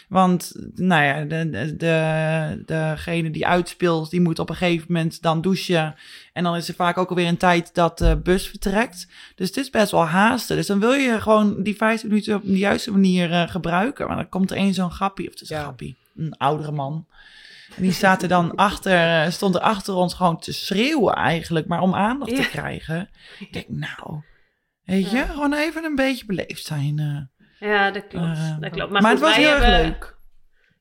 Want, 0.09 0.53
nou 0.75 1.05
ja, 1.05 1.25
de, 1.25 1.51
de, 1.51 1.77
de, 1.77 2.63
degene 2.67 3.31
die 3.31 3.47
uitspeelt, 3.47 4.11
die 4.11 4.21
moet 4.21 4.39
op 4.39 4.49
een 4.51 4.57
gegeven 4.57 4.87
moment 4.89 5.23
dan 5.23 5.41
douchen. 5.41 5.95
En 6.33 6.43
dan 6.45 6.57
is 6.57 6.69
er 6.69 6.75
vaak 6.75 6.99
ook 6.99 7.09
alweer 7.09 7.27
een 7.29 7.37
tijd 7.37 7.75
dat 7.75 7.99
de 7.99 8.17
bus 8.23 8.49
vertrekt. 8.49 9.07
Dus 9.35 9.47
het 9.49 9.57
is 9.57 9.71
best 9.71 9.91
wel 9.91 10.07
haasten. 10.07 10.57
Dus 10.57 10.67
dan 10.67 10.81
wil 10.81 10.93
je 10.93 11.21
gewoon 11.21 11.63
die 11.63 11.77
15 11.77 12.09
minuten 12.09 12.35
op 12.37 12.43
de 12.43 12.59
juiste 12.59 12.91
manier 12.91 13.33
eh, 13.33 13.49
gebruiken. 13.49 14.07
Maar 14.07 14.17
dan 14.17 14.29
komt 14.29 14.51
er 14.51 14.57
één 14.57 14.75
zo'n 14.75 14.91
grappie, 14.91 15.27
of 15.27 15.33
het 15.33 15.43
is 15.43 15.51
een 15.51 15.61
grappie, 15.61 15.97
een 16.17 16.37
oudere 16.37 16.73
man. 16.73 17.07
En 17.77 17.83
die 17.83 17.93
staat 17.93 18.23
er 18.23 18.29
dan 18.29 18.55
achter, 18.55 19.23
eh, 19.25 19.31
stond 19.31 19.55
er 19.55 19.61
achter 19.61 19.95
ons 19.95 20.15
gewoon 20.15 20.41
te 20.41 20.53
schreeuwen 20.53 21.15
eigenlijk, 21.15 21.67
maar 21.67 21.81
om 21.81 21.95
aandacht 21.95 22.31
Ja. 22.31 22.43
te 22.43 22.49
krijgen. 22.49 23.09
Ik 23.39 23.53
denk, 23.53 23.69
nou, 23.69 24.21
weet 24.85 25.11
je, 25.11 25.25
gewoon 25.25 25.55
even 25.55 25.85
een 25.85 25.95
beetje 25.95 26.27
beleefd 26.27 26.65
zijn. 26.65 27.31
Ja, 27.59 27.91
dat 27.91 28.07
klopt. 28.07 28.27
Eh, 28.39 28.57
dat 28.61 28.71
klopt. 28.71 28.91
maar 28.93 29.03
goed, 29.03 29.11
het 29.11 29.21
was 29.21 29.35
heel 29.37 29.51
erg 29.51 29.65
hebben- 29.65 29.83
leuk. 29.87 30.16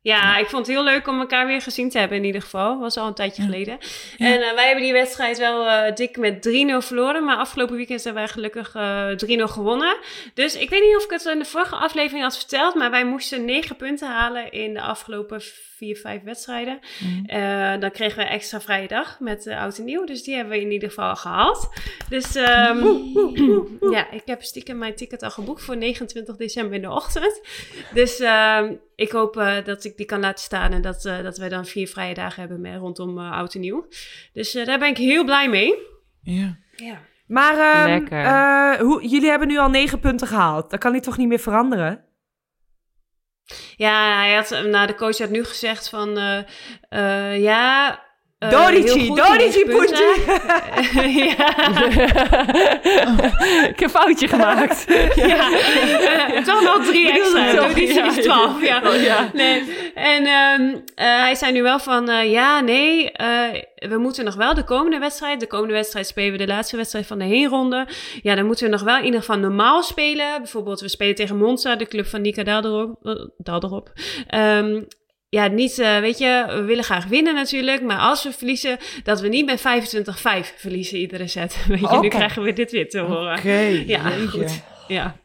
Ja, 0.05 0.37
ik 0.37 0.49
vond 0.49 0.67
het 0.67 0.75
heel 0.75 0.83
leuk 0.83 1.07
om 1.07 1.19
elkaar 1.19 1.47
weer 1.47 1.61
gezien 1.61 1.89
te 1.89 1.97
hebben 1.99 2.17
in 2.17 2.23
ieder 2.23 2.41
geval. 2.41 2.79
Was 2.79 2.97
al 2.97 3.07
een 3.07 3.13
tijdje 3.13 3.41
Ja. 3.41 3.47
geleden. 3.47 3.77
Ja. 4.17 4.25
En 4.25 4.41
eh, 4.41 4.53
wij 4.53 4.65
hebben 4.65 4.83
die 4.83 4.93
wedstrijd 4.93 5.37
wel 5.37 5.67
eh, 5.67 5.95
dik 5.95 6.17
met 6.17 6.41
3-0 6.41 6.81
verloren. 6.85 7.23
Maar 7.23 7.37
afgelopen 7.37 7.75
weekend 7.75 8.03
hebben 8.03 8.23
wij 8.23 8.31
gelukkig 8.31 8.75
eh 8.75 9.09
3-0 9.15 9.43
gewonnen. 9.43 9.97
Dus 10.33 10.55
ik 10.55 10.69
weet 10.69 10.83
niet 10.83 10.95
of 10.95 11.03
ik 11.03 11.09
het 11.09 11.25
in 11.25 11.39
de 11.39 11.45
vorige 11.45 11.75
aflevering 11.75 12.23
had 12.23 12.37
verteld. 12.37 12.75
Maar 12.75 12.91
wij 12.91 13.05
moesten 13.05 13.45
9 13.45 13.75
punten 13.75 14.07
halen 14.07 14.51
in 14.51 14.73
de 14.73 14.81
afgelopen 14.81 15.41
4, 15.77 15.95
5 15.95 16.21
wedstrijden. 16.23 16.79
Mhm. 16.99 17.79
Dan 17.79 17.91
kregen 17.91 18.17
we 18.17 18.29
extra 18.29 18.61
vrije 18.61 18.87
dag 18.87 19.19
met 19.19 19.45
uh, 19.45 19.61
oud 19.61 19.77
en 19.77 19.83
nieuw. 19.85 20.05
Dus 20.05 20.23
die 20.23 20.35
hebben 20.35 20.53
we 20.53 20.61
in 20.61 20.71
ieder 20.71 20.89
geval 20.89 21.15
gehaald. 21.15 21.69
Dus 22.09 22.35
ehm, 22.35 22.85
ja, 23.95 24.11
ik 24.11 24.21
heb 24.25 24.43
stiekem 24.43 24.77
mijn 24.77 24.95
ticket 24.95 25.23
al 25.23 25.31
geboekt 25.31 25.63
voor 25.63 25.77
29 25.77 26.35
december 26.35 26.75
in 26.75 26.81
de 26.81 26.91
ochtend. 26.91 27.41
Dus 27.93 28.19
ehm, 28.19 28.73
ik 28.95 29.11
hoop 29.11 29.33
dat 29.65 29.83
ik 29.83 29.94
die 29.95 30.05
kan 30.05 30.19
laten 30.19 30.43
staan 30.43 30.71
en 30.71 30.81
dat, 30.81 31.05
eh, 31.05 31.23
dat 31.23 31.37
wij 31.37 31.49
dan 31.49 31.65
vier 31.65 31.87
vrije 31.87 32.13
dagen 32.13 32.39
hebben 32.39 32.61
met, 32.61 32.77
rondom 32.79 33.17
eh, 33.17 33.31
oud 33.31 33.53
en 33.53 33.59
nieuw. 33.59 33.87
Dus 34.33 34.55
eh, 34.55 34.65
daar 34.65 34.79
ben 34.79 34.89
ik 34.89 34.97
heel 34.97 35.23
blij 35.25 35.49
mee. 35.49 35.73
Ja. 36.21 36.57
Ja. 36.75 36.99
Maar 37.27 37.57
ehm, 37.57 37.89
Lekker. 37.89 38.23
eh, 38.23 38.79
hoe, 38.79 39.07
jullie 39.07 39.29
hebben 39.29 39.47
nu 39.47 39.57
al 39.57 39.69
negen 39.69 39.99
punten 39.99 40.27
gehaald. 40.27 40.69
Dat 40.69 40.79
kan 40.79 40.91
hij 40.91 41.01
toch 41.01 41.17
niet 41.17 41.27
meer 41.27 41.39
veranderen? 41.39 42.03
Ja, 43.75 44.17
hij 44.17 44.33
had, 44.33 44.49
nou, 44.49 44.87
de 44.87 44.95
coach 44.95 45.17
had 45.17 45.29
nu 45.29 45.43
gezegd 45.43 45.89
van, 45.89 46.17
eh, 46.17 46.43
eh, 46.89 47.41
ja... 47.41 48.03
eh, 48.45 48.49
Dorici, 48.49 49.07
Dorici, 49.07 49.65
ja, 51.37 51.47
ik 53.69 53.79
heb 53.79 53.81
een 53.81 53.89
foutje 53.89 54.27
gemaakt. 54.27 54.85
ja. 55.15 55.51
Eh, 55.51 56.43
toch 56.43 56.61
nog 56.61 56.85
drie 56.85 57.11
extra. 57.11 57.53
Dorici 57.53 57.93
ja, 57.93 58.07
is 58.07 58.15
ja. 58.15 58.21
twaalf, 58.21 58.61
ja. 58.61 58.81
Oh, 58.85 59.01
ja. 59.01 59.29
Nee. 59.33 59.63
En 59.95 60.25
ehm, 60.25 60.75
eh, 60.95 61.19
hij 61.19 61.35
zei 61.35 61.51
nu 61.51 61.61
wel 61.61 61.79
van, 61.79 62.09
eh, 62.09 62.31
ja, 62.31 62.59
nee, 62.59 63.11
eh, 63.11 63.61
we 63.75 63.97
moeten 63.97 64.25
nog 64.25 64.35
wel 64.35 64.53
de 64.53 64.63
komende 64.63 64.99
wedstrijd, 64.99 65.39
de 65.39 65.47
komende 65.47 65.73
wedstrijd 65.73 66.07
spelen 66.07 66.31
we 66.31 66.37
de 66.37 66.47
laatste 66.47 66.75
wedstrijd 66.75 67.07
van 67.07 67.19
de 67.19 67.25
heenronde. 67.25 67.87
Ja, 68.21 68.35
dan 68.35 68.45
moeten 68.45 68.65
we 68.65 68.71
nog 68.71 68.83
wel 68.83 68.97
in 68.97 69.05
ieder 69.05 69.19
geval 69.19 69.37
normaal 69.37 69.83
spelen. 69.83 70.37
Bijvoorbeeld, 70.37 70.81
we 70.81 70.89
spelen 70.89 71.15
tegen 71.15 71.37
Monza, 71.37 71.75
de 71.75 71.85
club 71.85 72.05
van 72.05 72.21
Nika 72.21 72.43
Dalderop. 72.43 73.29
Dalderop. 73.37 73.91
Ehm, 74.27 74.81
ja, 75.29 75.47
niet, 75.47 75.79
eh, 75.79 75.99
weet 75.99 76.17
je, 76.17 76.43
we 76.47 76.61
willen 76.61 76.83
graag 76.83 77.05
winnen 77.05 77.33
natuurlijk. 77.35 77.81
Maar 77.81 77.97
als 77.99 78.23
we 78.23 78.31
verliezen, 78.31 78.77
dat 79.03 79.21
we 79.21 79.27
niet 79.27 79.45
met 79.45 79.59
25-5 79.59 80.53
verliezen 80.57 80.97
iedere 80.97 81.27
set. 81.27 81.57
Weet 81.67 81.79
je, 81.89 81.97
nu 82.01 82.07
krijgen 82.07 82.43
we 82.43 82.53
dit 82.53 82.71
weer 82.71 82.89
te 82.89 82.99
horen. 82.99 83.37
Oké, 83.37 83.57
Ja, 83.85 84.09
jeetje. 84.09 84.27
goed. 84.27 84.61
Ja. 84.87 85.15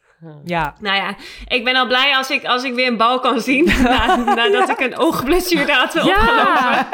Ja. 0.45 0.75
Nou 0.81 0.97
ja, 0.97 1.15
ik 1.49 1.65
ben 1.65 1.77
al 1.77 1.87
blij 1.87 2.17
als 2.17 2.31
ik, 2.31 2.45
als 2.45 2.65
ik 2.65 2.75
weer 2.75 2.87
een 2.87 2.97
bal 2.97 3.21
kan 3.21 3.41
zien. 3.41 3.65
na, 3.83 4.17
nadat 4.17 4.69
ik 4.69 4.81
een 4.81 4.99
oogblessure 4.99 5.73
had 5.73 5.95
opgelopen. 5.95 6.87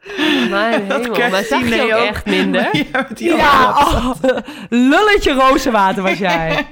Mijn 0.50 0.82
hemel, 0.92 1.30
maar 1.30 1.42
zag 1.44 1.58
je 1.60 1.64
diner 1.64 1.84
ook 1.94 2.00
ook. 2.00 2.06
echt 2.06 2.26
minder? 2.26 2.70
Ja, 2.92 3.06
Ja, 3.14 3.68
oh, 3.70 4.10
lulletje 4.68 5.32
rozenwater 5.32 6.02
was 6.02 6.18
jij. 6.18 6.66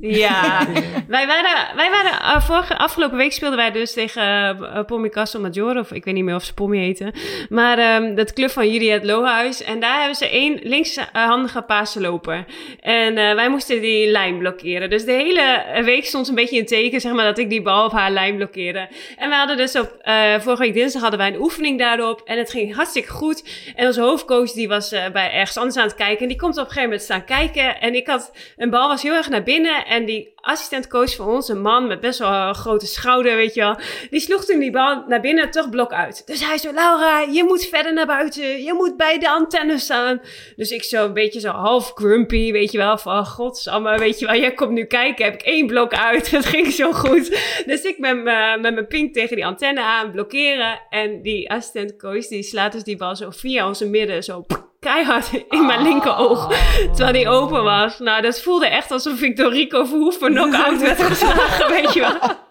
Ja, 0.00 0.66
wij 1.08 1.26
waren, 1.26 1.76
wij 1.76 1.90
waren 1.90 2.20
eh, 2.20 2.40
vorige, 2.40 2.78
afgelopen 2.78 3.16
week 3.16 3.32
speelden 3.32 3.58
wij 3.58 3.70
dus 3.70 3.92
tegen 3.92 4.56
uh, 4.90 5.10
Castle 5.10 5.40
Maggiore, 5.40 5.80
of 5.80 5.92
ik 5.92 6.04
weet 6.04 6.14
niet 6.14 6.24
meer 6.24 6.34
of 6.34 6.44
ze 6.44 6.54
Pommy 6.54 6.78
heten. 6.78 7.12
Maar 7.48 7.78
ehm, 7.78 8.14
dat 8.14 8.32
club 8.32 8.50
van 8.50 8.70
Juliet 8.70 9.04
Lohuis. 9.04 9.62
En 9.62 9.80
daar 9.80 9.98
hebben 9.98 10.16
ze 10.16 10.28
één 10.28 10.58
linkshandige 10.62 11.62
paasloper. 11.62 12.44
En 12.80 13.14
wij 13.14 13.48
moesten 13.48 13.80
die 13.80 14.10
lijn 14.10 14.38
blokkeren. 14.38 14.90
Dus 14.90 15.04
de 15.04 15.12
hele 15.12 15.64
week 15.84 16.04
stond 16.04 16.28
een 16.28 16.34
beetje 16.34 16.56
in 16.56 16.66
teken, 16.66 17.00
zeg 17.00 17.12
maar, 17.12 17.24
dat 17.24 17.38
ik 17.38 17.50
die 17.50 17.62
bal 17.62 17.84
op 17.84 17.92
haar 17.92 18.10
lijn 18.10 18.36
blokkeerde. 18.36 18.88
En 19.16 19.28
we 19.28 19.34
hadden 19.34 19.56
dus 19.56 19.78
op, 19.78 19.96
vorige 20.38 20.62
week 20.62 20.74
dinsdag 20.74 21.02
hadden 21.02 21.20
wij 21.20 21.28
een 21.28 21.40
oefening 21.40 21.78
daarop. 21.78 22.22
En 22.24 22.38
het 22.38 22.50
ging 22.50 22.74
hartstikke 22.74 23.10
goed. 23.10 23.72
En 23.76 23.86
onze 23.86 24.00
hoofdcoach, 24.00 24.52
die 24.52 24.68
was 24.68 24.88
bij 25.12 25.32
ergens 25.32 25.56
anders 25.56 25.76
aan 25.76 25.86
het 25.86 25.94
kijken. 25.94 26.22
En 26.22 26.28
die 26.28 26.38
komt 26.38 26.52
op 26.56 26.58
een 26.58 26.66
gegeven 26.66 26.82
moment 26.82 27.02
staan 27.02 27.24
kijken. 27.24 27.80
En 27.80 27.94
ik 27.94 28.06
had, 28.06 28.32
een 28.56 28.70
bal 28.70 28.88
was 28.88 29.02
heel 29.02 29.14
erg 29.14 29.28
naar 29.28 29.42
binnen. 29.42 29.86
En 29.88 30.04
die 30.04 30.32
assistentcoach 30.36 31.14
van 31.14 31.26
ons, 31.28 31.48
een 31.48 31.60
man 31.60 31.86
met 31.86 32.00
best 32.00 32.18
wel 32.18 32.32
een 32.32 32.54
grote 32.54 32.86
schouder, 32.86 33.36
weet 33.36 33.54
je 33.54 33.60
wel. 33.60 33.76
Die 34.10 34.20
sloeg 34.20 34.44
toen 34.44 34.58
die 34.58 34.70
bal 34.70 35.04
naar 35.06 35.20
binnen, 35.20 35.50
toch 35.50 35.70
blok 35.70 35.92
uit. 35.92 36.26
Dus 36.26 36.46
hij 36.46 36.58
zo, 36.58 36.72
Laura, 36.72 37.20
je 37.20 37.44
moet 37.44 37.64
verder 37.66 37.92
naar 37.92 38.06
buiten. 38.06 38.62
Je 38.62 38.72
moet 38.74 38.96
bij 38.96 39.18
de 39.18 39.28
antenne 39.30 39.78
staan. 39.78 40.20
Dus 40.56 40.70
ik 40.70 40.82
zo 40.84 41.04
een 41.04 41.12
beetje 41.12 41.40
zo 41.40 41.50
half 41.50 41.92
grumpy, 41.94 42.52
weet 42.52 42.72
je 42.72 42.78
wel. 42.78 42.98
Van, 42.98 43.26
godsamme, 43.26 43.98
weet 43.98 44.18
je 44.18 44.26
wel. 44.26 44.34
Jij 44.36 44.52
komt 44.54 44.70
nu 44.70 44.84
kijken, 44.84 45.24
heb 45.24 45.34
ik 45.34 45.42
één 45.42 45.66
blok 45.66 45.94
uit. 45.94 46.30
Het 46.38 46.46
ging 46.46 46.66
zo 46.72 46.92
goed. 46.92 47.40
Dus 47.66 47.82
ik 47.82 47.98
met, 47.98 48.22
mijn- 48.22 48.60
met 48.60 48.74
mijn 48.74 48.86
pink 48.86 49.14
tegen 49.14 49.36
die 49.36 49.46
antenne 49.46 49.82
aan, 49.82 50.10
blokkeren. 50.12 50.80
En 50.90 51.22
die 51.22 51.50
assistentcoach, 51.50 52.26
die 52.26 52.42
slaat 52.42 52.72
dus 52.72 52.84
die 52.84 52.96
bal 52.96 53.16
zo 53.16 53.30
via 53.30 53.66
onze 53.68 53.86
midden, 53.88 54.22
zo 54.24 54.46
keihard 54.80 55.30
in 55.48 55.66
mijn 55.66 55.82
linkeroog. 55.82 56.52
Terwijl 56.94 57.12
die 57.12 57.28
open 57.28 57.62
was. 57.64 57.98
Nou, 57.98 58.22
dat 58.22 58.40
voelde 58.40 58.66
echt 58.66 58.90
alsof 58.90 59.20
ik 59.20 59.36
door 59.36 59.52
Rico 59.52 59.84
Verhoeven 59.84 60.32
knock-out 60.34 60.80
werd 60.80 61.02
geslagen, 61.02 61.68
weet 61.74 61.92
je 61.92 62.00
wel. 62.00 62.46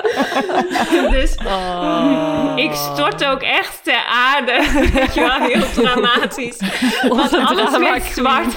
dus 1.10 1.36
Oh. 1.46 2.52
ik 2.56 2.72
stortte 2.74 3.26
ook 3.26 3.42
echt 3.42 3.84
ter 3.84 4.04
aarde. 4.08 4.52
Weet 4.94 5.14
je 5.14 5.20
wel, 5.20 5.40
heel 5.40 5.72
dramatisch. 5.74 6.58
Want 7.08 7.34
alles 7.34 7.78
werd 7.78 8.04
zwart. 8.04 8.54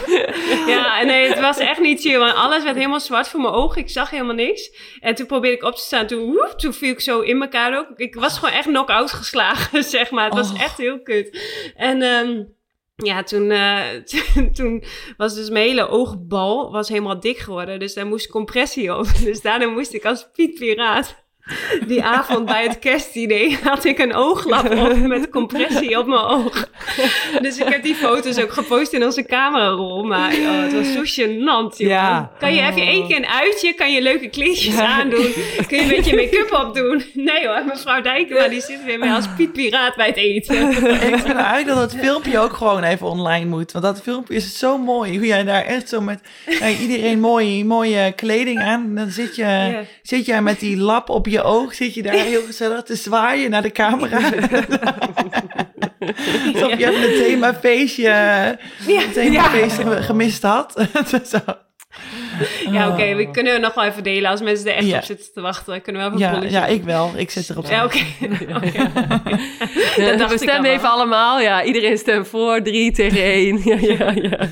Ja, 0.68 1.04
nee, 1.04 1.28
het 1.30 1.40
was 1.40 1.58
echt 1.58 1.80
niet 1.80 2.02
chill. 2.02 2.18
Want 2.18 2.36
alles 2.36 2.64
werd 2.64 2.76
helemaal 2.76 3.00
zwart 3.00 3.28
voor 3.28 3.42
mijn 3.42 3.54
ogen. 3.54 3.82
Ik 3.82 3.90
zag 3.90 4.10
helemaal 4.10 4.36
niks. 4.36 4.72
En 5.00 5.16
toen 5.16 5.26
probeerde 5.26 5.58
ik 5.58 5.64
op 5.64 5.76
te 5.76 5.82
staan. 5.82 6.08
Toen, 6.08 6.40
toen 6.56 6.74
viel 6.74 6.92
ik 6.92 7.02
zo 7.02 7.20
in 7.20 7.42
elkaar 7.42 7.78
ook. 7.78 7.88
Ik 7.96 8.16
was 8.16 8.38
gewoon 8.38 8.54
echt 8.56 8.68
knock-out 8.68 9.12
geslagen, 9.12 9.84
zeg 9.84 10.12
maar. 10.12 10.26
Het 10.26 10.34
was 10.34 10.52
Oh. 10.54 10.62
echt 10.62 10.78
heel 10.78 11.02
kut. 11.02 11.38
En... 11.76 12.02
ehm 12.02 12.42
ja, 12.96 13.24
toen, 13.24 13.52
eh, 13.52 13.90
toen 14.58 14.84
was 15.18 15.36
dus 15.36 15.50
mijn 15.50 15.66
hele 15.68 15.88
oogbal 15.88 16.72
was 16.72 16.90
helemaal 16.90 17.20
dik 17.20 17.38
geworden. 17.38 17.80
Dus 17.80 17.94
daar 17.94 18.08
moest 18.08 18.28
compressie 18.28 18.98
op. 18.98 19.08
Dus 19.24 19.42
daarna 19.42 19.68
moest 19.68 19.94
ik 19.94 20.06
als 20.06 20.30
Piet 20.34 20.54
Piraat 20.54 21.23
die 21.88 22.04
avond 22.04 22.46
bij 22.46 22.64
het 22.64 22.80
kerstdiner 22.80 23.60
had 23.64 23.86
ik 23.86 24.00
een 24.00 24.16
ooglap 24.16 24.72
op 24.72 24.98
met 24.98 25.30
compressie 25.30 26.00
op 26.00 26.08
mijn 26.08 26.22
oog. 26.22 26.68
Dus 27.42 27.58
ik 27.58 27.68
heb 27.68 27.84
die 27.84 27.96
foto's 27.96 28.40
ook 28.40 28.52
gepost 28.52 28.94
in 28.94 29.04
onze 29.04 29.26
camerarol. 29.26 30.04
Maar 30.04 30.34
oh, 30.34 30.62
het 30.62 30.74
was 30.74 30.94
zo 30.94 31.02
gênant. 31.04 31.78
Ja. 31.78 32.32
Kan 32.40 32.54
je, 32.54 32.62
heb 32.62 32.78
je 32.78 32.86
één 32.86 33.08
keer 33.08 33.18
een 33.18 33.28
uitje? 33.28 33.74
Kan 33.74 33.94
je 33.94 34.02
leuke 34.02 34.30
kleedjes 34.30 34.78
aandoen? 34.78 35.34
Kun 35.68 35.78
je 35.78 35.84
een 35.84 35.88
beetje 35.88 36.16
make-up 36.16 36.66
opdoen? 36.66 37.04
Nee 37.14 37.48
hoor, 37.48 37.64
mevrouw 37.66 38.02
Dijkema 38.02 38.48
die 38.48 38.62
zit 38.62 38.84
weer 38.86 39.00
mee 39.00 39.12
als 39.12 39.26
Piet 39.38 39.54
Piraat 39.54 39.96
bij 39.96 40.08
het 40.08 40.18
eten. 40.18 40.70
Ik 40.70 41.20
vind 41.20 41.36
eigenlijk 41.36 41.68
dat 41.68 41.78
dat 41.78 41.96
filmpje 41.96 42.40
ook 42.40 42.54
gewoon 42.54 42.84
even 42.84 43.08
online 43.08 43.46
moet. 43.46 43.72
Want 43.72 43.86
dat 43.86 44.02
filmpje 44.02 44.36
is 44.36 44.60
zo 44.60 44.78
mooi. 44.78 45.18
Hoe 45.18 45.28
jij 45.28 45.44
daar 45.44 45.64
echt 45.64 45.90
zo 45.90 46.02
met 46.02 46.20
iedereen 46.80 47.20
mooie, 47.20 47.66
mooie 47.66 48.12
kleding 48.16 48.62
aan. 48.62 48.96
Dan 48.96 49.10
zit, 49.10 49.36
je, 49.36 49.82
zit 50.02 50.26
jij 50.26 50.42
met 50.42 50.60
die 50.60 50.78
lap 50.78 51.10
op 51.10 51.28
je 51.28 51.33
oog. 51.42 51.74
Zit 51.74 51.94
je 51.94 52.04
daar 52.04 52.14
heel 52.14 52.44
gezellig 52.46 52.84
te 52.84 52.96
zwaaien 52.96 53.50
naar 53.50 53.62
de 53.62 53.72
camera. 53.72 54.18
Alsof 56.54 56.78
je 56.78 56.88
even 56.88 57.04
een 57.04 57.24
themafeestje, 57.24 58.12
een 58.88 59.12
themafeestje 59.12 60.02
gemist 60.02 60.44
had. 60.44 60.88
Zo. 61.32 61.40
Ja, 62.72 62.90
oké, 62.90 63.16
we 63.16 63.32
kunnen 63.32 63.62
nog 63.62 63.74
wel 63.74 63.84
even 63.84 64.04
delen 64.04 64.30
als 64.30 64.42
mensen 64.42 64.68
er 64.68 64.76
echt 64.76 64.86
Ja. 64.88 64.98
op 64.98 65.04
zitten 65.04 65.34
te 65.34 65.42
wachten. 65.42 65.82
Kunnen 65.82 66.02
we 66.12 66.16
even 66.18 66.36
een 66.36 66.42
Ja, 66.44 66.50
ja, 66.50 66.66
ik 66.66 66.84
wel. 66.84 67.12
Ik 67.16 67.30
zit 67.32 67.50
erop. 67.50 67.66
Ja, 67.74 67.86
oké. 67.86 67.98
Ja, 69.96 70.30
ik 70.32 70.38
stemmen 70.38 70.72
even 70.72 70.90
allemaal. 70.90 71.40
Ja, 71.40 71.64
iedereen 71.64 71.98
stemt 71.98 72.28
voor. 72.28 72.62
Drie 72.62 72.92
tegen 72.92 73.22
één. 73.24 73.62
Ja, 73.74 73.78
ja, 73.80 74.12
ja. 74.12 74.50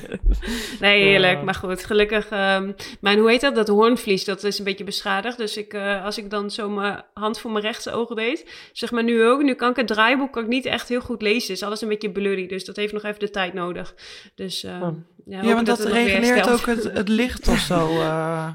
Nee, 0.80 1.02
heerlijk. 1.02 1.42
Maar 1.42 1.54
goed, 1.54 1.84
gelukkig. 1.84 2.28
ehm 2.28 2.70
mijn, 3.00 3.18
hoe 3.18 3.30
heet 3.30 3.40
dat? 3.40 3.54
Dat 3.54 3.68
hoornvlies, 3.68 4.24
dat 4.24 4.44
is 4.44 4.58
een 4.58 4.64
beetje 4.64 4.84
beschadigd. 4.84 5.36
Dus 5.38 5.56
ik, 5.56 5.72
eh, 5.74 6.04
als 6.04 6.18
ik 6.18 6.30
dan 6.30 6.50
zo 6.50 6.68
mijn 6.70 7.02
hand 7.14 7.38
voor 7.38 7.50
mijn 7.50 7.64
rechtse 7.64 7.92
oog 7.92 8.08
deed, 8.14 8.50
zeg 8.72 8.90
maar 8.90 9.04
nu 9.04 9.24
ook. 9.24 9.42
Nu 9.42 9.54
kan 9.54 9.70
ik 9.70 9.76
het 9.76 9.86
draaiboek 9.86 10.32
kan 10.32 10.42
ik 10.42 10.48
niet 10.48 10.66
echt 10.66 10.88
heel 10.88 11.00
goed 11.00 11.22
lezen. 11.22 11.54
Is 11.54 11.62
alles 11.62 11.80
een 11.82 11.88
beetje 11.88 12.10
blurry, 12.10 12.46
dus 12.46 12.64
dat 12.64 12.76
heeft 12.76 12.92
nog 12.92 13.02
even 13.02 13.18
de 13.20 13.30
tijd 13.30 13.54
nodig. 13.54 13.94
Dus 14.34 14.64
ehm, 14.64 14.82
Oh. 14.82 14.88
ja, 15.26 15.54
want 15.54 15.66
dat, 15.66 15.78
het 15.78 15.92
weer 15.92 16.04
reguleert 16.04 16.50
ook 16.50 16.66
het, 16.66 16.90
het 16.92 17.08
licht 17.08 17.48
of 17.48 17.58
zo. 17.58 17.76
eh 17.90 18.48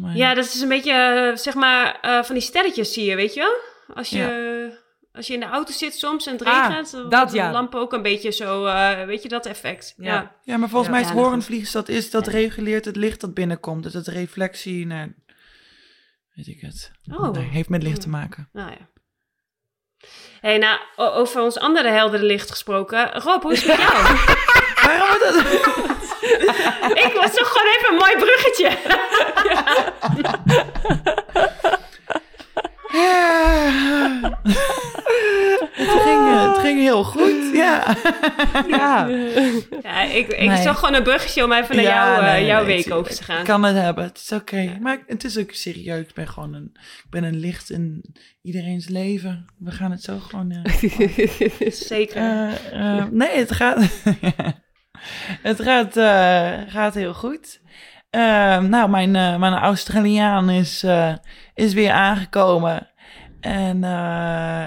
mij. 0.00 0.14
Ja, 0.16 0.34
dat 0.34 0.44
is 0.44 0.60
een 0.60 0.68
beetje, 0.68 0.92
eh, 0.92 1.36
zeg 1.36 1.54
maar, 1.54 1.98
eh, 2.00 2.22
van 2.22 2.34
die 2.34 2.44
sterretjes 2.44 2.92
zie 2.92 3.04
je, 3.04 3.16
weet 3.16 3.34
je 3.34 3.40
wel? 3.40 3.96
Als 3.96 4.08
je, 4.08 4.80
als 5.12 5.26
je 5.26 5.32
in 5.34 5.40
de 5.40 5.46
auto 5.46 5.72
zit 5.72 5.94
soms 5.94 6.26
en 6.26 6.32
het 6.32 6.44
Ah, 6.44 6.66
regent, 6.68 6.90
dan 6.90 7.02
dat 7.02 7.12
wordt 7.18 7.30
de 7.30 7.36
ja. 7.36 7.52
lamp 7.52 7.74
ook 7.74 7.92
een 7.92 8.02
beetje 8.02 8.30
zo, 8.30 8.64
eh, 8.64 9.04
weet 9.04 9.22
je, 9.22 9.28
dat 9.28 9.46
effect. 9.46 9.94
Ja. 9.96 10.12
Ja. 10.12 10.34
Ja, 10.42 10.56
maar 10.56 10.68
volgens 10.68 10.90
Ja. 10.90 10.96
mij 10.98 11.02
is 11.04 11.16
Ja, 11.16 11.22
hoornvlies, 11.22 11.72
dat 11.72 11.88
is, 11.88 12.10
dat 12.10 12.26
reguleert 12.26 12.84
het 12.84 12.96
licht 12.96 13.20
dat 13.20 13.34
binnenkomt. 13.34 13.82
Dus 13.82 13.92
het 13.92 14.06
reflectie 14.06 14.86
naar, 14.86 15.14
weet 16.34 16.46
ik 16.46 16.60
het. 16.60 16.90
Oh. 17.12 17.30
Nee, 17.30 17.44
heeft 17.44 17.68
met 17.68 17.82
licht 17.82 18.00
te 18.00 18.08
maken. 18.08 18.48
Nou 18.52 18.70
ja. 18.70 18.88
hey, 20.40 20.58
nou, 20.58 20.80
over 20.96 21.40
ons 21.42 21.58
andere 21.58 21.88
heldere 21.88 22.24
licht 22.24 22.50
gesproken. 22.50 23.12
Rob, 23.12 23.42
hoe 23.42 23.52
is 23.52 23.62
het 23.62 23.68
met 23.78 23.88
jou? 23.88 24.16
Waarom 24.86 25.18
dat? 25.18 26.01
ik 27.06 27.12
was 27.20 27.34
toch 27.34 27.48
gewoon 27.48 27.68
even 27.76 27.90
een 27.90 27.96
mooi 27.96 28.16
bruggetje. 28.16 28.70
Ja. 29.48 29.64
het, 35.72 36.02
ging, 36.02 36.20
eh, 36.32 36.48
het 36.52 36.58
ging 36.58 36.78
heel 36.80 37.04
goed, 37.04 37.50
ja. 37.52 37.96
Ja. 38.68 39.06
ja, 39.82 40.02
ik, 40.02 40.28
ik 40.28 40.48
Nee. 40.48 40.62
zag 40.62 40.78
gewoon 40.78 40.94
een 40.94 41.02
bruggetje 41.02 41.44
om 41.44 41.52
even 41.52 41.76
naar 41.76 41.84
Ja, 41.84 42.14
jou, 42.14 42.24
eh, 42.40 42.46
jouw 42.46 42.64
nee, 42.64 42.76
week 42.76 42.92
over 42.94 43.14
te 43.14 43.22
gaan. 43.24 43.38
Ik 43.38 43.44
kan 43.44 43.62
het 43.62 43.76
hebben, 43.76 44.04
het 44.04 44.18
is 44.18 44.32
oké. 44.32 44.76
Maar 44.80 44.98
het 45.06 45.24
is 45.24 45.38
ook 45.38 45.50
serieus, 45.52 46.00
ik 46.06 46.14
ben 46.14 46.28
gewoon 46.28 46.54
een, 46.54 46.70
ik 46.74 47.10
ben 47.10 47.24
een 47.24 47.36
licht 47.36 47.70
in 47.70 48.14
iedereen's 48.42 48.88
leven. 48.88 49.46
We 49.58 49.70
gaan 49.70 49.90
het 49.90 50.02
zo 50.02 50.18
gewoon... 50.18 50.50
eh, 50.50 51.70
Zeker. 51.72 52.16
Eh, 52.16 52.98
eh, 52.98 53.04
nee, 53.10 53.36
het 53.38 53.52
gaat, 53.52 53.78
het 55.42 55.62
gaat, 55.62 55.96
eh, 55.96 56.72
gaat 56.72 56.94
heel 56.94 57.14
goed. 57.14 57.60
Eh, 58.12 58.58
nou, 58.58 58.90
mijn, 58.90 59.16
eh, 59.16 59.38
mijn 59.38 59.52
Australiaan 59.52 60.50
is, 60.50 60.82
eh, 60.82 61.14
is 61.54 61.72
weer 61.72 61.90
aangekomen. 61.90 62.90
En 63.40 63.80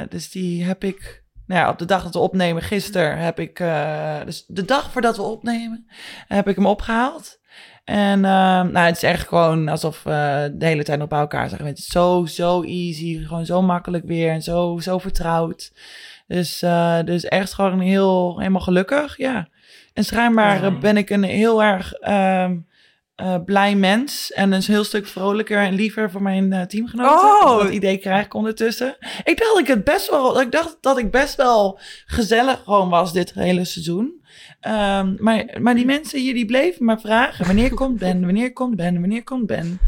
dus 0.09 0.31
die 0.31 0.63
heb 0.63 0.83
ik, 0.83 1.23
nou 1.47 1.61
ja, 1.61 1.69
op 1.69 1.77
de 1.77 1.85
dag 1.85 2.03
dat 2.03 2.13
we 2.13 2.19
opnemen, 2.19 2.61
gisteren 2.61 3.17
heb 3.17 3.39
ik, 3.39 3.57
dus 4.25 4.45
de 4.47 4.65
dag 4.65 4.91
voordat 4.91 5.15
we 5.15 5.21
opnemen, 5.21 5.87
heb 6.27 6.47
ik 6.47 6.55
hem 6.55 6.65
opgehaald. 6.65 7.39
En 7.83 8.25
eh, 8.25 8.61
nou, 8.61 8.77
het 8.77 8.95
is 8.95 9.03
echt 9.03 9.27
gewoon 9.27 9.67
alsof 9.67 10.03
we 10.03 10.51
de 10.55 10.65
hele 10.65 10.83
tijd 10.83 10.99
nog 10.99 11.07
bij 11.07 11.19
elkaar 11.19 11.49
zijn. 11.49 11.65
Het 11.65 11.77
is 11.77 11.85
zo, 11.85 12.25
zo 12.25 12.63
easy, 12.63 13.25
gewoon 13.25 13.45
zo 13.45 13.61
makkelijk 13.61 14.05
weer 14.05 14.31
en 14.31 14.41
zo, 14.41 14.77
zo 14.79 14.97
vertrouwd. 14.97 15.71
Dus, 16.27 16.59
dus 17.05 17.23
echt 17.23 17.53
gewoon 17.53 17.79
heel, 17.79 18.37
helemaal 18.37 18.61
gelukkig, 18.61 19.17
ja. 19.17 19.47
En 19.95 20.03
schijnbaar 20.03 20.63
eh, 20.63 20.79
ben 20.79 20.97
ik 20.97 21.09
een 21.09 21.23
heel 21.23 21.63
erg 21.63 21.93
ehm, 21.93 22.57
eh, 23.15 23.35
blij 23.45 23.75
mens. 23.75 24.31
En 24.31 24.51
een 24.51 24.61
heel 24.65 24.83
stuk 24.83 25.07
vrolijker 25.07 25.57
en 25.57 25.73
liever 25.73 26.11
voor 26.11 26.21
mijn 26.21 26.53
eh, 26.53 26.61
teamgenoten. 26.61 27.27
Oh. 27.27 27.59
Dat 27.59 27.69
idee 27.69 27.97
krijg 27.97 28.25
ik 28.25 28.33
ondertussen. 28.33 28.95
Ik 29.23 29.37
dacht 29.37 29.51
dat 29.53 29.59
ik 29.59 29.67
het 29.67 29.83
best 29.83 30.09
wel, 30.09 30.41
ik 30.41 30.51
dacht 30.51 30.77
dat 30.81 30.97
ik 30.97 31.11
best 31.11 31.35
wel 31.35 31.79
gezellig 32.05 32.61
gewoon 32.63 32.89
was 32.89 33.13
dit 33.13 33.33
hele 33.33 33.65
seizoen. 33.65 34.23
Ehm, 34.59 35.15
maar, 35.17 35.45
maar 35.59 35.75
die 35.75 35.85
mensen 35.85 36.19
hier 36.19 36.33
die 36.33 36.45
bleven 36.45 36.85
maar 36.85 36.99
vragen: 36.99 37.45
wanneer 37.45 37.73
komt 37.73 37.99
Ben? 37.99 38.21
Wanneer 38.25 38.53
komt 38.53 38.75
Ben? 38.75 38.99
Wanneer 38.99 39.23
komt 39.23 39.45
Ben? 39.45 39.79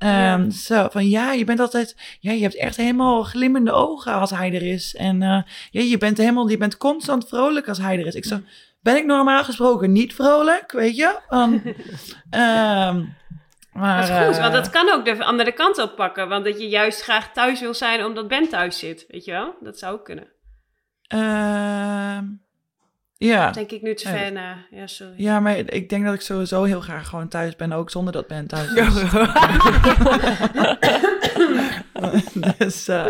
Ehm, 0.00 0.50
Zo 0.50 0.88
van 0.90 1.08
ja, 1.08 1.32
je 1.32 1.44
bent 1.44 1.60
altijd, 1.60 1.96
ja, 2.20 2.32
je 2.32 2.42
hebt 2.42 2.56
echt 2.56 2.76
helemaal 2.76 3.22
glimmende 3.22 3.72
ogen 3.72 4.12
als 4.12 4.30
hij 4.30 4.54
er 4.54 4.62
is. 4.62 4.94
En 4.94 5.22
eh, 5.22 5.42
ja, 5.70 5.80
je 5.80 5.98
bent 5.98 6.18
helemaal, 6.18 6.48
je 6.48 6.56
bent 6.56 6.76
constant 6.76 7.28
vrolijk 7.28 7.68
als 7.68 7.78
hij 7.78 7.98
er 7.98 8.06
is. 8.06 8.14
Ik 8.14 8.24
zo, 8.24 8.40
ben 8.80 8.96
ik 8.96 9.04
normaal 9.04 9.44
gesproken 9.44 9.92
niet 9.92 10.14
vrolijk, 10.14 10.72
weet 10.72 10.96
je? 10.96 11.18
Um, 11.30 11.62
ehm, 12.30 13.04
maar, 13.72 14.00
dat 14.00 14.08
is 14.10 14.24
goed, 14.26 14.34
eh, 14.36 14.40
want 14.40 14.52
dat 14.52 14.70
kan 14.70 14.90
ook 14.92 15.04
de 15.04 15.24
andere 15.24 15.52
kant 15.52 15.78
op 15.78 15.96
pakken. 15.96 16.28
Want 16.28 16.44
dat 16.44 16.60
je 16.60 16.68
juist 16.68 17.02
graag 17.02 17.32
thuis 17.32 17.60
wil 17.60 17.74
zijn 17.74 18.04
omdat 18.04 18.28
Ben 18.28 18.48
thuis 18.48 18.78
zit, 18.78 19.04
weet 19.08 19.24
je 19.24 19.30
wel? 19.32 19.54
Dat 19.60 19.78
zou 19.78 19.94
ook 19.94 20.04
kunnen. 20.04 20.28
ehm, 21.06 22.24
ja. 23.16 23.50
Denk 23.50 23.70
ik 23.70 23.82
nu 23.82 23.94
te 23.94 24.08
Ja. 24.08 24.16
ver 24.16 24.32
na. 24.32 24.56
Ja, 24.70 24.86
sorry. 24.86 25.14
Ja, 25.16 25.40
maar 25.40 25.56
ik 25.56 25.88
denk 25.88 26.04
dat 26.04 26.14
ik 26.14 26.20
sowieso 26.20 26.62
heel 26.62 26.80
graag 26.80 27.08
gewoon 27.08 27.28
thuis 27.28 27.56
ben, 27.56 27.72
ook 27.72 27.90
zonder 27.90 28.12
dat 28.12 28.26
Ben 28.26 28.46
thuis 28.46 28.72
is. 28.72 29.02
dus, 32.58 32.88
eh, 32.88 33.06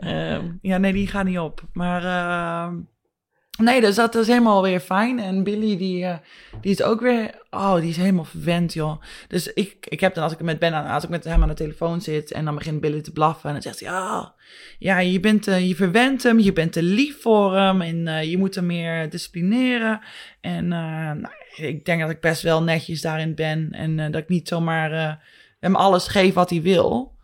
ehm, 0.00 0.44
ja, 0.62 0.76
nee, 0.78 0.92
die 0.92 1.06
gaat 1.06 1.24
niet 1.24 1.38
op. 1.38 1.60
Maar 1.72 2.04
ehm, 2.04 2.76
nee, 3.58 3.80
dus 3.80 3.94
dat 3.94 4.14
is 4.14 4.26
helemaal 4.26 4.62
weer 4.62 4.80
fijn. 4.80 5.18
En 5.18 5.42
Billy, 5.42 5.76
die, 5.76 6.04
eh, 6.04 6.16
die 6.60 6.70
is 6.70 6.82
ook 6.82 7.00
weer, 7.00 7.42
oh, 7.50 7.74
die 7.74 7.88
is 7.88 7.96
helemaal 7.96 8.24
verwend, 8.24 8.72
joh. 8.72 9.02
Dus 9.28 9.52
ik, 9.52 9.86
ik 9.88 10.00
heb 10.00 10.14
dan, 10.14 10.24
als 10.24 10.32
ik 10.32 10.40
met 10.40 10.58
Ben 10.58 10.74
aan, 10.74 10.94
als 10.94 11.04
ik 11.04 11.08
met 11.08 11.24
hem 11.24 11.42
aan 11.42 11.48
de 11.48 11.54
telefoon 11.54 12.00
zit 12.00 12.32
en 12.32 12.44
dan 12.44 12.54
begint 12.54 12.80
Billy 12.80 13.00
te 13.00 13.12
blaffen 13.12 13.48
en 13.48 13.52
dan 13.52 13.62
zegt 13.62 13.80
hij, 13.80 14.28
ja, 14.78 14.98
je 14.98 15.20
bent, 15.20 15.48
eh, 15.48 15.68
je 15.68 15.74
verwent 15.74 16.22
hem, 16.22 16.38
je 16.38 16.52
bent 16.52 16.72
te 16.72 16.82
lief 16.82 17.20
voor 17.20 17.56
hem 17.56 17.80
en 17.80 18.08
eh, 18.08 18.30
je 18.30 18.38
moet 18.38 18.54
hem 18.54 18.66
meer 18.66 19.10
disciplineren. 19.10 20.00
En 20.40 20.68
nou, 20.68 21.34
ik 21.56 21.84
denk 21.84 22.00
dat 22.00 22.10
ik 22.10 22.20
best 22.20 22.42
wel 22.42 22.62
netjes 22.62 23.00
daarin 23.00 23.34
ben 23.34 23.68
en 23.72 23.96
dat 23.96 24.22
ik 24.22 24.28
niet 24.28 24.48
zomaar 24.48 25.22
hem 25.60 25.76
alles 25.76 26.08
geef 26.08 26.34
wat 26.34 26.50
hij 26.50 26.62
wil. 26.62 27.16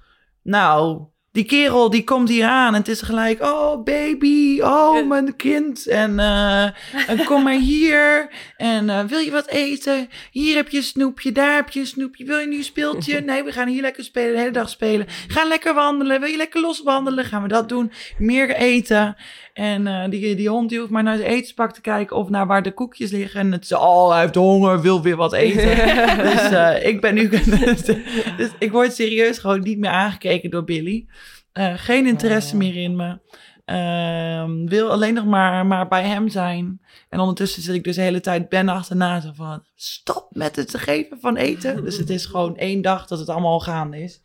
Nou, 0.42 1.06
die 1.32 1.44
kerel 1.44 1.90
die 1.90 2.04
komt 2.04 2.28
hier 2.28 2.46
aan 2.46 2.74
en 2.74 2.80
het 2.80 2.88
is 2.88 3.02
gelijk, 3.02 3.42
oh 3.42 3.82
baby, 3.84 4.60
oh 4.60 5.06
mijn 5.06 5.36
kind. 5.36 5.86
En, 5.86 6.18
eh, 6.18 6.64
en 7.06 7.24
kom 7.24 7.42
maar 7.42 7.52
hier. 7.52 8.30
En 8.56 8.90
eh, 8.90 9.04
wil 9.04 9.18
je 9.18 9.30
wat 9.30 9.48
eten? 9.48 10.08
Hier 10.30 10.56
heb 10.56 10.68
je 10.68 10.76
een 10.76 10.82
snoepje, 10.82 11.32
daar 11.32 11.54
heb 11.54 11.68
je 11.70 11.80
een 11.80 11.86
snoepje. 11.86 12.24
Wil 12.24 12.38
je 12.38 12.46
nu 12.46 12.56
een 12.56 12.64
speeltje? 12.64 13.20
Nee, 13.30 13.44
we 13.44 13.52
gaan 13.52 13.68
hier 13.68 13.80
lekker 13.80 14.04
spelen, 14.04 14.32
de 14.32 14.38
hele 14.38 14.50
dag 14.50 14.68
spelen. 14.68 15.06
Ga 15.28 15.44
lekker 15.44 15.74
wandelen. 15.74 16.20
Wil 16.20 16.28
je 16.28 16.36
lekker 16.36 16.60
loswandelen? 16.60 17.24
Gaan 17.24 17.42
we 17.42 17.48
dat 17.48 17.68
doen. 17.68 17.92
Meer 18.18 18.50
eten. 18.50 19.16
En 19.52 19.86
eh, 19.86 20.10
die, 20.10 20.36
die 20.36 20.48
hond 20.48 20.68
die 20.68 20.78
hoeft 20.78 20.90
maar 20.90 21.02
naar 21.02 21.16
zijn 21.16 21.30
etenspak 21.30 21.72
te 21.72 21.80
kijken 21.80 22.16
of 22.16 22.28
naar 22.28 22.46
waar 22.46 22.62
de 22.62 22.72
koekjes 22.72 23.10
liggen. 23.10 23.40
En 23.40 23.52
het 23.52 23.64
is, 23.64 23.72
oh, 23.72 24.10
hij 24.10 24.20
heeft 24.20 24.34
honger, 24.34 24.80
wil 24.80 25.02
weer 25.02 25.16
wat 25.16 25.32
eten. 25.32 25.76
dus 26.30 26.50
eh, 26.50 26.86
ik 26.86 27.00
ben 27.00 27.14
nu, 27.14 27.28
dus 28.36 28.50
ik 28.58 28.72
word 28.72 28.92
serieus 28.92 29.38
gewoon 29.38 29.60
niet 29.60 29.78
meer 29.78 29.90
aangekeken 29.90 30.50
door 30.50 30.64
Billy. 30.64 31.06
Eh, 31.52 31.72
geen 31.76 32.06
interesse 32.06 32.56
meer 32.56 32.76
in 32.76 32.96
me. 32.96 33.18
Ehm, 33.64 34.66
wil 34.66 34.90
alleen 34.90 35.14
nog 35.14 35.24
maar, 35.24 35.66
maar 35.66 35.88
bij 35.88 36.02
hem 36.02 36.28
zijn. 36.28 36.80
En 37.08 37.20
ondertussen 37.20 37.62
zit 37.62 37.74
ik 37.74 37.84
dus 37.84 37.96
de 37.96 38.02
hele 38.02 38.20
tijd 38.20 38.48
Ben 38.48 38.68
achterna. 38.68 39.20
Zo 39.20 39.30
van, 39.34 39.62
stop 39.74 40.26
met 40.30 40.56
het 40.56 40.78
geven 40.78 41.20
van 41.20 41.36
eten. 41.36 41.84
Dus 41.84 41.96
het 41.96 42.10
is 42.10 42.26
gewoon 42.26 42.56
één 42.56 42.82
dag 42.82 43.06
dat 43.06 43.18
het 43.18 43.28
allemaal 43.28 43.52
al 43.52 43.60
gaande 43.60 44.02
is. 44.02 44.22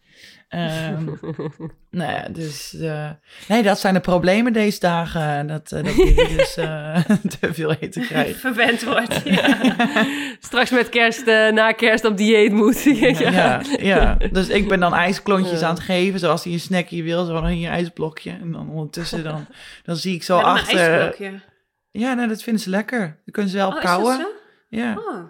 Ehm, 0.56 1.06
nou 2.00 2.12
ja, 2.12 2.28
dus... 2.30 2.74
eh, 2.74 3.10
nee, 3.48 3.64
dat 3.64 3.80
zijn 3.80 3.94
de 3.94 4.00
problemen 4.00 4.54
deze 4.54 4.80
dagen. 4.80 5.48
Dat, 5.48 5.72
eh 5.72 5.84
dat 5.84 5.96
Billy 5.96 6.36
dus 6.38 6.56
eh, 6.58 6.96
te 7.40 7.54
veel 7.54 7.74
eten 7.74 8.02
krijgt. 8.02 8.40
Verwend 8.40 8.84
wordt. 8.84 9.22
Ja. 9.36 9.58
Straks 10.40 10.70
met 10.70 10.90
kerst, 10.90 11.28
eh, 11.28 11.52
na 11.52 11.72
kerst 11.72 12.06
op 12.06 12.18
dieet 12.18 12.52
moet. 12.52 12.84
ja. 12.84 13.20
Ja, 13.20 13.62
ja, 13.80 14.18
dus 14.32 14.48
ik 14.50 14.68
ben 14.68 14.80
dan 14.80 14.94
ijsklontjes 14.94 15.62
aan 15.62 15.74
het 15.74 15.84
geven, 15.84 16.20
zoals 16.20 16.44
hij 16.44 16.54
een 16.54 16.60
snackje 16.60 17.04
wil, 17.04 17.26
zo 17.26 17.34
van 17.34 17.46
hier 17.46 17.68
een 17.68 17.74
ijsblokje. 17.74 18.32
En 18.42 18.52
dan 18.52 18.70
ondertussen 18.70 19.24
dan, 19.24 19.46
dan 19.84 19.96
zie 19.96 20.16
ik 20.16 20.24
zo 20.24 20.36
Met 20.38 20.46
een 20.46 20.52
achter. 20.52 20.80
ijsblokje. 20.80 21.40
Ja, 21.92 22.14
nou, 22.14 22.28
dat 22.28 22.44
vinden 22.44 22.62
ze 22.62 22.70
lekker. 22.70 23.00
Dan 23.00 23.32
kunnen 23.32 23.52
ze 23.52 23.58
wel 23.58 23.68
Oh, 23.68 23.82
dat 23.84 24.28
Ja. 24.70 24.94
Oh. 24.98 25.24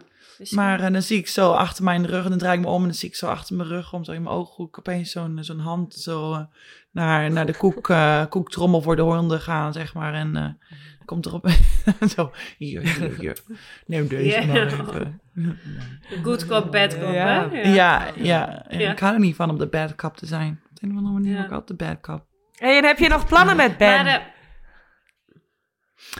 Maar 0.49 0.79
eh, 0.81 0.91
dan 0.91 1.01
zie 1.01 1.17
ik 1.17 1.27
zo 1.27 1.51
achter 1.51 1.83
mijn 1.83 2.05
rug 2.05 2.23
en 2.23 2.29
dan 2.29 2.39
draai 2.39 2.57
ik 2.57 2.63
me 2.63 2.69
om 2.71 2.79
en 2.81 2.87
dan 2.87 2.93
zie 2.97 3.09
ik 3.09 3.15
zo 3.15 3.27
achter 3.27 3.55
mijn 3.55 3.69
rug 3.69 3.93
om 3.93 4.03
zo 4.03 4.11
in 4.11 4.23
mijn 4.23 4.35
ooghoek 4.35 4.79
opeens 4.79 5.11
zo'n 5.11 5.37
zo'n 5.41 5.59
hand 5.59 5.93
zo 5.93 6.33
eh, 6.33 6.39
naar, 6.91 7.31
naar 7.31 7.45
de 7.45 7.57
koek, 7.63 7.89
eh, 7.89 8.25
koektrommel 8.29 8.81
voor 8.81 8.95
de 8.95 9.01
honden 9.01 9.39
gaan, 9.41 9.73
zeg 9.73 9.93
maar. 9.93 10.13
En 10.13 10.35
eh, 10.35 10.45
komt 11.05 11.25
erop 11.25 11.49
zo, 12.15 12.31
hier, 12.57 12.81
hier, 12.81 13.15
hier. 13.19 13.41
Neem 13.85 14.07
deze 14.17 14.41
Ja. 14.41 14.45
maar 14.45 14.65
even. 14.65 15.21
Good 16.23 16.45
cop, 16.47 16.71
bad 16.71 16.99
cop, 16.99 17.13
Ja. 17.13 17.49
hè? 17.49 17.73
Ja, 17.73 18.07
ja. 18.15 18.69
Ik 18.69 18.99
hou 18.99 19.13
er 19.13 19.19
niet 19.19 19.35
van 19.35 19.49
om 19.49 19.57
de 19.57 19.67
bad 19.67 19.95
cop 19.95 20.17
te 20.17 20.25
zijn. 20.25 20.61
Op 20.69 20.79
de 20.79 20.85
een 20.85 20.91
of 20.91 20.97
andere 20.97 21.13
manier 21.13 21.39
ik 21.45 21.51
altijd 21.51 21.79
de 21.79 21.85
bad 21.85 21.99
cop. 22.01 22.25
Hey, 22.55 22.77
en 22.77 22.83
heb 22.85 22.97
je 22.97 23.07
nog 23.09 23.27
plannen 23.27 23.55
met 23.55 23.77
Ben? 23.77 24.03
Maar, 24.03 24.05
eh, 24.05 24.21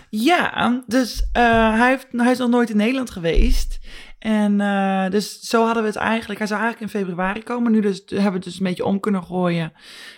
Ja, 0.10 0.84
dus 0.88 1.30
eh, 1.32 1.78
hij, 1.78 1.89
heeft, 1.89 2.08
hij 2.12 2.32
is 2.32 2.38
nog 2.38 2.50
nooit 2.50 2.69
in 2.69 2.78
Nederland 2.78 3.10
geweest. 3.10 3.80
En 4.26 4.62
eh, 4.62 5.10
dus 5.10 5.39
zo 5.39 5.65
hadden 5.65 5.84
we 5.84 5.89
het 5.89 5.98
eigenlijk. 5.98 6.39
Hij 6.39 6.48
zou 6.48 6.62
eigenlijk 6.62 6.93
in 6.93 7.00
februari 7.00 7.43
komen. 7.43 7.71
Nu 7.71 7.80
dus, 7.82 8.04
hebben 8.06 8.26
we 8.26 8.34
het 8.34 8.43
dus 8.43 8.58
een 8.58 8.65
beetje 8.65 8.86
om 8.86 9.00
kunnen 9.00 9.24
gooien. 9.24 9.74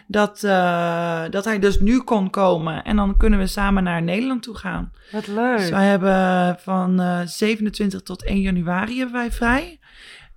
Dat, 0.08 0.44
eh, 0.44 1.24
dat 1.30 1.46
hij 1.46 1.60
dus 1.60 1.80
nu 1.80 2.00
kon 2.00 2.30
komen. 2.30 2.84
En 2.84 2.96
dan 2.96 3.18
kunnen 3.18 3.40
we 3.40 3.48
samen 3.48 3.84
naar 3.84 4.02
Nederland 4.02 4.44
toe 4.44 4.56
gaan. 4.56 4.92
Wat 5.12 5.28
leuk. 5.28 5.58
Dus 5.58 5.70
wij 5.70 5.88
hebben 5.88 6.56
van 6.60 7.00
eh, 7.00 7.22
27 7.26 8.02
tot 8.02 8.26
1 8.26 8.42
januari 8.42 8.98
hebben 8.98 9.16
wij 9.16 9.32
vrij. 9.32 9.80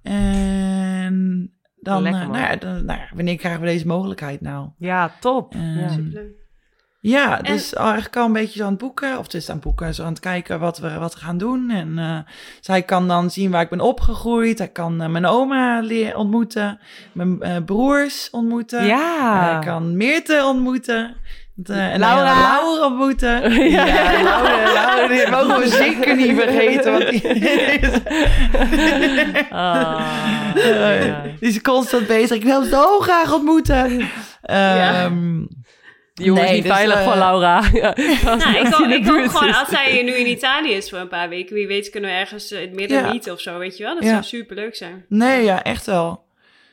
En 0.02 1.52
dan, 1.76 2.02
Lekker, 2.02 2.28
nou 2.28 2.38
ja, 2.38 2.56
dan, 2.56 2.84
nou 2.84 2.98
ja, 2.98 3.08
wanneer 3.14 3.36
krijgen 3.36 3.60
we 3.60 3.66
deze 3.66 3.86
mogelijkheid 3.86 4.40
nou? 4.40 4.68
Ja, 4.78 5.12
top. 5.20 5.54
Ja. 5.54 5.88
Superleuk. 5.88 6.39
Ja, 7.02 7.36
dus 7.36 7.74
eigenlijk 7.74 8.16
al 8.16 8.26
een 8.26 8.32
beetje 8.32 8.58
zo 8.58 8.64
aan 8.64 8.70
het 8.70 8.78
boeken. 8.78 9.18
Of 9.18 9.24
het 9.24 9.34
is 9.34 9.48
aan 9.48 9.54
het 9.54 9.64
boeken, 9.64 9.94
zo 9.94 10.02
aan 10.02 10.08
het 10.08 10.20
kijken 10.20 10.60
wat 10.60 10.78
we, 10.78 10.98
wat 10.98 11.14
we 11.14 11.20
gaan 11.20 11.38
doen. 11.38 11.70
En 11.70 11.98
eh, 11.98 12.18
dus 12.60 12.84
kan 12.84 13.08
dan 13.08 13.30
zien 13.30 13.50
waar 13.50 13.62
ik 13.62 13.68
ben 13.68 13.80
opgegroeid. 13.80 14.58
Hij 14.58 14.68
kan 14.68 15.02
eh, 15.02 15.08
mijn 15.08 15.26
oma 15.26 15.80
leer 15.80 16.16
ontmoeten. 16.16 16.78
Mijn 17.12 17.42
eh, 17.42 17.56
broers 17.64 18.30
ontmoeten. 18.30 18.84
Ja. 18.86 19.50
Hij 19.50 19.64
kan 19.66 19.96
Meerte 19.96 20.42
ontmoeten. 20.44 21.16
De, 21.54 21.74
en 21.74 21.98
Laura. 21.98 22.60
Ontmoeten. 22.84 23.52
Ja, 23.70 23.84
Laura, 24.22 24.72
Laura, 24.72 25.08
die 25.08 25.30
mogen 25.30 25.58
we 25.58 25.68
zeker 25.68 26.16
niet 26.16 26.40
vergeten. 26.40 26.92
Want 26.92 27.10
die, 27.10 27.22
Ah, 29.50 30.00
Eh, 30.54 31.06
ja. 31.06 31.22
die 31.40 31.48
is 31.48 31.60
constant 31.60 32.06
bezig. 32.06 32.36
Ik 32.36 32.44
wil 32.44 32.60
hem 32.60 32.70
zo 32.70 32.98
graag 32.98 33.32
ontmoeten. 33.32 34.08
Ehm, 34.42 35.42
Die 36.20 36.28
jongen 36.28 36.44
is 36.48 36.50
niet 36.52 36.62
dus, 36.62 36.72
veilig 36.72 36.96
eh, 36.98 37.04
van 37.04 37.18
Laura. 37.18 37.62
Ja, 37.72 37.94
Nou, 38.36 38.92
ik 38.92 39.06
hoop, 39.06 39.16
ik 39.24 39.30
gewoon 39.30 39.54
als 39.54 39.70
hij 39.70 40.02
nu 40.02 40.12
in 40.12 40.26
Italië 40.26 40.72
is 40.72 40.90
voor 40.90 40.98
een 40.98 41.08
paar 41.08 41.28
weken. 41.28 41.54
Wie 41.54 41.66
weet 41.66 41.90
kunnen 41.90 42.10
we 42.10 42.16
ergens 42.16 42.50
eh, 42.50 42.60
in 42.60 42.66
het 42.66 42.76
midden 42.76 42.98
Ja. 42.98 43.12
niet 43.12 43.30
of 43.30 43.40
zo, 43.40 43.58
weet 43.58 43.76
je 43.76 43.82
wel. 43.84 43.94
Dat 43.94 44.02
Ja. 44.04 44.10
zou 44.10 44.22
super 44.22 44.56
leuk 44.56 44.74
zijn. 44.76 45.04
nee, 45.08 45.44
ja, 45.44 45.62
echt 45.62 45.86
wel. 45.86 46.24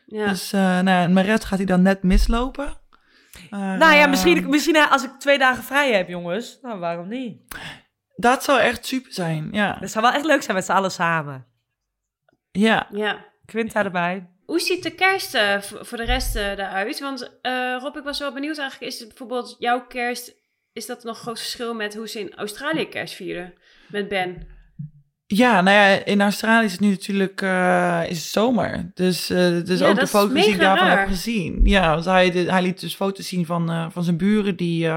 Ja. 0.06 0.28
Dus 0.28 0.54
uh, 0.54 0.62
nou, 0.62 0.90
ja, 0.90 1.08
mijn 1.08 1.26
rest 1.26 1.46
gaat 1.46 1.58
hij 1.58 1.68
dan 1.68 1.82
net 1.82 2.04
mislopen. 2.04 2.78
Eh, 3.52 3.60
Nou 3.74 3.94
ja, 3.96 4.08
misschien, 4.08 4.50
misschien 4.50 4.78
als 4.90 5.04
ik 5.04 5.12
twee 5.20 5.38
dagen 5.38 5.64
vrij 5.64 5.92
heb, 5.94 6.08
jongens. 6.10 6.60
Nou, 6.62 6.80
waarom 6.80 7.08
niet? 7.08 7.42
Dat 8.16 8.44
zou 8.44 8.60
echt 8.60 8.86
super 8.86 9.14
zijn, 9.14 9.48
ja. 9.52 9.78
Dat 9.80 9.92
zou 9.92 10.06
wel 10.06 10.14
echt 10.14 10.26
leuk 10.26 10.42
zijn 10.42 10.56
met 10.56 10.66
z'n 10.66 10.72
allen 10.72 10.92
samen. 10.92 11.46
Ja, 12.52 12.88
ja. 12.92 13.26
Quinta 13.46 13.84
erbij. 13.84 14.28
Hoe 14.48 14.60
ziet 14.60 14.84
de 14.84 14.92
kerst 14.92 15.34
eh, 15.34 15.62
voor, 15.62 15.98
de 15.98 16.06
rest 16.06 16.36
eh, 16.36 16.52
eruit? 16.52 17.00
Want 17.00 17.32
eh, 17.42 17.78
Rob, 17.80 17.96
ik 17.96 18.04
was 18.04 18.20
wel 18.20 18.34
benieuwd 18.34 18.58
eigenlijk. 18.58 18.92
Is 18.92 19.00
het 19.00 19.08
bijvoorbeeld 19.08 19.56
jouw 19.60 19.86
kerst... 19.88 20.36
Is 20.74 20.86
dat 20.86 21.04
nog 21.04 21.16
een 21.16 21.22
groot 21.22 21.40
verschil 21.40 21.74
met 21.74 21.96
hoe 21.96 22.08
ze 22.08 22.20
in 22.20 22.36
Australië 22.36 22.86
kerst 22.86 23.14
vieren? 23.14 23.54
Met 23.88 24.08
Ben. 24.08 24.48
ja, 25.26 25.62
nou 25.62 25.76
ja, 25.76 26.06
in 26.06 26.22
Australië 26.22 26.66
is 26.66 26.72
het 26.72 26.82
nu 26.82 26.90
natuurlijk 26.90 27.42
uh, 27.42 28.04
is 28.08 28.18
het 28.18 28.28
zomer. 28.28 28.92
Dus, 28.94 29.32
uh, 29.32 29.38
dus 29.66 29.80
Ja, 29.80 29.88
ook 29.88 30.00
de 30.00 30.08
foto's 30.08 30.34
die 30.34 30.54
ik 30.54 30.60
daarvan 30.60 30.88
raar. 30.88 31.00
heb 31.00 31.08
gezien. 31.08 31.60
Ja, 31.64 31.94
want 31.94 32.06
hij, 32.06 32.30
hij 32.30 32.62
liet 32.62 32.80
dus 32.80 32.96
foto's 32.96 33.28
zien 33.28 33.46
van, 33.46 33.92
van 33.92 34.04
zijn 34.04 34.18
buren 34.18 34.56
die 34.56 34.90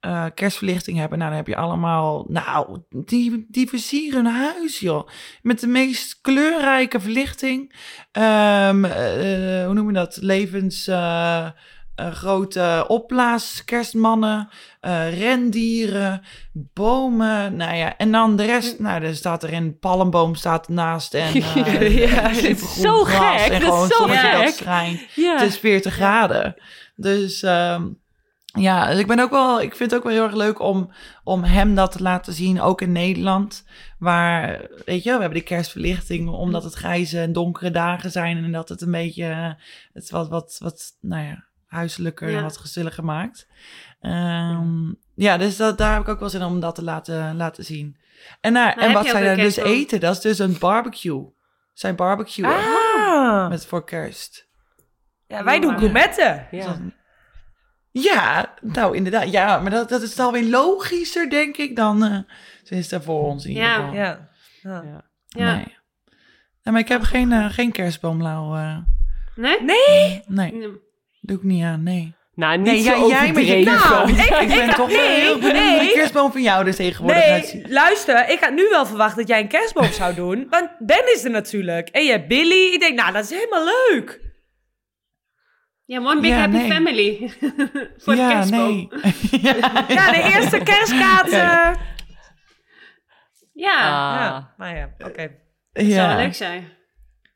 eh, 0.00 0.24
eh, 0.24 0.24
kerstverlichting 0.34 0.98
hebben. 0.98 1.18
Nou, 1.18 1.30
dan 1.30 1.38
heb 1.38 1.46
je 1.48 1.56
allemaal, 1.56 2.24
nou, 2.28 2.78
die, 2.90 3.46
die 3.48 3.68
versieren 3.68 4.24
hun 4.24 4.34
huis, 4.34 4.78
joh. 4.80 5.08
Met 5.42 5.60
de 5.60 5.66
meest 5.66 6.20
kleurrijke 6.20 7.00
verlichting. 7.00 7.74
Ehm, 8.12 8.84
eh, 8.84 9.64
hoe 9.64 9.74
noem 9.74 9.86
je 9.86 9.92
dat? 9.92 10.16
Levens... 10.20 10.86
eh, 10.86 11.46
eh, 11.94 12.12
grote 12.12 12.84
opblaas, 12.88 13.64
kerstmannen, 13.64 14.48
eh, 14.80 15.18
rendieren, 15.18 16.22
bomen, 16.52 17.56
nou 17.56 17.74
ja, 17.76 17.96
en 17.96 18.12
dan 18.12 18.36
de 18.36 18.44
rest, 18.44 18.78
nou, 18.78 19.02
er 19.02 19.14
staat 19.14 19.42
er 19.42 19.52
een 19.52 19.78
palmboom 19.78 20.34
staat 20.34 20.66
ernaast 20.66 21.14
en 21.14 21.34
eh, 21.42 21.98
Ja, 21.98 22.32
supergroen 22.34 22.82
zo 22.82 23.04
gras 23.04 23.42
gek, 23.42 23.52
en 23.52 23.60
dat 23.60 23.72
is 23.82 23.88
zo 23.88 23.96
zonnetje 23.96 24.30
dat 24.30 24.40
gek. 24.40 24.54
schijnt. 24.54 25.00
Ja. 25.14 25.32
Het 25.38 25.48
is 25.48 25.58
40 25.58 25.94
graden. 25.94 26.54
Dus 26.96 27.42
ehm, 27.42 27.82
ja, 28.56 28.86
dus 28.90 28.98
ik 28.98 29.06
ben 29.06 29.20
ook 29.20 29.30
wel, 29.30 29.60
ik 29.60 29.76
vind 29.76 29.90
het 29.90 29.98
ook 30.00 30.06
wel 30.06 30.14
heel 30.16 30.24
erg 30.24 30.34
leuk 30.34 30.60
om, 30.60 30.90
om 31.24 31.42
hem 31.44 31.74
dat 31.74 31.92
te 31.92 32.02
laten 32.02 32.32
zien, 32.32 32.60
ook 32.60 32.80
in 32.80 32.92
Nederland. 32.92 33.64
Waar, 33.98 34.60
weet 34.84 35.02
je, 35.02 35.12
we 35.12 35.20
hebben 35.20 35.38
de 35.38 35.44
kerstverlichting, 35.44 36.28
omdat 36.28 36.64
het 36.64 36.74
grijze 36.74 37.20
en 37.20 37.32
donkere 37.32 37.70
dagen 37.70 38.10
zijn 38.10 38.44
en 38.44 38.52
dat 38.52 38.68
het 38.68 38.80
een 38.80 38.90
beetje, 38.90 39.24
eh, 39.24 39.50
het 39.92 40.10
wat, 40.10 40.28
wat, 40.28 40.56
wat, 40.58 40.96
nou 41.00 41.24
ja, 41.26 41.44
huiselijker 41.66 42.30
Ja. 42.30 42.36
en 42.36 42.42
wat 42.42 42.56
gezelliger 42.56 43.04
maakt. 43.04 43.46
Ehm, 44.00 44.92
ja, 45.14 45.36
dus 45.36 45.56
dat, 45.56 45.78
daar 45.78 45.92
heb 45.92 46.02
ik 46.02 46.08
ook 46.08 46.20
wel 46.20 46.28
zin 46.28 46.42
om 46.44 46.60
dat 46.60 46.74
te 46.74 46.84
laten, 46.84 47.36
laten 47.36 47.64
zien. 47.64 47.96
En, 48.40 48.52
nou, 48.52 48.68
heb 48.68 48.78
en 48.78 48.92
wat 48.92 49.06
zij 49.06 49.22
daar 49.24 49.36
dus 49.36 49.56
eten, 49.56 50.00
dat 50.00 50.14
is 50.14 50.20
dus 50.20 50.38
een 50.38 50.58
barbecue. 50.58 51.34
Zijn 51.72 51.96
barbecue 51.96 52.46
Ah. 52.46 53.48
met 53.48 53.66
voor 53.66 53.84
kerst. 53.84 54.48
Ja, 55.26 55.44
wij 55.44 55.60
doen 55.60 55.78
gourmetten. 55.78 56.46
Ja. 56.50 56.76
Ja, 58.02 58.54
nou 58.60 58.96
inderdaad. 58.96 59.30
Ja, 59.30 59.58
maar 59.60 59.70
dat, 59.70 59.88
dat 59.88 60.02
is 60.02 60.14
dan 60.14 60.32
weer 60.32 60.44
logischer, 60.44 61.30
denk 61.30 61.56
ik, 61.56 61.76
dan 61.76 62.04
eh 62.04 62.18
ze 62.62 62.74
is 62.74 62.92
er 62.92 63.02
voor 63.02 63.22
ons 63.22 63.44
in 63.44 63.50
ieder 63.50 63.64
Ja. 63.64 63.74
geval. 63.74 63.94
Ja. 63.94 64.28
ja. 64.62 65.04
Ja. 65.28 65.54
Nee. 65.54 65.64
Nee, 66.62 66.74
maar 66.74 66.78
ik 66.80 66.88
heb 66.88 67.02
geen, 67.02 67.32
eh, 67.32 67.50
geen 67.50 67.72
kerstboom, 67.72 68.22
Lau. 68.22 68.56
eh. 68.58 68.76
Nee? 69.34 69.60
Nee, 69.62 70.22
nee, 70.26 70.52
Nee. 70.52 70.68
doe 71.20 71.36
ik 71.36 71.42
niet 71.42 71.64
aan, 71.64 71.82
nee. 71.82 72.14
Nou, 72.34 72.56
niet 72.58 72.66
Nee, 72.66 72.82
zo 72.82 73.08
ja, 73.08 73.22
jij 73.24 73.32
met 73.32 73.46
je. 73.46 73.64
Nou, 73.64 74.10
ik, 74.10 74.48
ben 74.48 74.74
toch 74.74 74.88
nee, 74.88 75.20
heel 75.20 75.38
benieuwd 75.38 75.58
hoe 75.58 75.78
de 75.78 75.84
nee. 75.84 75.92
kerstboom 75.92 76.32
van 76.32 76.42
jou 76.42 76.66
er 76.66 76.74
tegenwoordig 76.74 77.22
nee, 77.24 77.32
uitziet. 77.32 77.68
luister, 77.70 78.28
ik 78.30 78.40
had 78.40 78.52
nu 78.54 78.68
wel 78.70 78.86
verwacht 78.86 79.16
dat 79.16 79.28
jij 79.28 79.40
een 79.40 79.48
kerstboom 79.48 79.92
zou 79.92 80.14
doen. 80.14 80.46
Want 80.50 80.70
Ben 80.78 81.14
is 81.14 81.24
er 81.24 81.30
natuurlijk. 81.30 81.88
En 81.88 82.04
je 82.04 82.10
hebt 82.10 82.28
Billy. 82.28 82.72
Ik 82.72 82.80
denk, 82.80 82.98
nou, 82.98 83.12
dat 83.12 83.24
is 83.24 83.30
helemaal 83.30 83.64
leuk. 83.64 84.20
Ja, 85.86 85.98
one 85.98 86.20
big 86.20 86.30
Ja, 86.30 86.36
happy 86.38 86.56
nee. 86.56 86.70
family. 86.72 87.30
voor 88.02 88.14
de 88.14 88.20
ja, 88.20 88.30
kerstboom. 88.30 88.68
nee. 88.68 88.88
ja, 89.42 89.54
Ja, 89.88 90.10
de 90.10 90.32
eerste 90.34 90.58
kerstkaarten. 90.58 91.38
Ja. 91.38 91.74
Ja, 93.52 93.72
Ja, 94.14 94.34
Ah. 94.36 94.44
nou 94.56 94.76
ja, 94.76 94.88
oké. 94.98 95.30
dat 95.72 95.84
zou 95.84 95.88
ja. 95.88 96.08
wel 96.08 96.16
leuk 96.24 96.34
zijn. 96.34 96.74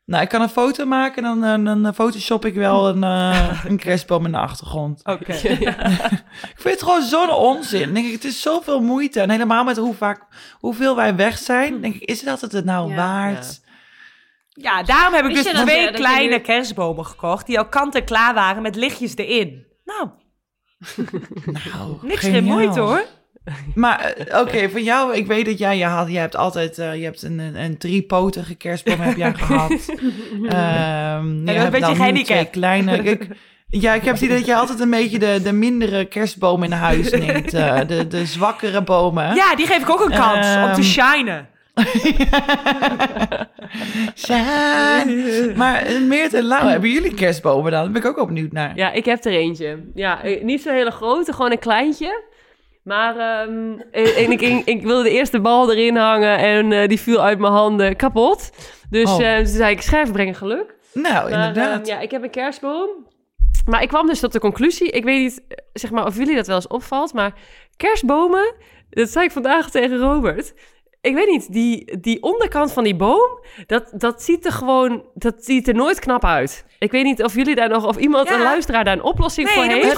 Nou, 0.05 0.23
ik 0.23 0.29
kan 0.29 0.41
een 0.41 0.49
foto 0.49 0.85
maken 0.85 1.25
en 1.25 1.39
dan, 1.39 1.63
dan, 1.65 1.83
dan 1.83 1.93
photoshop 1.93 2.45
ik 2.45 2.53
wel 2.53 2.89
een, 2.89 3.03
eh, 3.03 3.63
een 3.65 3.77
kerstboom 3.85 4.25
in 4.25 4.31
de 4.31 4.37
achtergrond. 4.37 5.05
Oké. 5.05 5.31
Ik 5.33 6.55
vind 6.55 6.73
het 6.73 6.83
gewoon 6.83 7.01
zo'n 7.03 7.29
onzin. 7.31 7.93
Denk 7.93 8.05
ik, 8.05 8.11
het 8.11 8.23
is 8.23 8.41
zoveel 8.41 8.81
moeite. 8.81 9.21
En 9.21 9.29
helemaal 9.29 9.63
met 9.63 9.77
hoe 9.77 9.93
vaak, 9.93 10.21
hoeveel 10.59 10.95
wij 10.95 11.15
weg 11.15 11.37
zijn. 11.37 11.81
Denk 11.81 11.95
ik, 11.95 12.01
is 12.01 12.23
dat 12.23 12.41
het 12.41 12.51
het 12.51 12.65
nou 12.65 12.89
Ja. 12.89 12.95
waard? 12.95 13.60
Ja, 14.53 14.83
daarom 14.83 15.13
heb 15.13 15.25
ik 15.25 15.31
Wist 15.31 15.43
dus 15.43 15.53
dat 15.53 15.65
twee 15.67 15.85
dat 15.85 15.95
kleine 15.95 16.35
nu- 16.35 16.41
kerstbomen 16.41 17.05
gekocht. 17.05 17.45
Die 17.45 17.57
al 17.59 17.65
kant-en-klaar 17.67 18.33
waren 18.33 18.61
met 18.61 18.75
lichtjes 18.75 19.15
erin. 19.17 19.65
Nou, 19.85 20.09
Nou, 21.73 21.97
niks 22.01 22.19
geniaal. 22.19 22.41
geen 22.41 22.43
moeite 22.43 22.79
hoor. 22.79 23.05
Maar 23.75 23.99
eh, 23.99 24.39
oké, 24.41 24.69
van 24.71 24.83
jou, 24.83 25.15
ik 25.15 25.27
weet 25.27 25.45
dat 25.45 25.57
jij, 25.57 25.77
je, 25.77 25.85
had, 25.85 26.11
je 26.11 26.17
hebt 26.17 26.35
altijd, 26.35 26.77
eh, 26.77 26.95
je 26.95 27.03
hebt 27.03 27.21
een, 27.21 27.39
een, 27.39 27.55
een 27.55 27.77
driepotige 27.77 28.55
kerstboom 28.55 28.99
heb 28.99 29.17
jij 29.17 29.33
gehad. 29.33 29.71
Ehm 30.49 31.45
je 31.45 31.51
een 31.53 31.59
hebt 31.59 31.71
beetje 31.71 31.95
gehandicap. 31.95 32.51
kleine. 32.51 32.97
Ik, 33.03 33.27
ja, 33.67 33.93
ik 33.93 34.03
heb 34.03 34.13
het 34.13 34.23
idee 34.23 34.37
dat 34.37 34.45
je 34.45 34.55
altijd 34.55 34.79
een 34.79 34.89
beetje 34.89 35.19
de, 35.19 35.39
de 35.43 35.51
mindere 35.51 36.05
kerstboom 36.05 36.63
in 36.63 36.71
huis 36.71 37.11
neemt. 37.11 37.53
eh, 37.53 37.79
de, 37.87 38.07
de 38.07 38.25
zwakkere 38.25 38.83
bomen. 38.83 39.35
Ja, 39.35 39.55
die 39.55 39.65
geef 39.67 39.81
ik 39.81 39.89
ook 39.89 40.01
een 40.01 40.17
kans 40.17 40.47
om 40.47 40.73
te 40.73 40.81
Ehm. 40.81 40.81
shinen. 40.81 41.49
Shine. 44.15 45.53
Maar 45.55 45.81
eh, 45.81 45.99
Meert 46.01 46.33
en 46.33 46.43
Lau, 46.43 46.69
hebben 46.69 46.89
jullie 46.89 47.13
kerstbomen 47.13 47.71
dan? 47.71 47.83
Daar 47.83 47.91
ben 47.91 48.01
ik 48.01 48.07
ook 48.07 48.15
wel 48.15 48.25
benieuwd 48.25 48.51
naar. 48.51 48.71
Ja, 48.75 48.91
ik 48.91 49.05
heb 49.05 49.25
er 49.25 49.31
eentje. 49.31 49.83
Ja, 49.93 50.23
eh, 50.23 50.43
niet 50.43 50.61
zo'n 50.61 50.73
hele 50.73 50.91
grote, 50.91 51.33
gewoon 51.33 51.51
een 51.51 51.59
kleintje. 51.59 52.23
Maar 52.83 53.17
ehm, 53.17 53.79
eh, 53.91 54.23
en 54.25 54.31
ik, 54.31 54.41
ik, 54.41 54.65
ik 54.65 54.83
wilde 54.83 55.03
de 55.03 55.09
eerste 55.09 55.39
bal 55.39 55.71
erin 55.71 55.95
hangen 55.95 56.37
en 56.37 56.87
die 56.87 56.99
viel 56.99 57.23
uit 57.23 57.39
mijn 57.39 57.53
handen 57.53 57.95
kapot. 57.95 58.49
Dus 58.89 59.09
Oh. 59.09 59.15
toen 59.35 59.47
zei 59.47 59.71
ik, 59.73 59.81
scherf 59.81 60.11
brengen 60.11 60.35
geluk. 60.35 60.75
Nou, 60.93 61.13
Maar, 61.29 61.47
inderdaad. 61.47 61.79
ehm, 61.79 61.85
ja, 61.95 61.99
ik 61.99 62.11
heb 62.11 62.23
een 62.23 62.29
kerstboom. 62.29 62.89
Maar 63.65 63.81
ik 63.81 63.87
kwam 63.87 64.07
dus 64.07 64.19
tot 64.19 64.31
de 64.33 64.39
conclusie, 64.39 64.89
ik 64.89 65.03
weet 65.03 65.19
niet 65.21 65.41
zeg 65.73 65.91
maar, 65.91 66.05
of 66.05 66.17
jullie 66.17 66.35
dat 66.35 66.47
wel 66.47 66.55
eens 66.55 66.67
opvalt, 66.67 67.13
maar 67.13 67.33
kerstbomen, 67.77 68.53
dat 68.89 69.09
zei 69.09 69.25
ik 69.25 69.31
vandaag 69.31 69.69
tegen 69.69 69.97
Robert. 69.97 70.53
Ik 71.01 71.13
weet 71.15 71.27
niet, 71.27 71.51
die, 71.53 71.99
die 71.99 72.21
onderkant 72.23 72.73
van 72.73 72.83
die 72.83 72.95
boom, 72.95 73.39
dat, 73.67 73.89
dat 73.93 74.21
ziet 74.23 74.45
er 74.45 74.51
gewoon, 74.51 75.05
dat 75.13 75.35
ziet 75.39 75.67
er 75.67 75.73
nooit 75.73 75.99
knap 75.99 76.25
uit. 76.25 76.65
Ik 76.79 76.91
weet 76.91 77.03
niet 77.03 77.23
of 77.23 77.35
jullie 77.35 77.55
daar 77.55 77.69
nog, 77.69 77.85
of 77.87 77.97
iemand, 77.97 78.27
Ja. 78.27 78.33
een 78.35 78.41
luisteraar 78.41 78.83
daar 78.83 78.93
een 78.93 79.03
oplossing 79.03 79.47
Nee, 79.47 79.55
voor 79.55 79.63
heeft. 79.63 79.83
moet 79.83 79.91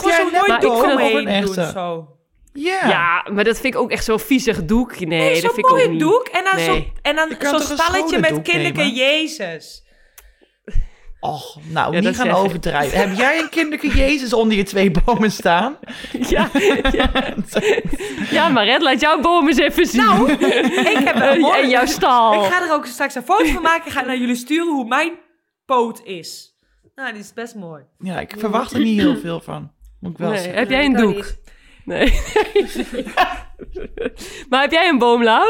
je 0.61 0.69
gewoon 0.69 0.87
jij 0.87 0.87
mooi 0.87 0.93
omheen 0.93 1.17
een 1.17 1.43
doen. 1.45 1.55
echte? 1.55 1.71
Zo. 1.79 2.07
ja. 2.53 2.87
Ja, 2.87 3.25
maar 3.33 3.43
dat 3.43 3.59
vind 3.59 3.73
ik 3.73 3.79
ook 3.79 3.91
echt 3.91 4.03
zo'n 4.03 4.19
viezig 4.19 4.65
doek. 4.65 4.99
Nee, 4.99 5.07
Nee, 5.07 5.29
dat 5.29 5.37
zo'n 5.41 5.49
vind 5.53 5.57
ik 5.65 5.71
ook 5.71 5.77
mooi 5.77 5.89
niet. 5.89 5.99
doek 5.99 6.27
en 6.27 6.43
dan 6.43 6.55
Nee. 6.55 6.65
zo'n 6.65 6.85
en 7.01 7.15
dan 7.15 7.29
Je 7.29 7.37
kan 7.37 7.49
zo'n 7.49 7.59
toch 7.59 7.69
een 7.69 7.77
stalletje 7.77 8.07
schone 8.17 8.33
met 8.35 8.47
nemen? 8.53 8.93
Jezus. 8.93 9.82
Och, 11.23 11.57
nou, 11.69 11.93
Ja, 11.93 11.99
niet 11.99 12.15
gaan 12.15 12.29
overdrijven. 12.31 12.97
Heb 12.99 13.17
jij 13.17 13.39
een 13.39 13.49
kinderke 13.49 13.87
Jezus 13.87 14.33
onder 14.33 14.57
je 14.57 14.63
twee 14.63 14.91
bomen 14.91 15.31
staan? 15.31 15.75
Ja, 16.29 16.49
ja. 16.91 17.09
ja 18.31 18.49
maar 18.49 18.65
Red, 18.65 18.81
laat 18.81 18.99
jouw 19.01 19.19
boom 19.21 19.47
eens 19.47 19.57
even 19.57 19.85
zien. 19.85 20.01
Nou, 20.01 20.31
ik 20.31 20.97
heb 21.03 21.15
een 21.15 21.39
mooi... 21.39 21.59
en 21.61 21.69
jouw 21.69 21.85
stal. 21.85 22.33
Ik 22.45 22.51
ga 22.51 22.63
er 22.63 22.73
ook 22.73 22.85
straks 22.85 23.15
een 23.15 23.23
foto 23.23 23.45
van 23.45 23.61
maken. 23.61 23.85
Ik 23.85 23.91
ga 23.91 24.01
naar 24.01 24.17
jullie 24.17 24.35
sturen 24.35 24.73
hoe 24.73 24.85
mijn 24.87 25.11
poot 25.65 26.01
is. 26.03 26.57
Nou, 26.95 27.11
die 27.11 27.21
is 27.21 27.33
best 27.33 27.55
mooi. 27.55 27.83
Ja, 27.99 28.19
ik 28.19 28.33
verwacht 28.37 28.71
er 28.73 28.79
niet 28.79 28.99
heel 28.99 29.17
veel 29.17 29.39
van. 29.41 29.71
Moet 29.99 30.11
ik 30.11 30.17
wel 30.17 30.29
Nee, 30.29 30.37
zeggen. 30.39 30.57
heb 30.59 30.69
jij 30.69 30.85
een 30.85 30.93
doek? 30.93 31.25
Nee. 31.85 32.13
maar 34.49 34.61
heb 34.61 34.71
jij 34.71 34.87
een 34.87 34.97
boom, 34.97 35.23
Lau? 35.23 35.47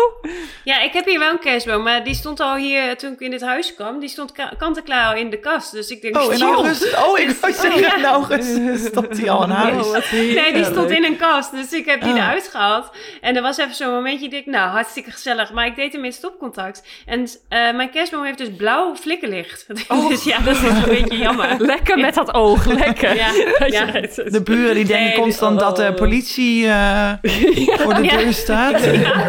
Ja, 0.64 0.82
ik 0.82 0.94
heb 0.94 1.06
hier 1.06 1.20
wel 1.20 1.32
een 1.32 1.40
kerstboom, 1.40 1.84
maar 1.84 2.04
die 2.04 2.16
stond 2.16 2.40
al 2.40 2.56
hier 2.56 2.98
toen 2.98 3.12
ik 3.14 3.20
in 3.20 3.32
dit 3.32 3.42
huis 3.42 3.76
kwam. 3.76 4.00
Die 4.00 4.10
stond 4.10 4.32
ka- 4.32 4.54
kant-en-klaar 4.58 5.08
al 5.14 5.16
in 5.20 5.30
de 5.30 5.40
kast. 5.40 5.72
Dus 5.72 5.90
ik 5.90 6.02
denk, 6.02 6.18
Oh, 6.18 6.34
in 6.34 6.42
augustus. 6.42 6.96
Oh, 6.96 7.20
ik 7.20 7.30
wou 7.42 7.54
zeggen, 7.62 7.98
in 7.98 8.06
augustus 8.06 8.86
stond 8.86 9.18
hij 9.18 9.30
al 9.30 9.44
in 9.44 9.50
huis. 9.50 10.12
Nee, 10.12 10.54
die 10.54 10.66
stond 10.66 10.90
in 10.92 11.04
een 11.04 11.18
kast, 11.18 11.52
dus 11.52 11.72
ik 11.72 11.86
heb 11.86 12.02
die 12.02 12.12
Ah. 12.14 12.18
eruit 12.18 12.48
gehaald. 12.52 12.90
En 13.22 13.36
er 13.36 13.42
was 13.42 13.58
even 13.58 13.76
zo'n 13.76 13.92
momentje, 13.92 14.28
ik 14.28 14.46
nou, 14.46 14.70
hartstikke 14.70 15.12
gezellig. 15.12 15.52
Maar 15.54 15.66
ik 15.66 15.76
deed 15.76 15.94
hem 15.94 16.06
in 16.06 16.14
stopcontact. 16.14 16.84
En 17.06 17.28
eh, 17.50 17.74
mijn 17.76 17.90
kerstboom 17.90 18.24
heeft 18.24 18.38
dus 18.38 18.56
blauw 18.58 18.96
flikkerlicht. 18.96 19.66
dus 20.10 20.24
ja, 20.24 20.40
dat 20.40 20.56
is 20.56 20.62
een 20.62 20.84
beetje 20.88 21.18
jammer. 21.18 21.56
Lekker 21.60 21.98
met 22.00 22.14
dat 22.14 22.34
oog, 22.34 22.66
lekker. 22.66 23.16
Ja, 23.16 23.32
ja. 23.68 23.86
De 23.86 24.42
buren 24.44 24.76
die 24.76 24.86
denken 24.86 25.02
Nee, 25.08 25.16
constant 25.20 25.60
dat 25.60 25.76
de 25.76 25.88
oh. 25.90 25.96
politie 25.96 26.68
eh, 26.68 27.12
voor 27.64 27.94
de 27.94 28.03
Ja. 28.04 28.18
deur 28.18 28.34
staat. 28.34 28.86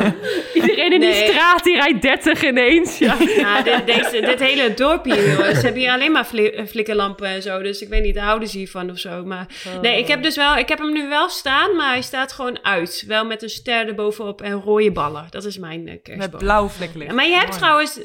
Iedereen 0.54 0.92
in 0.92 1.00
die 1.00 1.14
straat 1.14 1.64
die 1.64 1.76
rijdt 1.76 2.02
30 2.02 2.44
ineens. 2.44 2.98
Ja. 2.98 3.16
Ja, 3.36 3.62
dit, 3.62 3.86
deze, 3.86 4.20
dit 4.20 4.40
hele 4.40 4.74
dorpje, 4.74 5.14
joh. 5.14 5.46
Ze 5.46 5.60
hebben 5.60 5.80
hier 5.80 5.90
alleen 5.90 6.12
maar 6.12 6.26
eh, 6.34 6.66
flikkerlampen 6.66 7.26
en 7.26 7.42
zo. 7.42 7.62
Dus 7.62 7.82
ik 7.82 7.88
weet 7.88 8.02
niet, 8.02 8.14
daar 8.14 8.24
houden 8.24 8.48
ze 8.48 8.58
hiervan 8.58 8.90
of 8.90 8.98
zo. 8.98 9.24
Maar 9.24 9.46
nee, 9.82 9.98
ik 9.98 10.08
heb 10.08 10.22
dus 10.22 10.36
wel, 10.36 10.56
ik 10.56 10.68
heb 10.68 10.78
hem 10.78 10.92
nu 10.92 11.08
wel 11.08 11.28
staan, 11.28 11.76
maar 11.76 11.90
hij 11.92 12.02
staat 12.02 12.32
gewoon 12.32 12.58
uit. 12.62 13.04
Wel 13.06 13.24
met 13.24 13.42
een 13.42 13.50
ster 13.50 13.88
erbovenop 13.88 14.42
en 14.42 14.52
rode 14.52 14.92
ballen. 14.92 15.26
Dat 15.30 15.44
is 15.44 15.58
mijn 15.58 15.88
eh, 15.88 15.94
kerstboom. 16.02 16.30
Met 16.30 16.38
blauw 16.38 16.68
vlekkenlicht. 16.68 17.12
Maar 17.12 17.26
je 17.26 17.34
hebt 17.34 17.46
Mooi. 17.46 17.58
trouwens... 17.58 18.00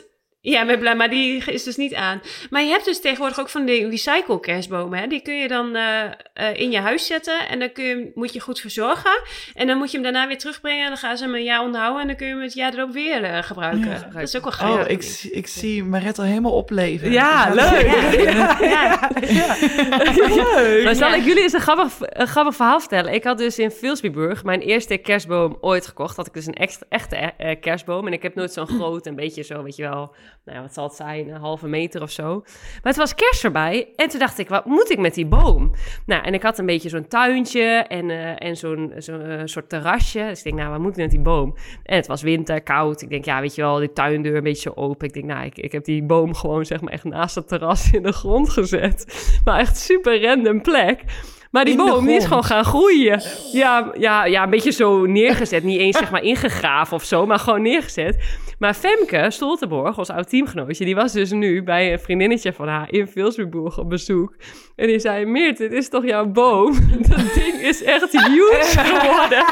Ja, 0.49 0.63
met 0.63 0.79
blauw, 0.79 0.95
maar 0.95 1.09
die 1.09 1.43
is 1.45 1.63
dus 1.63 1.75
niet 1.75 1.93
aan. 1.93 2.21
Maar 2.49 2.61
je 2.63 2.69
hebt 2.69 2.85
dus 2.85 3.01
tegenwoordig 3.01 3.39
ook 3.39 3.49
van 3.49 3.65
die 3.65 3.89
recycle 3.89 4.39
kerstbomen. 4.39 4.99
Hè? 4.99 5.07
Die 5.07 5.21
kun 5.21 5.35
je 5.37 5.47
dan 5.47 5.75
eh, 5.75 6.03
eh, 6.33 6.55
in 6.55 6.71
je 6.71 6.79
huis 6.79 7.05
zetten. 7.05 7.47
En 7.49 7.59
dan 7.59 7.71
kun 7.71 7.83
je, 7.83 7.89
hem- 7.95 8.11
moet 8.15 8.33
je 8.33 8.39
goed 8.39 8.59
verzorgen. 8.59 9.21
En 9.53 9.67
dan 9.67 9.77
moet 9.77 9.91
je 9.91 9.93
hem 9.99 10.03
daarna 10.03 10.27
weer 10.27 10.37
terugbrengen. 10.37 10.81
En 10.83 10.87
dan 10.87 10.97
gaan 10.97 11.17
ze 11.17 11.23
hem 11.23 11.35
een 11.35 11.43
jaar 11.43 11.61
onderhouden. 11.61 12.01
En 12.01 12.07
dan 12.07 12.15
kun 12.15 12.27
je 12.27 12.33
hem 12.33 12.41
het 12.41 12.53
jaar 12.53 12.73
erop 12.73 12.91
weer 12.91 13.23
eh, 13.23 13.43
gebruiken. 13.43 13.89
Ja. 13.89 14.09
Dat 14.13 14.21
is 14.21 14.35
ook 14.37 14.43
wel 14.43 14.51
gaaf. 14.51 14.83
Oh, 14.83 14.89
ik, 14.89 15.01
zie- 15.01 15.31
ik 15.31 15.47
zie 15.47 15.83
Maret 15.83 16.19
al 16.19 16.25
helemaal 16.25 16.51
opleven. 16.51 17.11
Ja, 17.11 17.49
leuk. 17.53 17.89
ga- 17.89 18.63
Ja. 18.65 19.09
Maar 20.83 20.95
zal 20.95 21.09
Ja. 21.09 21.15
ik 21.15 21.23
jullie 21.23 21.41
eens 21.43 21.53
een 21.53 21.59
grappig, 21.61 21.93
een 21.99 22.27
grappig 22.27 22.55
verhaal 22.55 22.79
vertellen? 22.79 23.13
Ik 23.13 23.23
had 23.23 23.37
dus 23.37 23.59
in 23.59 23.71
Vilsbiburg 23.71 24.43
mijn 24.43 24.59
eerste 24.61 24.97
kerstboom 24.97 25.57
ooit 25.61 25.87
gekocht. 25.87 26.15
Had 26.15 26.27
ik 26.27 26.33
dus 26.33 26.45
een 26.45 26.53
extra, 26.53 26.85
echte 26.89 27.33
kerstboom. 27.61 28.07
En 28.07 28.13
ik 28.13 28.23
heb 28.23 28.35
nooit 28.35 28.53
zo'n 28.53 28.67
groot, 28.67 29.05
een 29.05 29.15
beetje 29.15 29.43
zo, 29.43 29.63
weet 29.63 29.75
je 29.75 29.83
wel... 29.83 30.15
Nou 30.45 30.57
ja, 30.57 30.61
wat 30.63 30.73
zal 30.73 30.83
het 30.83 30.93
zijn? 30.93 31.27
Een 31.27 31.39
halve 31.39 31.67
meter 31.67 32.01
of 32.01 32.11
zo. 32.11 32.39
Maar 32.43 32.79
het 32.81 32.95
was 32.95 33.15
kerst 33.15 33.43
erbij. 33.43 33.93
En 33.95 34.09
toen 34.09 34.19
dacht 34.19 34.37
ik, 34.37 34.49
wat 34.49 34.65
moet 34.65 34.89
ik 34.89 34.97
met 34.99 35.13
die 35.13 35.25
boom? 35.25 35.71
Nou, 36.05 36.23
en 36.23 36.33
ik 36.33 36.43
had 36.43 36.57
een 36.57 36.65
beetje 36.65 36.89
zo'n 36.89 37.07
tuintje 37.07 37.61
en, 37.87 38.09
eh, 38.09 38.47
en 38.47 38.57
zo'n 38.57 38.93
zo'n, 38.97 39.21
eh, 39.21 39.41
soort 39.45 39.69
terrasje. 39.69 40.19
Dus 40.19 40.37
ik 40.37 40.43
denk, 40.43 40.55
nou, 40.55 40.69
wat 40.69 40.79
moet 40.79 40.91
ik 40.91 40.97
met 40.97 41.11
die 41.11 41.19
boom? 41.19 41.55
En 41.83 41.95
het 41.95 42.07
was 42.07 42.21
winter, 42.21 42.61
koud. 42.61 43.01
Ik 43.01 43.09
denk, 43.09 43.25
ja, 43.25 43.41
weet 43.41 43.55
je 43.55 43.61
wel, 43.61 43.77
die 43.77 43.93
tuindeur 43.93 44.35
een 44.35 44.43
beetje 44.43 44.69
zo 44.69 44.81
open. 44.81 45.07
Ik 45.07 45.13
denk, 45.13 45.25
nou, 45.25 45.45
ik, 45.45 45.57
ik 45.57 45.71
heb 45.71 45.83
die 45.83 46.03
boom 46.03 46.33
gewoon, 46.33 46.65
zeg 46.65 46.81
maar, 46.81 46.93
echt 46.93 47.03
naast 47.03 47.35
het 47.35 47.47
terras 47.47 47.91
in 47.91 48.03
de 48.03 48.11
grond 48.11 48.49
gezet. 48.49 49.05
Maar 49.43 49.59
echt 49.59 49.77
super 49.77 50.21
random 50.21 50.61
plek. 50.61 51.03
Maar 51.51 51.65
die 51.65 51.75
boom 51.75 52.05
die 52.05 52.15
is 52.15 52.25
gewoon 52.25 52.43
gaan 52.43 52.65
groeien. 52.65 53.21
Ja, 53.51 53.91
ja, 53.97 54.25
ja, 54.25 54.43
een 54.43 54.49
beetje 54.49 54.71
zo 54.71 55.05
neergezet. 55.05 55.63
Niet 55.63 55.79
eens 55.79 55.97
zeg 55.97 56.11
maar 56.11 56.23
ingegraven 56.23 56.95
of 56.95 57.03
zo, 57.03 57.25
maar 57.25 57.39
gewoon 57.39 57.61
neergezet. 57.61 58.17
Maar 58.59 58.73
Femke 58.73 59.25
Stoltenborg, 59.31 59.97
ons 59.97 60.09
oud 60.09 60.29
teamgenootje, 60.29 60.85
die 60.85 60.95
was 60.95 61.11
dus 61.11 61.31
nu 61.31 61.63
bij 61.63 61.91
een 61.91 61.99
vriendinnetje 61.99 62.53
van 62.53 62.67
haar 62.67 62.91
in 62.91 63.07
Vilsbiburg 63.07 63.79
op 63.79 63.89
bezoek. 63.89 64.35
En 64.75 64.87
die 64.87 64.99
zei, 64.99 65.25
Meert, 65.25 65.57
dit 65.57 65.71
is 65.71 65.89
toch 65.89 66.05
jouw 66.05 66.25
boom? 66.25 66.73
Dat 67.09 67.33
ding 67.33 67.61
is 67.61 67.83
echt 67.83 68.11
huge 68.11 68.79
geworden. 68.79 69.45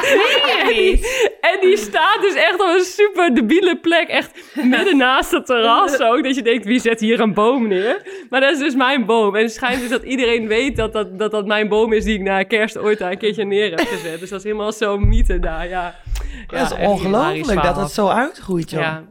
En 1.40 1.60
die 1.60 1.76
staat 1.76 2.18
dus 2.20 2.34
echt 2.34 2.60
op 2.60 2.68
een 2.76 2.84
super 2.84 3.34
debiele 3.34 3.76
plek. 3.76 4.08
Echt 4.08 4.40
midden 4.54 4.96
naast 4.96 5.30
het 5.30 5.46
terras 5.46 6.00
ook. 6.10 6.22
Dat 6.24 6.34
je 6.34 6.42
denkt, 6.42 6.64
wie 6.64 6.80
zet 6.80 7.00
hier 7.00 7.20
een 7.20 7.34
boom 7.34 7.68
neer? 7.68 8.02
Maar 8.30 8.40
dat 8.40 8.52
is 8.52 8.58
dus 8.58 8.74
mijn 8.74 9.06
boom. 9.06 9.36
En 9.36 9.42
het 9.42 9.52
schijnt 9.52 9.80
dus 9.80 9.90
dat 9.90 10.02
iedereen 10.02 10.46
weet 10.46 10.76
dat 10.76 10.92
dat, 10.92 11.18
dat, 11.18 11.30
dat 11.30 11.46
mijn 11.46 11.68
boom 11.88 11.98
is... 11.98 12.04
die 12.04 12.14
ik 12.14 12.22
na 12.22 12.42
kerst 12.42 12.78
ooit 12.78 12.98
daar 12.98 13.10
een 13.10 13.18
keertje 13.18 13.44
neer 13.44 13.70
heb 13.70 13.86
gezet. 13.86 14.20
Dus 14.20 14.30
dat 14.30 14.38
is 14.38 14.44
helemaal 14.44 14.72
zo'n 14.72 15.08
mythe 15.08 15.38
daar, 15.38 15.68
ja. 15.68 15.94
Ja, 16.48 16.58
dat 16.58 16.78
is 16.78 16.86
ongelooflijk 16.86 17.62
dat 17.62 17.76
het 17.76 17.90
zo 17.90 18.08
uitgroeit, 18.08 18.70
joh. 18.70 18.80
Ja. 18.80 19.04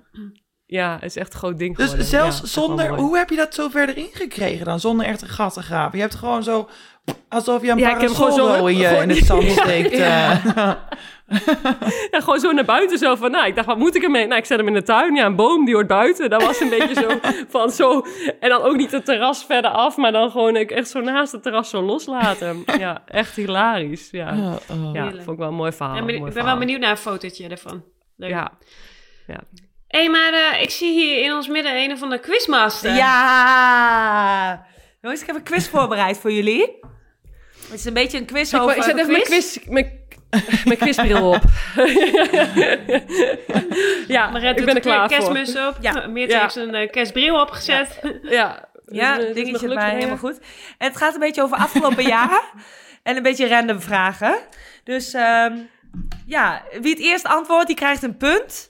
ja, 0.65 0.93
het 0.93 1.03
is 1.03 1.15
echt 1.15 1.33
een 1.33 1.39
groot 1.39 1.57
ding 1.57 1.75
Dus 1.75 1.85
geworden. 1.85 2.07
zelfs 2.07 2.37
Ja, 2.37 2.43
echt 2.43 2.55
wel 2.55 2.63
zonder... 2.65 2.95
Hoe 2.95 3.17
heb 3.17 3.29
je 3.29 3.35
dat 3.35 3.53
zo 3.53 3.69
verder 3.69 3.97
ingekregen 3.97 4.65
dan? 4.65 4.79
Zonder 4.79 5.05
echt 5.05 5.21
een 5.21 5.27
gat 5.27 5.53
te 5.53 5.61
graven? 5.61 5.97
Je 5.97 6.03
hebt 6.03 6.15
gewoon 6.15 6.43
zo... 6.43 6.69
Alsof 7.29 7.61
je 7.61 7.71
een 7.71 7.77
Ja, 7.77 7.93
parasol 7.93 8.67
in, 8.67 8.77
je, 8.77 8.85
gewoon- 8.87 9.01
in 9.03 9.09
het 9.09 9.25
zand 9.25 9.51
steekt. 9.51 9.97
ja. 9.97 10.41
eh. 10.55 10.71
Ja, 12.11 12.19
gewoon 12.19 12.39
zo 12.39 12.51
naar 12.51 12.65
buiten 12.65 12.97
zo 12.97 13.15
van, 13.15 13.31
nou, 13.31 13.45
ik 13.47 13.55
dacht, 13.55 13.67
wat 13.67 13.77
moet 13.77 13.95
ik 13.95 14.03
ermee? 14.03 14.25
Nou, 14.27 14.39
ik 14.39 14.45
zet 14.45 14.57
hem 14.57 14.67
in 14.67 14.73
de 14.73 14.83
tuin. 14.83 15.15
Ja, 15.15 15.25
een 15.25 15.35
boom, 15.35 15.65
die 15.65 15.73
hoort 15.73 15.87
buiten. 15.87 16.29
Dat 16.29 16.41
was 16.43 16.59
een 16.59 16.69
beetje 16.69 16.93
zo 16.93 17.19
van 17.59 17.69
zo... 17.71 18.05
En 18.39 18.49
dan 18.49 18.61
ook 18.61 18.75
niet 18.75 18.91
het 18.91 19.05
terras 19.05 19.45
verder 19.45 19.71
af, 19.71 19.97
maar 19.97 20.11
dan 20.11 20.31
gewoon 20.31 20.55
echt 20.55 20.89
zo 20.89 21.01
naast 21.01 21.31
het 21.31 21.43
terras 21.43 21.69
zo 21.69 21.81
loslaten. 21.81 22.63
Ja, 22.79 23.03
echt 23.07 23.35
hilarisch. 23.35 24.09
Ja, 24.11 24.33
Oh, 24.33 24.55
oh. 24.71 24.93
ja 24.93 25.03
Heerlijk. 25.03 25.23
vond 25.23 25.29
ik 25.29 25.37
wel 25.37 25.47
een 25.47 25.53
mooi 25.53 25.71
verhaal. 25.71 25.95
Ja, 25.95 26.05
ben- 26.05 26.15
ik 26.25 26.33
ben 26.33 26.45
wel 26.45 26.57
benieuwd 26.57 26.79
naar 26.79 26.91
een 26.91 26.97
fotootje 26.97 27.47
ervan. 27.47 27.83
Leuk. 28.17 28.29
Ja, 28.29 28.51
Hé, 29.87 29.99
hey, 29.99 30.09
maar 30.09 30.33
eh, 30.33 30.61
ik 30.61 30.69
zie 30.69 30.91
hier 30.93 31.23
in 31.23 31.33
ons 31.33 31.47
midden 31.47 31.75
een 31.83 31.91
of 31.91 32.01
andere 32.03 32.21
quizmaster. 32.21 32.93
Ja! 32.95 34.65
Jongens, 35.01 35.21
ik 35.21 35.27
heb 35.27 35.35
een 35.35 35.43
quiz 35.43 35.67
voorbereid 35.67 36.17
voor 36.17 36.31
jullie. 36.31 36.79
Het 37.69 37.79
is 37.79 37.85
een 37.85 37.93
beetje 37.93 38.17
een 38.17 38.25
quiz 38.25 38.53
over... 38.53 38.77
ik 38.77 38.83
zet 38.83 38.97
even 38.97 39.11
mijn 39.11 39.23
quiz... 39.23 39.57
Mijn, 39.67 40.05
mijn 40.65 40.77
quizbril 40.77 41.29
op. 41.29 41.41
ja, 44.07 44.29
Maret 44.29 44.59
ik 44.59 44.65
ben 44.65 44.75
er 44.75 44.81
klaar 44.81 44.99
voor. 44.99 45.17
kerstmus 45.17 45.67
op. 45.67 45.77
Ja. 45.81 46.07
Meertje 46.07 46.35
Ja. 46.35 46.41
heeft 46.41 46.53
zijn 46.53 46.75
eh, 46.75 46.89
kerstbril 46.91 47.41
opgezet. 47.41 47.99
Ja, 48.21 48.69
Ja, 48.87 49.15
Dus, 49.15 49.25
eh, 49.27 49.33
dus 49.33 49.43
dingetje 49.43 49.67
erbij, 49.69 49.93
helemaal 49.93 50.17
goed. 50.17 50.39
En 50.77 50.87
het 50.87 50.97
gaat 50.97 51.13
een 51.13 51.19
beetje 51.19 51.41
over 51.43 51.57
afgelopen 51.57 52.03
jaar. 52.03 52.43
En 53.03 53.15
een 53.17 53.23
beetje 53.23 53.47
random 53.47 53.81
vragen. 53.81 54.35
Dus 54.83 55.13
ehm, 55.13 55.57
ja, 56.25 56.63
wie 56.81 56.91
het 56.91 56.99
eerst 57.03 57.25
antwoordt, 57.25 57.67
die 57.67 57.75
krijgt 57.75 58.03
een 58.03 58.17
punt. 58.17 58.69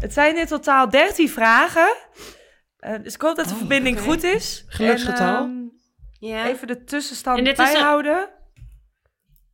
Het 0.00 0.12
zijn 0.12 0.36
in 0.36 0.46
totaal 0.46 0.88
13 0.90 1.28
vragen. 1.28 1.94
Eh, 2.78 2.94
dus 3.02 3.14
ik 3.14 3.20
hoop 3.20 3.36
dat 3.36 3.44
de 3.46 3.50
Oh, 3.52 3.58
verbinding 3.58 4.00
goed 4.00 4.22
is. 4.22 4.64
Geluksgetal? 4.68 5.36
En, 5.42 5.72
Ja. 6.20 6.46
even 6.46 6.66
de 6.66 6.84
tussenstand 6.84 7.54
bijhouden. 7.54 8.28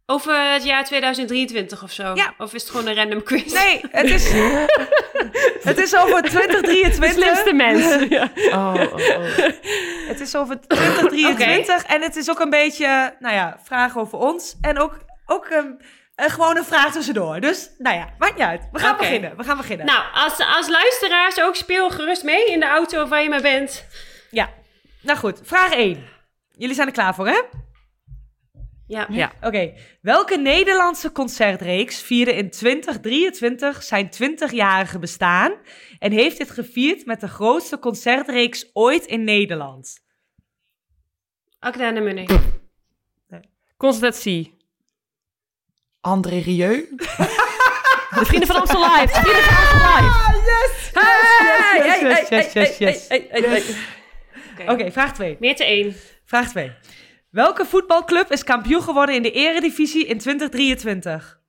Over 0.09 0.53
het 0.53 0.65
jaar 0.65 0.85
2023 0.85 1.83
of 1.83 1.91
zo. 1.93 2.15
Ja. 2.15 2.35
Of 2.39 2.55
is 2.55 2.63
het 2.63 2.71
gewoon 2.71 2.87
een 2.87 2.95
random 2.95 3.23
quiz? 3.23 3.53
Nee, 3.53 3.81
het 3.91 4.11
is, 4.11 4.33
het 5.71 5.79
is 5.79 5.97
over 5.97 6.23
De 6.23 6.29
2023. 6.29 7.13
slimste 7.13 7.53
mens. 7.53 7.85
Ja. 8.17 8.31
Oh, 8.51 8.75
oh, 8.75 8.93
oh. 8.93 9.37
Het 10.09 10.21
is 10.21 10.37
over 10.37 10.61
2023 10.61 11.83
en 11.85 12.03
het 12.03 12.17
is 12.17 12.31
ook 12.31 12.41
een 12.41 12.51
beetje, 12.51 13.15
nou 13.19 13.35
ja, 13.35 13.59
vragen 13.63 14.01
over 14.01 14.19
ons. 14.19 14.57
En 14.61 14.79
ook, 14.79 14.99
ook 15.27 15.51
een, 15.51 15.81
een 16.15 16.31
gewone 16.31 16.65
vraag 16.65 16.93
tussendoor. 16.93 17.41
Dus, 17.41 17.71
nou 17.79 17.97
ja, 17.97 18.09
maakt 18.19 18.35
niet 18.35 18.47
uit. 18.47 18.69
We 18.73 18.79
gaan 18.79 18.97
beginnen. 18.97 19.37
We 19.37 19.45
gaan 19.45 19.57
beginnen. 19.57 19.87
Nou, 19.87 20.05
als, 20.15 20.39
als 20.57 20.69
luisteraars 20.69 21.41
ook 21.41 21.57
speel 21.57 21.91
gerust 21.91 22.23
mee 22.23 22.47
in 22.47 22.61
de 22.61 22.67
auto 22.67 23.03
of 23.03 23.09
waar 23.09 23.23
je 23.23 23.29
maar 23.29 23.43
bent. 23.43 23.87
Ja, 24.31 24.49
nou 25.01 25.19
goed. 25.19 25.41
Vraag 25.43 25.73
1. 25.73 26.15
Jullie 26.57 26.75
zijn 26.75 26.87
er 26.87 26.93
klaar 26.93 27.15
voor, 27.15 27.27
hè? 27.27 27.43
Ja. 28.87 29.07
Ja. 29.11 29.33
Oké. 29.41 29.75
Welke 30.01 30.37
Nederlandse 30.37 31.13
concertreeks 31.13 32.03
vierde 32.03 32.35
in 32.35 32.51
2023 32.51 33.83
zijn 33.83 34.11
20-jarige 34.15 34.99
bestaan 34.99 35.55
en 35.99 36.13
heeft 36.13 36.39
dit 36.39 36.51
gevierd 36.51 37.07
met 37.07 37.21
de 37.21 37.29
grootste 37.29 37.79
concertreeks 37.79 38.71
ooit 38.73 39.07
in 39.07 39.25
Nederland? 39.25 40.05
Akda 41.59 41.87
en 41.89 41.95
de 41.95 42.01
Munnik. 42.01 42.31
Constatatie. 43.77 44.57
André 46.01 46.39
Rieu? 46.39 46.89
De 48.19 48.25
vrienden 48.25 48.49
van 48.49 48.61
Amstel 48.61 48.81
Live. 48.81 49.13
De 49.13 49.21
vrienden 49.21 49.43
van 49.43 49.57
Amstel 49.57 49.97
Live. 49.97 50.41
Yes! 50.45 50.91
Hey, 50.93 51.87
yes, 51.87 52.01
hey, 52.01 52.11
yes, 52.11 52.29
hey, 52.29 52.43
yes, 52.43 52.53
hey, 52.53 53.27
yes, 53.31 53.57
yes. 53.57 53.79
hey. 54.57 54.69
Oké, 54.69 54.93
vraag 54.93 55.13
2. 55.15 55.37
Meer 55.41 55.57
te 55.57 55.65
één. 55.65 55.97
Vraag 56.27 56.49
2. 56.49 56.73
Welke 57.31 57.65
voetbalclub 57.65 58.31
is 58.33 58.45
kampioen 58.45 58.83
geworden 58.83 59.15
in 59.15 59.23
de 59.23 59.31
eredivisie 59.31 60.07
in 60.07 60.19
2023? 60.19 61.41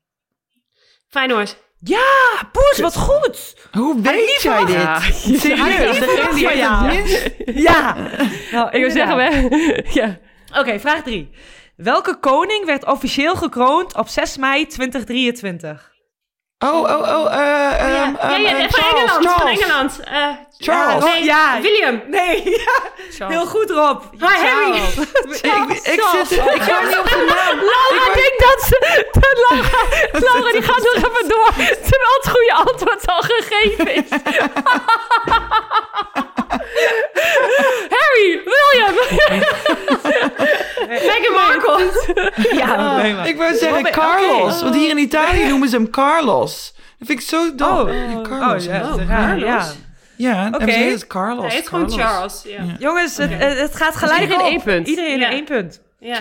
Feyenoord. 1.08 1.58
Ja, 1.80 2.50
Poes, 2.52 2.80
wat 2.80 2.96
goed. 2.96 3.56
Hoe 3.72 4.02
weet 4.02 4.42
jij 4.42 4.66
dit? 4.66 4.76
Ja, 4.82 5.00
Serieus? 5.00 5.98
het 6.00 6.82
minst- 6.88 7.34
Ja. 7.46 7.96
Nou, 8.52 8.70
Ik 8.72 8.82
wil 8.82 8.92
zeggen, 8.92 9.18
we, 9.18 9.84
ja. 9.94 10.18
Oké, 10.60 10.80
vraag 10.80 11.04
3. 11.04 11.30
Welke 11.76 12.16
koning 12.20 12.66
werd 12.66 12.86
officieel 12.86 13.36
gekroond 13.36 13.96
op 13.96 14.08
6 14.08 14.38
mei 14.38 14.66
2023? 14.68 15.92
Oh, 16.60 16.82
oh, 16.82 17.02
oh, 17.02 17.34
eh, 17.34 17.80
ehm, 17.80 18.14
ja, 18.22 18.36
ja, 18.38 18.58
eh, 18.58 18.70
van 18.70 18.82
Charles, 18.82 19.02
Engeland. 19.02 19.24
Van 19.24 19.34
Charles. 19.34 19.60
Engeland. 19.60 20.00
Eh, 20.00 20.28
Charles. 20.60 21.04
nee, 21.04 21.24
Ja. 21.24 21.62
William. 21.62 22.02
Nee, 22.08 22.50
ja. 23.18 23.28
heel 23.28 23.46
goed 23.46 23.70
Rob. 23.70 24.02
Hi, 24.12 24.48
Harry. 24.48 24.76
Ik, 25.42 25.70
ik 25.84 26.04
zit, 26.12 26.32
ik 26.32 26.62
ga 26.62 26.82
niet 26.84 26.98
op 26.98 27.06
de 27.10 27.26
naam. 27.28 27.60
Laura 27.60 28.14
denkt 28.14 28.40
dat 28.40 28.62
ze... 28.68 29.06
Dat 29.12 29.48
Laura, 29.50 29.70
Laura 30.34 30.52
die 30.52 30.62
gaat 30.62 30.84
nog 30.84 30.96
even 30.96 31.28
door, 31.30 31.52
terwijl 31.56 32.14
het 32.22 32.30
goede 32.30 32.54
antwoord 32.54 33.08
al 33.08 33.22
gegeven 33.22 33.94
is. 33.96 34.10
Harry, 37.90 38.42
William. 38.46 38.96
Meghan 40.88 41.34
Markle. 41.34 41.92
Ja, 42.58 42.96
nee, 42.98 43.14
maar. 43.14 43.28
Ik 43.28 43.38
wou 43.38 43.56
zeggen 43.56 43.78
Robin, 43.78 43.92
Carlos, 43.92 44.62
want 44.62 44.76
hier 44.76 44.90
in 44.90 44.98
Italië 44.98 45.44
noemen 45.48 45.70
ze 45.70 45.76
hem 45.76 45.90
Carlos. 45.90 46.47
Dat 46.52 47.08
vind 47.08 47.20
ik 47.20 47.22
zo 47.28 47.56
dom. 47.56 47.80
Oh, 47.80 47.94
Ja, 47.94 48.22
Carlos. 48.22 48.66
Oh, 48.68 48.72
ja, 48.72 48.76
ja. 48.76 48.82
dat 48.90 49.00
is 49.00 49.06
raar, 49.06 49.40
ja. 49.40 49.66
Ja, 50.18 50.48
Oké. 50.48 50.58
en 50.66 50.72
ze 50.72 50.78
heet 50.78 51.08
Carlos. 51.08 51.46
Hij 51.46 51.56
heet 51.56 51.68
gewoon 51.68 51.88
Carlos. 51.88 52.06
Charles. 52.06 52.44
Ja. 52.46 52.64
Ja. 52.64 52.76
Jongens, 52.80 53.18
het, 53.18 53.30
het 53.34 53.60
het 53.60 53.76
gaat 53.76 53.96
gelijk 53.96 54.22
iedereen 54.22 54.44
op. 54.46 54.50
één 54.50 54.62
punt. 54.62 54.88
Iedereen 54.88 55.20
Ja. 55.20 55.30
één 55.30 55.46
punt. 55.46 55.82
Ja. 56.00 56.20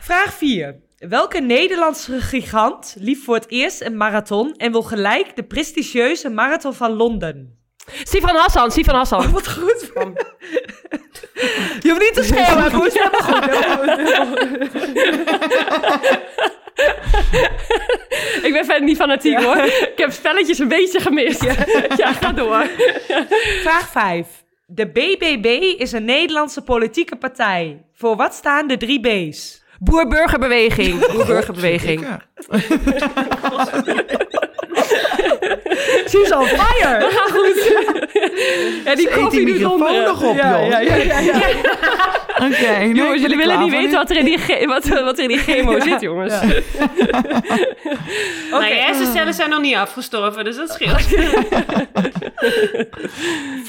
Vraag 0.00 0.34
4. 0.34 0.76
Welke 0.98 1.40
Nederlandse 1.40 2.20
gigant 2.20 2.94
liep 2.98 3.22
voor 3.22 3.34
het 3.34 3.48
eerst 3.48 3.80
een 3.82 3.96
marathon 3.96 4.54
en 4.56 4.72
wil 4.72 4.82
gelijk 4.82 5.36
de 5.36 5.42
prestigieuze 5.44 6.28
marathon 6.28 6.74
van 6.74 6.92
Londen? 6.92 7.58
Sifan 8.02 8.36
Hassan, 8.36 8.70
Sifan 8.70 8.94
Hassan. 8.94 9.30
Wat 9.32 9.48
goed. 9.52 9.90
Je 11.80 11.88
hoeft 11.90 12.00
niet 12.00 12.14
te 12.14 12.22
schreeuwen, 12.22 12.70
Poes. 12.70 12.92
Helemaal 12.92 13.20
goed. 13.20 13.44
helemaal 13.56 14.36
goed. 15.96 16.64
Ik 18.42 18.52
ben 18.52 18.64
verder 18.64 18.82
niet 18.82 18.96
fanatiek 18.96 19.42
hoor. 19.42 19.56
Ik 19.56 19.92
heb 19.96 20.12
spelletjes 20.12 20.58
een 20.58 20.68
beetje 20.68 21.00
gemist. 21.00 21.42
Ja, 21.96 22.12
ga 22.20 22.32
door. 22.32 22.66
Vraag 23.62 23.88
5. 23.90 24.26
De 24.66 24.86
BBB 24.86 25.46
is 25.80 25.92
een 25.92 26.04
Nederlandse 26.04 26.62
politieke 26.62 27.16
partij. 27.16 27.84
Voor 27.92 28.16
wat 28.16 28.34
staan 28.34 28.66
de 28.66 28.76
drie 28.76 29.00
B's? 29.00 29.62
Boer-burgerbeweging. 29.78 31.12
Boer-burgerbeweging. 31.12 32.06
She's 36.08 36.32
on 36.32 36.46
fire. 36.46 37.10
Ga 37.10 37.26
goed. 37.32 37.64
Ja, 38.84 38.84
die 38.84 38.84
Ze 38.84 38.84
eet 38.84 38.96
die 38.96 39.10
koffie 39.10 39.46
doet 39.46 39.54
microfoon 39.54 39.86
onder. 39.88 40.02
nog 40.02 40.22
op, 40.22 40.36
Ja, 40.36 40.60
joh. 40.60 40.68
ja, 40.68 40.78
ja, 40.78 40.94
ja, 40.96 41.18
ja. 41.18 41.36
Oké, 42.46 42.76
Jongens, 42.94 43.20
jullie 43.20 43.36
willen 43.36 43.58
niet 43.58 43.70
weten 43.70 43.92
wat 43.92 44.10
er 44.10 44.16
in 44.16 44.24
die, 44.24 44.38
ge- 44.38 44.66
wat, 44.66 44.88
wat 44.88 45.16
er 45.18 45.22
in 45.22 45.28
die 45.28 45.38
chemo 45.38 45.80
zit, 45.80 46.00
jongens. 46.00 46.32
Ja. 46.32 46.42
Nou, 48.50 48.64
je 48.64 48.74
hersencellen 48.74 49.34
zijn 49.34 49.50
nog 49.50 49.60
niet 49.60 49.74
afgestorven, 49.74 50.44
dus 50.44 50.56
dat 50.56 50.70
scheelt. 50.70 51.02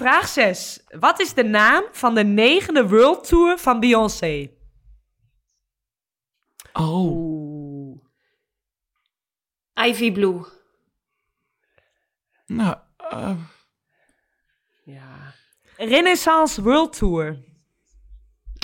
Vraag 0.01 0.27
6. 0.27 0.79
Wat 0.99 1.19
is 1.19 1.33
de 1.33 1.43
naam 1.43 1.83
van 1.91 2.15
de 2.15 2.23
negende 2.23 2.87
World 2.87 3.27
Tour 3.27 3.57
van 3.57 3.79
Beyoncé? 3.79 4.49
Oh, 6.73 8.01
Ivy 9.87 10.11
Blue. 10.11 10.45
Nou, 12.47 12.75
eh, 12.97 13.35
Ja. 14.83 15.33
Renaissance 15.77 16.61
World 16.61 16.97
Tour. 16.97 17.37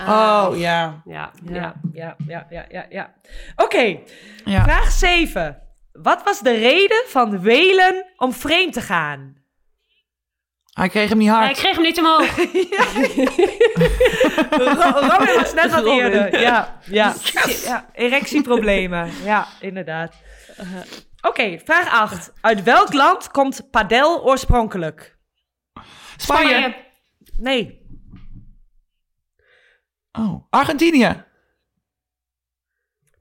oh 0.02 0.50
ja. 0.56 1.02
Ja, 1.06 1.32
Ja, 1.44 1.76
ja, 1.94 2.16
ja, 2.28 2.46
ja, 2.50 2.66
ja. 2.70 2.86
ja. 2.90 3.14
Oké, 3.56 4.00
ja. 4.46 4.64
vraag 4.64 4.92
7. 4.92 5.62
Wat 5.92 6.24
was 6.24 6.40
de 6.40 6.54
reden 6.56 7.04
van 7.08 7.42
Welen 7.42 8.06
om 8.18 8.34
vreemd 8.34 8.74
te 8.74 8.82
gaan? 8.82 9.42
Hij 10.74 10.90
kreeg 10.90 11.10
hem 11.10 11.18
niet 11.18 11.30
hard. 11.30 11.50
ik 11.50 11.56
kreeg 11.56 11.76
hem 11.76 11.84
niet 11.84 11.98
omhoog. 12.00 12.36
Ro- 14.50 15.08
Robin 15.08 15.36
was 15.36 15.54
net 15.54 15.72
wat 15.72 15.86
eerder. 15.86 16.40
Ja, 16.42 16.80
ja. 16.86 17.14
ja. 17.64 17.90
Erectieproblemen. 17.94 19.12
Ja, 19.24 19.48
inderdaad. 19.60 20.14
Oké, 21.28 21.60
vraag 21.60 21.90
8. 21.90 22.34
Uit 22.42 22.64
welk 22.64 22.94
land 22.94 23.32
komt 23.32 23.70
padel 23.72 24.24
oorspronkelijk? 24.24 25.18
Spanje. 26.18 26.86
Nee. 27.38 27.82
Oh, 30.12 30.48
Argentinië. 30.50 31.24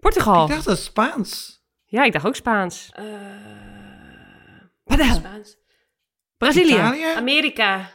Portugal. 0.01 0.43
Ik 0.43 0.49
dacht 0.51 0.65
dat 0.65 0.77
het 0.77 0.85
Spaans. 0.87 1.61
Ja, 1.85 2.05
ik 2.05 2.13
dacht 2.13 2.27
ook 2.27 2.35
Spaans. 2.37 2.91
Eh, 2.93 3.05
Padel. 4.85 5.15
Spaans. 5.15 5.57
Brazilië. 6.37 6.73
Italië. 6.73 7.05
Amerika. 7.17 7.91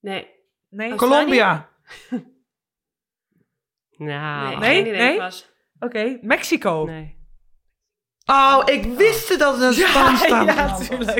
Nee. 0.00 0.30
Nee. 0.68 0.88
Col- 0.88 0.98
Colombia. 1.08 1.68
Nou, 3.98 4.58
Nee, 4.58 4.82
Nee? 4.82 4.92
Nee? 4.92 5.18
was. 5.18 5.50
Oké, 5.78 6.18
Mexico. 6.22 6.84
nee. 6.84 7.17
Oh, 8.30 8.62
ik 8.64 8.84
wist 8.96 9.38
dat 9.38 9.54
het 9.54 9.62
een 9.62 9.72
Spaans 9.86 10.20
staat. 10.20 10.46
natuurlijk. 10.46 11.18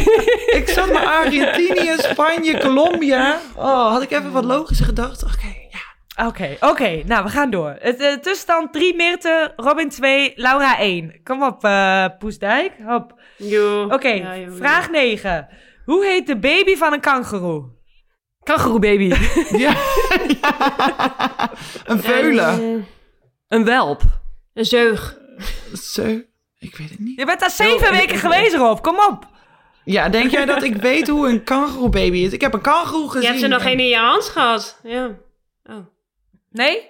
Ik 0.58 0.68
zat 0.68 0.92
maar 0.92 1.06
Argentinië, 1.06 1.94
Spanje, 1.96 2.58
Colombia. 2.58 3.38
Oh, 3.56 3.90
had 3.90 4.02
ik 4.02 4.10
even 4.10 4.32
wat 4.32 4.44
logischer 4.44 4.86
gedacht. 4.86 5.22
Oké, 5.22 5.54
ja. 5.70 6.26
Oké, 6.26 6.56
oké. 6.60 7.02
Nou, 7.06 7.24
we 7.24 7.30
gaan 7.30 7.50
door. 7.50 7.76
Het 7.78 8.00
eh, 8.00 8.12
tussenstand 8.12 8.72
3 8.72 8.94
Meerte, 8.96 9.52
Robin 9.56 9.88
2, 9.88 10.32
Laura 10.36 10.78
1. 10.78 11.20
Kom 11.24 11.42
op, 11.42 11.64
eh 11.64 12.04
Poesdijk. 12.18 12.72
Hop. 12.86 13.14
Oké, 13.90 14.08
Ja, 14.08 14.34
vraag 14.50 14.90
9. 14.90 15.48
Hoe 15.84 16.04
heet 16.04 16.26
de 16.26 16.38
baby 16.38 16.76
van 16.76 16.92
een 16.92 17.00
kangoeroe? 17.00 17.64
Kangaroo 18.42 18.78
baby. 18.78 19.14
ja. 19.64 19.74
Een 21.84 22.00
veulen. 22.02 22.62
Een, 22.62 22.86
Een 23.48 23.64
welp. 23.64 24.02
een 24.54 24.64
zeug. 24.64 25.18
Zo. 25.72 26.20
Ik 26.62 26.76
weet 26.76 26.90
het 26.90 26.98
niet. 26.98 27.18
Je 27.18 27.26
bent 27.26 27.40
daar 27.40 27.50
zeven 27.50 27.86
Oh, 27.88 27.90
weken 27.90 28.14
ik- 28.14 28.20
geweest, 28.20 28.54
Rob. 28.54 28.80
Kom 28.80 28.96
op. 29.10 29.26
Ja, 29.84 30.08
denk 30.08 30.30
jij 30.30 30.44
dat 30.44 30.62
ik 30.62 30.76
weet 30.76 31.08
hoe 31.08 31.28
een 31.28 31.44
kangoeroebaby 31.44 32.16
is? 32.18 32.32
Ik 32.32 32.40
heb 32.40 32.54
een 32.54 32.60
kangoeroe 32.60 33.06
gezien. 33.10 33.22
Je 33.22 33.28
hebt 33.28 33.42
er 33.42 33.48
nog 33.48 33.60
en- 33.60 33.66
geen 33.68 33.78
in 33.78 33.86
je 33.88 33.96
hand 33.96 34.24
gehad. 34.24 34.80
Ja. 34.82 35.10
Oh. 35.64 35.86
Nee? 36.50 36.88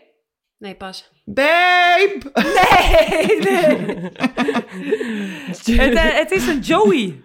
Nee, 0.58 0.74
pas. 0.74 1.10
Babe! 1.24 2.18
Nee, 2.34 3.38
nee. 3.38 4.10
het, 5.80 5.94
eh, 5.94 6.14
het 6.18 6.30
is 6.30 6.46
een 6.46 6.60
Joey. 6.60 7.22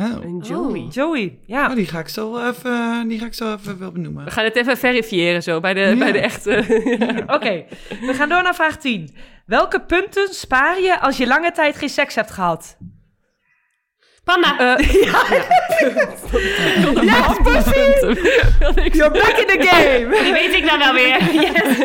Oh. 0.00 0.24
Een 0.24 0.38
Joey. 0.48 0.80
Joey, 0.90 1.38
ja. 1.46 1.68
Oh, 1.70 1.74
die 1.74 1.86
ga 1.86 1.98
ik 1.98 2.08
zo 2.08 2.48
even, 2.48 3.08
die 3.08 3.18
ga 3.18 3.26
ik 3.26 3.34
zo 3.34 3.54
even 3.54 3.78
wel 3.78 3.92
benoemen. 3.92 4.24
We 4.24 4.30
gaan 4.30 4.44
het 4.44 4.56
even 4.56 4.76
verifiëren 4.76 5.42
zo, 5.42 5.60
bij 5.60 5.74
de, 5.74 5.80
Ja. 5.80 5.94
bij 5.96 6.12
de 6.12 6.18
echte... 6.18 6.64
Oké, 7.36 7.64
we 8.00 8.14
gaan 8.14 8.28
door 8.28 8.42
naar 8.42 8.54
vraag 8.54 8.76
10. 8.76 9.14
Welke 9.46 9.80
punten 9.80 10.28
spaar 10.34 10.80
je 10.80 11.00
als 11.00 11.16
je 11.16 11.26
lange 11.26 11.52
tijd 11.52 11.76
geen 11.76 11.88
seks 11.88 12.14
hebt 12.14 12.30
gehad? 12.30 12.76
Panda. 14.24 14.58
Eh, 14.58 14.78
Yes, 17.02 17.36
pussy! 17.42 17.80
You're 18.96 19.10
back 19.10 19.36
in 19.38 19.46
the 19.46 19.66
game! 19.68 20.22
Die 20.22 20.32
weet 20.32 20.54
ik 20.54 20.64
nou 20.64 20.78
wel 20.78 20.92
weer. 20.94 21.32
Yes. 21.32 21.78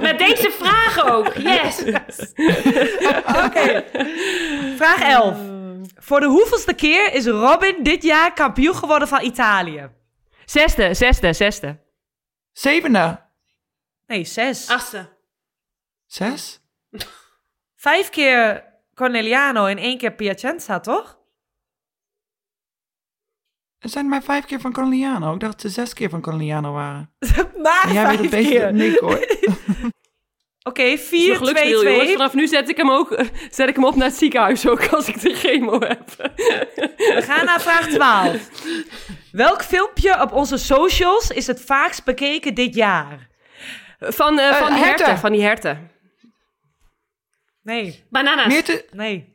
Met 0.00 0.18
deze 0.18 0.50
vragen 0.58 1.12
ook. 1.12 1.32
Yes. 1.34 1.82
Oké. 3.44 3.84
Vraag 4.76 5.00
11. 5.02 5.36
Voor 5.94 6.20
de 6.20 6.26
hoeveelste 6.26 6.74
keer 6.74 7.12
is 7.12 7.26
Robin 7.26 7.82
dit 7.82 8.02
jaar 8.02 8.32
kampioen 8.32 8.74
geworden 8.74 9.08
van 9.08 9.22
Italië? 9.22 9.90
Zesde, 10.44 10.94
zesde, 10.94 11.32
zesde. 11.32 11.80
Zevende. 12.52 13.20
Nee, 14.06 14.24
zes. 14.24 14.68
Achtste. 14.68 15.08
Zes? 16.06 16.60
Vijf 17.74 18.08
keer 18.08 18.64
Corneliano 18.94 19.66
en 19.66 19.78
één 19.78 19.98
keer 19.98 20.12
Piacenza, 20.14 20.80
toch? 20.80 21.20
Er 23.78 23.88
zijn 23.88 24.08
maar 24.08 24.22
vijf 24.22 24.44
keer 24.44 24.60
van 24.60 24.72
Corneliano. 24.72 25.34
Ik 25.34 25.40
dacht 25.40 25.52
dat 25.52 25.60
ze 25.60 25.68
zes 25.68 25.92
keer 25.94 26.10
van 26.10 26.20
Corneliano 26.20 26.72
waren. 26.72 27.14
maar 27.62 27.84
En 27.86 27.92
jij 27.92 28.06
weet 28.06 28.18
het 28.18 28.30
beter 28.30 28.50
keer. 28.50 28.60
dan 28.60 28.80
ik 28.80 28.98
hoor. 28.98 29.18
Oké, 30.64 30.82
Het 30.82 31.00
is 31.00 31.06
4, 31.08 31.18
een 31.18 31.36
2, 31.36 31.36
geluksspel, 31.36 31.70
jongens. 31.82 32.02
2. 32.02 32.12
Vanaf 32.16 32.34
nu 32.34 32.46
zet 32.46 32.68
ik 32.68 32.76
hem 32.76 32.90
ook 32.90 33.24
zet 33.50 33.68
ik 33.68 33.74
hem 33.74 33.84
op 33.84 33.94
naar 33.94 34.08
het 34.08 34.16
ziekenhuis 34.16 34.66
ook 34.68 34.86
als 34.88 35.08
ik 35.08 35.20
de 35.20 35.34
chemo 35.34 35.78
heb. 35.80 36.08
We 36.96 37.22
gaan 37.24 37.44
naar 37.44 37.60
vraag 37.60 37.88
12. 37.88 38.48
Welk 39.32 39.62
filmpje 39.62 40.20
op 40.20 40.32
onze 40.32 40.56
socials 40.56 41.30
is 41.30 41.46
het 41.46 41.60
vaakst 41.60 42.04
bekeken 42.04 42.54
dit 42.54 42.74
jaar? 42.74 43.28
Van, 43.98 44.38
eh, 44.38 44.56
van 44.56 44.74
die 44.74 44.84
herten. 44.84 45.04
herten. 45.06 45.18
Van 45.18 45.32
die 45.32 45.42
herten. 45.42 45.90
Nee, 47.62 48.04
Bananas. 48.10 48.46
Meerte, 48.46 48.84
nee, 48.90 49.32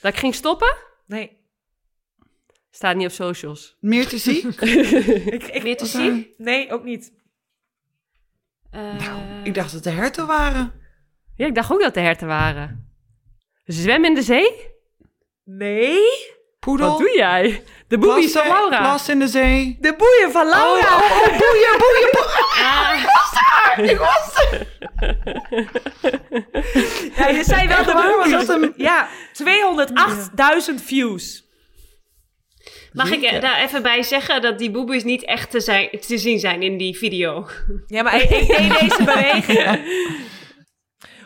Dat 0.00 0.12
ik 0.12 0.18
ging 0.18 0.34
stoppen? 0.34 0.76
nee. 1.06 1.42
Staat 2.70 2.96
niet 2.96 3.06
op 3.06 3.12
socials. 3.12 3.76
Meerte 3.80 4.18
ziek? 4.18 4.44
Ik, 4.60 5.42
ik, 5.46 5.62
Meer 5.62 5.76
te 5.76 5.86
zien? 5.86 6.34
nee, 6.36 6.72
ook 6.72 6.84
niet. 6.84 7.12
Eh, 8.74 9.06
Ik 9.42 9.54
dacht 9.54 9.72
dat 9.72 9.82
de 9.82 9.90
herten 9.90 10.26
waren. 10.26 10.72
Ja, 11.36 11.46
ik 11.46 11.54
dacht 11.54 11.72
ook 11.72 11.80
dat 11.80 11.94
de 11.94 12.00
herten 12.00 12.26
waren. 12.26 12.88
Zwem 13.64 14.04
in 14.04 14.14
de 14.14 14.22
zee? 14.22 14.70
Nee. 15.44 15.98
Poedel? 16.58 16.88
Wat 16.88 16.98
doe 16.98 17.16
jij? 17.16 17.62
De 17.88 17.98
boebies 17.98 18.32
van 18.32 18.46
Laura. 18.46 18.78
Plas 18.80 19.08
in 19.08 19.18
de 19.18 19.28
zee. 19.28 19.76
De 19.80 19.94
boeien 19.98 20.32
van 20.32 20.48
Laura. 20.48 20.96
Oh, 20.96 21.02
oh, 21.04 21.26
boeien, 21.26 21.78
boeien, 21.78 22.08
boeien. 22.12 22.54
ah, 22.64 23.04
Ik 23.90 23.98
was 23.98 24.34
er. 24.50 24.66
Ja, 27.16 27.28
je 27.28 27.44
zei 27.44 27.68
wel 27.68 27.84
de 27.84 27.92
was 27.92 28.46
boeien. 28.46 28.62
een- 28.62 28.72
Ja, 28.76 29.08
208.000 29.32 30.82
views. 30.84 31.43
Mag 32.94 33.10
ik 33.10 33.22
er 33.22 33.40
daar 33.40 33.62
even 33.62 33.82
bij 33.82 34.02
zeggen 34.02 34.42
dat 34.42 34.58
die 34.58 34.70
boeboes 34.70 35.04
niet 35.04 35.24
echt 35.24 35.50
te, 35.50 35.60
zijn, 35.60 35.90
te 36.00 36.18
zien 36.18 36.38
zijn 36.38 36.62
in 36.62 36.76
die 36.76 36.96
video? 36.96 37.48
Ja, 37.86 38.02
maar 38.02 38.22
ik, 38.22 38.30
ik 38.30 38.46
deed 38.46 38.80
deze 38.80 39.04
beweging. 39.14 40.12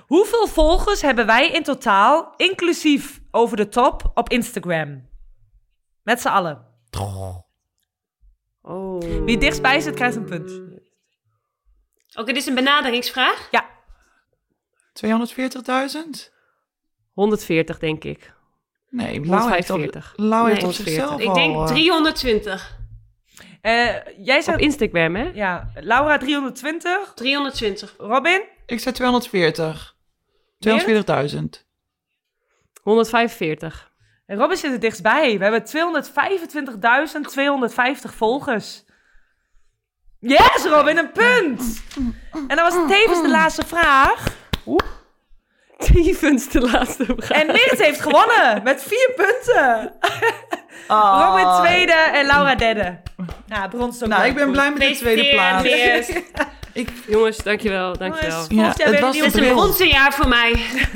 Hoeveel 0.07 0.47
volgers 0.47 1.03
hebben 1.03 1.27
wij 1.27 1.51
in 1.51 1.63
totaal, 1.63 2.35
inclusief 2.37 3.21
over 3.31 3.57
de 3.57 3.69
top, 3.69 4.11
op 4.15 4.29
Instagram? 4.29 5.09
Met 6.03 6.21
z'n 6.21 6.29
allen. 6.29 6.67
Oh. 8.63 9.01
Wie 9.01 9.31
het 9.31 9.41
dichtstbij 9.41 9.81
zit, 9.81 9.95
krijgt 9.95 10.17
een 10.17 10.25
punt. 10.25 10.61
Oké, 12.15 12.33
dit 12.33 12.37
is 12.37 12.47
een 12.47 12.55
benaderingsvraag. 12.55 13.49
Ja, 13.51 13.69
240.000? 15.07 16.37
140, 17.13 17.79
denk 17.79 18.05
ik. 18.05 18.33
Nee, 18.91 19.21
Lau 19.27 19.51
heeft 19.51 19.71
op, 19.71 19.77
145. 19.77 20.13
Lau 20.17 20.49
heeft 20.49 20.61
Nee, 20.61 20.71
op 20.71 20.77
zichzelf 20.77 21.21
Ik 21.21 21.29
al... 21.29 21.35
denk 21.35 21.55
eh, 21.55 21.67
320. 21.67 22.77
Eh, 23.61 23.73
jij 24.25 24.37
Op 24.37 24.43
zei... 24.43 24.57
Instagram, 24.57 25.17
hè? 25.17 25.31
Ja, 25.35 25.71
Laura 25.75 26.19
320. 26.19 27.13
320. 27.15 27.95
Robin? 27.99 28.43
Ik 28.67 28.81
zei 28.81 28.95
240. 28.95 29.97
240.000. 30.69 31.67
145. 32.83 33.93
En 34.27 34.37
Robin 34.37 34.57
zit 34.57 34.73
er 34.73 34.81
dichtstbij. 34.81 35.39
We 35.39 35.45
hebben 35.45 35.63
225.250 38.09 38.15
volgers. 38.17 38.85
Yes, 40.21 40.65
Robin, 40.65 40.99
een 40.99 41.13
punt! 41.13 41.83
En 42.49 42.57
dat 42.57 42.73
was 42.73 42.89
tevens 42.89 43.23
de 43.23 43.31
laatste 43.31 43.67
vraag. 43.67 44.37
Tevens 45.79 46.49
de 46.49 46.61
laatste 46.61 47.05
vraag. 47.05 47.31
En 47.31 47.47
Meert 47.47 47.83
heeft 47.83 48.01
gewonnen 48.01 48.63
met 48.65 48.83
vier 48.83 49.13
punten. 49.17 49.93
Ah. 50.87 51.29
Robin 51.29 51.67
tweede 51.67 51.93
en 51.93 52.27
Laura 52.27 52.55
derde. 52.55 52.99
Nou, 53.47 53.69
brons 53.69 53.97
is 53.97 54.03
ook 54.03 54.09
Nou, 54.09 54.27
ik 54.27 54.35
ben 54.35 54.45
goed. 54.45 54.53
blij 54.53 54.71
met 54.71 54.81
de 54.81 54.97
tweede 54.97 55.29
plaats. 55.31 55.69
Meert. 56.87 57.05
Jongens, 57.07 57.37
dankjewel, 57.37 57.97
dankjewel. 57.99 58.45
Jongens, 58.49 58.77
Ja, 58.77 58.91
het 58.91 59.01
was 59.01 59.17
een 59.17 59.25
Het 59.43 59.53
bronzen 59.53 59.89
jaar 59.89 60.13
voor 60.13 60.29
mij. 60.29 60.51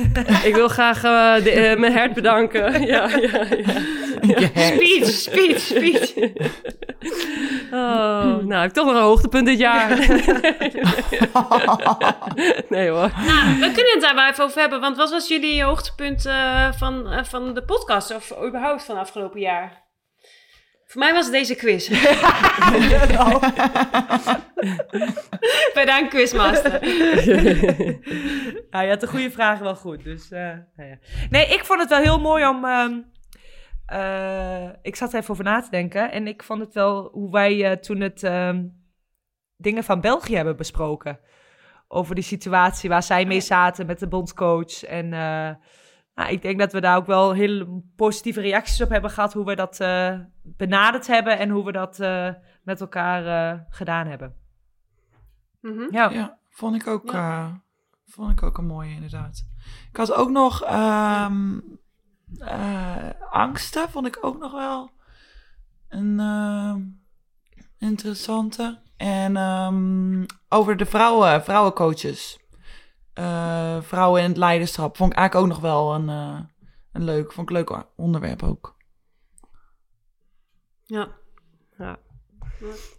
Ik 0.49 0.55
wil 0.55 0.68
graag 0.68 0.97
eh, 1.05 1.45
de- 1.45 1.51
eh, 1.51 1.78
mijn 1.78 1.93
hert 1.93 2.14
bedanken. 2.14 2.83
ja, 2.87 3.09
ja, 3.09 3.18
ja. 3.20 3.45
Ja. 4.22 4.49
Speech, 4.55 5.07
speech, 5.09 5.59
speech. 5.61 6.12
Oh, 7.72 8.37
nou, 8.37 8.55
heb 8.55 8.64
ik 8.68 8.72
toch 8.72 8.87
nog 8.87 8.95
een 8.95 9.01
hoogtepunt 9.03 9.47
dit 9.47 9.59
jaar. 9.59 9.89
nee 12.68 12.89
hoor. 12.89 13.11
Nou, 13.26 13.59
we 13.61 13.70
kunnen 13.74 13.93
het 13.93 14.01
daar 14.01 14.14
wel 14.14 14.28
even 14.28 14.45
over 14.45 14.61
hebben. 14.61 14.80
Want 14.80 14.97
wat 14.97 15.11
was 15.11 15.28
jullie 15.28 15.62
hoogtepunt 15.62 16.26
eh, 16.26 16.68
van, 16.78 17.07
van 17.24 17.55
de 17.55 17.62
podcast? 17.64 18.14
Of 18.14 18.33
überhaupt 18.47 18.85
van 18.85 18.99
afgelopen 18.99 19.41
jaar? 19.41 19.82
Voor 20.93 21.01
mij 21.01 21.12
was 21.12 21.24
het 21.24 21.34
deze 21.34 21.55
quiz. 21.55 21.88
Bedankt, 25.74 26.09
quizmaster. 26.09 26.80
Nou, 28.70 28.84
je 28.84 28.90
had 28.90 29.01
de 29.01 29.07
goede 29.07 29.30
vragen 29.30 29.64
wel 29.64 29.74
goed. 29.76 30.05
Dus, 30.05 30.30
eh, 30.30 30.40
nou 30.76 30.88
ja. 30.88 30.99
Nee, 31.30 31.47
ik 31.47 31.64
vond 31.64 31.80
het 31.80 31.88
wel 31.88 32.01
heel 32.01 32.20
mooi 32.20 32.47
om. 32.47 32.64
ehm, 32.64 33.01
eh, 33.86 34.68
ik 34.82 34.97
zat 34.97 35.12
er 35.12 35.18
even 35.18 35.30
over 35.30 35.45
na 35.45 35.61
te 35.61 35.70
denken. 35.70 36.12
En 36.12 36.26
ik 36.26 36.43
vond 36.43 36.61
het 36.61 36.74
wel 36.74 37.09
hoe 37.12 37.30
wij 37.30 37.70
eh, 37.70 37.76
toen 37.76 38.01
het 38.01 38.22
ehm, 38.22 38.64
dingen 39.57 39.84
van 39.84 40.01
België 40.01 40.36
hebben 40.36 40.57
besproken. 40.57 41.20
Over 41.88 42.14
die 42.14 42.24
situatie 42.24 42.88
waar 42.88 43.03
zij 43.03 43.24
mee 43.24 43.40
zaten 43.40 43.86
met 43.86 43.99
de 43.99 44.09
bondscoach. 44.09 44.84
En 44.84 45.12
nou, 46.23 46.35
ik 46.35 46.43
denk 46.43 46.59
dat 46.59 46.73
we 46.73 46.81
daar 46.81 46.97
ook 46.97 47.07
wel 47.07 47.33
heel 47.33 47.85
positieve 47.97 48.41
reacties 48.41 48.81
op 48.81 48.89
hebben 48.89 49.11
gehad. 49.11 49.33
Hoe 49.33 49.45
we 49.45 49.55
dat 49.55 49.81
eh, 49.81 50.18
benaderd 50.43 51.07
hebben 51.07 51.39
en 51.39 51.49
hoe 51.49 51.64
we 51.64 51.73
dat 51.73 52.01
eh, 52.01 52.29
met 52.62 52.81
elkaar 52.81 53.27
eh, 53.27 53.61
gedaan 53.68 54.07
hebben. 54.07 54.35
Mhm. 55.61 55.87
Ja. 55.91 56.11
Ja, 56.11 56.39
vond 56.51 56.75
ik 56.75 56.87
ook, 56.87 57.12
eh, 57.12 57.47
vond 58.07 58.31
ik 58.31 58.43
ook 58.43 58.59
een 58.59 58.66
mooie 58.66 58.95
inderdaad. 58.95 59.47
Ik 59.91 59.97
had 59.97 60.12
ook 60.12 60.31
nog 60.31 60.62
ehm, 60.62 61.59
eh, 62.39 63.11
angsten, 63.31 63.91
vond 63.91 64.07
ik 64.07 64.18
ook 64.20 64.39
nog 64.39 64.53
wel 64.53 64.91
een 65.89 66.20
ehm, 66.20 66.81
interessante. 67.79 68.81
En 68.97 69.37
ehm, 69.37 70.25
over 70.49 70.77
de 70.77 70.87
vrouwen, 70.87 71.45
vrouwencoaches. 71.45 72.41
Eh, 73.15 73.81
vrouwen 73.81 74.23
in 74.23 74.29
het 74.29 74.37
leiderschap 74.37 74.97
vond 74.97 75.13
ik 75.13 75.19
eigenlijk 75.19 75.47
ook 75.47 75.55
nog 75.55 75.63
wel 75.71 75.95
een, 75.95 76.09
eh, 76.09 76.41
een 76.93 77.05
leuk, 77.05 77.33
vond 77.33 77.51
ik 77.51 77.57
leuk 77.57 77.85
onderwerp 77.97 78.43
ook. 78.43 78.77
Ja. 80.85 81.21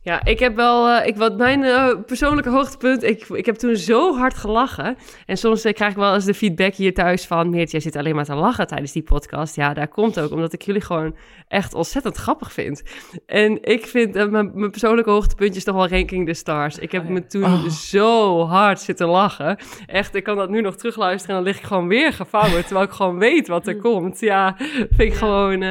Ja, 0.02 0.26
ik 0.26 0.40
heb 0.40 0.56
wel, 0.56 0.90
eh, 0.90 1.08
ik, 1.08 1.16
wat 1.18 1.38
mijn 1.38 1.64
eh, 1.64 1.90
persoonlijke 2.06 2.50
hoogtepunt, 2.50 3.04
ik, 3.04 3.28
ik 3.30 3.46
heb 3.46 3.56
toen 3.56 3.76
zo 3.76 4.16
hard 4.18 4.34
gelachen. 4.34 4.98
En 5.26 5.38
soms 5.38 5.64
eh, 5.64 5.74
krijg 5.74 5.92
ik 5.92 5.98
wel 5.98 6.14
eens 6.14 6.26
de 6.26 6.34
feedback 6.34 6.74
hier 6.74 6.94
thuis 6.94 7.26
van, 7.26 7.50
Meert, 7.50 7.72
jij 7.72 7.80
zit 7.80 7.96
alleen 7.96 8.16
maar 8.16 8.26
te 8.26 8.36
lachen 8.36 8.68
tijdens 8.68 8.92
die 8.92 9.04
podcast. 9.04 9.56
Ja, 9.56 9.74
daar 9.74 9.88
komt 9.88 10.20
ook, 10.20 10.32
omdat 10.32 10.54
ik 10.54 10.62
jullie 10.62 10.82
gewoon 10.82 11.16
echt 11.48 11.74
ontzettend 11.74 12.18
grappig 12.18 12.54
vind. 12.54 12.84
En 13.26 13.58
ik 13.64 13.86
vind, 13.86 14.14
mijn, 14.14 14.52
mijn 14.54 14.72
persoonlijke 14.72 15.10
hoogtepuntje 15.10 15.58
is 15.58 15.64
toch 15.64 15.76
wel 15.76 15.88
Ranking 15.88 16.28
the 16.28 16.34
Stars. 16.34 16.78
Ik 16.78 16.92
heb 16.92 17.02
Oh 17.02 17.08
ja. 17.08 17.14
me 17.14 17.26
toen 17.26 17.44
Oh. 17.44 17.68
zo 17.70 18.42
hard 18.46 18.82
zitten 18.82 19.08
lachen. 19.08 19.58
Echt, 19.86 20.16
ik 20.16 20.24
kan 20.24 20.36
dat 20.38 20.50
nu 20.50 20.62
nog 20.62 20.76
terugluisteren 20.76 21.36
en 21.38 21.44
dan 21.44 21.52
lig 21.54 21.62
ik 21.62 21.68
gewoon 21.68 21.88
weer 21.88 22.14
gevangen, 22.14 22.62
terwijl 22.66 22.86
ik 22.86 22.92
gewoon 22.92 23.18
weet 23.20 23.48
wat 23.48 23.68
er 23.68 23.78
komt. 23.78 24.20
Ja, 24.20 24.56
vind 24.58 25.00
ik 25.00 25.12
Ja. 25.12 25.18
gewoon, 25.18 25.62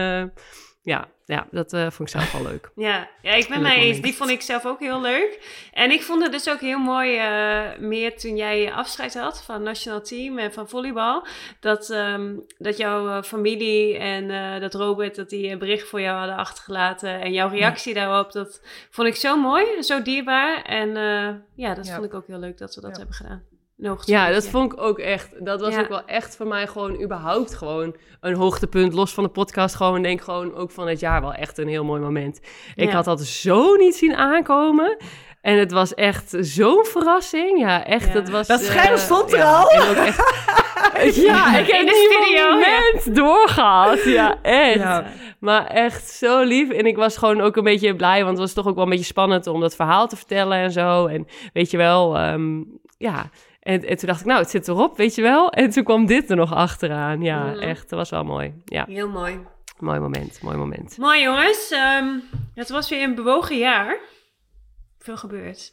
ja, 0.83 1.09
ja, 1.27 1.47
dat 1.51 1.73
eh, 1.73 1.81
vond 1.91 2.01
ik 2.01 2.09
zelf 2.09 2.33
wel 2.33 2.43
leuk. 2.43 2.71
Ja, 2.89 3.09
ja, 3.23 3.33
ik 3.33 3.49
ben 3.49 3.63
mij 3.63 3.77
eens. 3.77 4.01
Die 4.01 4.15
vond 4.15 4.31
ik 4.31 4.41
zelf 4.41 4.67
ook 4.67 4.81
heel 4.81 5.01
leuk. 5.01 5.41
En 5.73 5.91
ik 5.91 6.03
vond 6.03 6.23
het 6.23 6.33
dus 6.33 6.51
ook 6.51 6.61
heel 6.61 6.79
mooi, 6.79 7.17
eh, 7.17 7.79
meer 7.79 8.17
toen 8.19 8.37
jij 8.37 8.73
afscheid 8.73 9.15
had 9.15 9.43
van 9.45 9.63
nationaal 9.63 10.01
team 10.03 10.39
en 10.39 10.53
van 10.53 10.69
volleybal. 10.69 11.27
Dat, 11.61 11.91
ehm, 11.91 12.35
dat 12.59 12.77
jouw 12.77 13.09
eh, 13.09 13.23
familie 13.23 13.99
en 13.99 14.61
dat 14.61 14.75
Robert, 14.75 15.15
dat 15.15 15.29
die 15.31 15.51
een 15.51 15.59
bericht 15.59 15.89
voor 15.89 16.01
jou 16.01 16.19
hadden 16.19 16.37
achtergelaten. 16.37 17.21
En 17.21 17.33
jouw 17.33 17.49
reactie 17.49 17.95
daarop, 17.95 18.33
dat 18.33 18.61
vond 18.91 19.09
ik 19.09 19.17
zo 19.17 19.37
mooi, 19.37 19.83
zo 19.83 20.03
dierbaar. 20.03 20.63
En 20.63 20.89
ja, 21.55 21.75
dat 21.75 21.87
Ja. 21.87 21.95
vond 21.95 22.07
ik 22.07 22.15
ook 22.15 22.27
heel 22.27 22.39
leuk 22.39 22.59
dat 22.59 22.75
we 22.75 22.81
dat 22.81 22.91
Ja. 22.91 22.97
hebben 22.97 23.15
gedaan. 23.17 23.52
Ja, 24.05 24.31
dat 24.31 24.47
vond 24.49 24.73
ik 24.73 24.81
ook 24.81 24.99
echt. 24.99 25.45
Dat 25.45 25.61
was 25.61 25.75
Ja. 25.75 25.81
ook 25.81 25.89
wel 25.89 26.05
echt 26.07 26.37
voor 26.37 26.47
mij 26.47 26.67
gewoon 26.67 27.03
überhaupt 27.03 27.55
gewoon 27.55 27.97
een 28.21 28.35
hoogtepunt. 28.35 28.93
Los 28.93 29.15
van 29.15 29.25
de 29.25 29.31
podcast 29.31 29.75
gewoon. 29.75 29.97
Ik 29.97 30.03
denk 30.03 30.21
gewoon 30.23 30.55
ook 30.55 30.71
van 30.71 30.89
het 30.89 31.01
jaar 31.01 31.21
wel 31.21 31.33
echt 31.35 31.59
een 31.59 31.69
heel 31.69 31.85
mooi 31.85 32.01
moment. 32.01 32.41
Ik 32.75 32.89
Ja. 32.89 32.95
had 32.95 33.05
dat 33.05 33.21
zo 33.21 33.75
niet 33.75 33.95
zien 33.97 34.15
aankomen. 34.17 34.97
En 35.41 35.59
het 35.59 35.73
was 35.73 35.95
echt 35.95 36.35
zo'n 36.41 36.85
verrassing. 36.85 37.59
Ja, 37.61 37.85
echt. 37.85 38.07
Ja. 38.07 38.13
Het 38.13 38.31
was, 38.31 38.47
Dat 38.47 38.61
scherm 38.61 38.93
eh, 38.95 38.99
stond 39.01 39.33
er 39.33 39.39
ja, 39.39 39.53
al. 39.61 39.71
en 39.71 39.81
ook 39.89 39.97
echt- 40.07 41.15
ja, 41.27 41.59
ik 41.59 41.67
heb 41.67 41.81
In 41.81 41.87
de 41.87 41.93
die 41.93 42.19
studio, 42.21 42.51
moment 42.51 43.17
doorgehad. 43.17 44.03
Ja, 44.05 44.37
echt. 44.43 44.79
Ja. 44.79 45.05
Maar 45.41 45.67
echt 45.67 46.09
zo 46.11 46.43
lief. 46.43 46.71
En 46.71 46.87
ik 46.87 46.97
was 46.97 47.17
gewoon 47.17 47.41
ook 47.41 47.57
een 47.57 47.65
beetje 47.65 47.97
blij, 47.97 48.19
want 48.25 48.31
het 48.31 48.39
was 48.39 48.53
toch 48.53 48.67
ook 48.67 48.75
wel 48.75 48.85
een 48.85 48.91
beetje 48.91 49.05
spannend 49.05 49.47
om 49.47 49.61
dat 49.61 49.75
verhaal 49.77 50.09
te 50.09 50.17
vertellen 50.17 50.59
en 50.59 50.71
zo. 50.73 51.07
En 51.07 51.27
weet 51.53 51.71
je 51.71 51.77
wel, 51.77 52.17
ehm, 52.19 52.61
ja. 52.99 53.31
En, 53.63 53.85
en 53.85 53.97
toen 53.97 54.09
dacht 54.09 54.21
ik, 54.21 54.27
nou, 54.27 54.41
het 54.41 54.51
zit 54.51 54.69
erop, 54.69 54.97
weet 54.97 55.15
je 55.15 55.23
wel. 55.23 55.51
En 55.51 55.71
toen 55.71 55.85
kwam 55.85 56.07
dit 56.07 56.31
er 56.31 56.37
nog 56.37 56.53
achteraan. 56.55 57.23
Ja, 57.23 57.45
Mhm. 57.45 57.59
echt. 57.59 57.89
Dat 57.89 57.99
was 57.99 58.11
wel 58.11 58.25
mooi. 58.25 58.63
Ja, 58.65 58.85
Heel 58.89 59.09
mooi. 59.09 59.41
mooi 59.79 60.01
moment, 60.01 60.43
mooi 60.43 60.57
moment. 60.57 60.97
Mooi 60.99 61.23
jongens. 61.23 61.71
Ehm, 61.71 62.19
het 62.55 62.69
was 62.69 62.89
weer 62.91 63.03
een 63.03 63.15
bewogen 63.15 63.59
jaar. 63.59 63.99
Veel 64.99 65.17
gebeurd. 65.17 65.73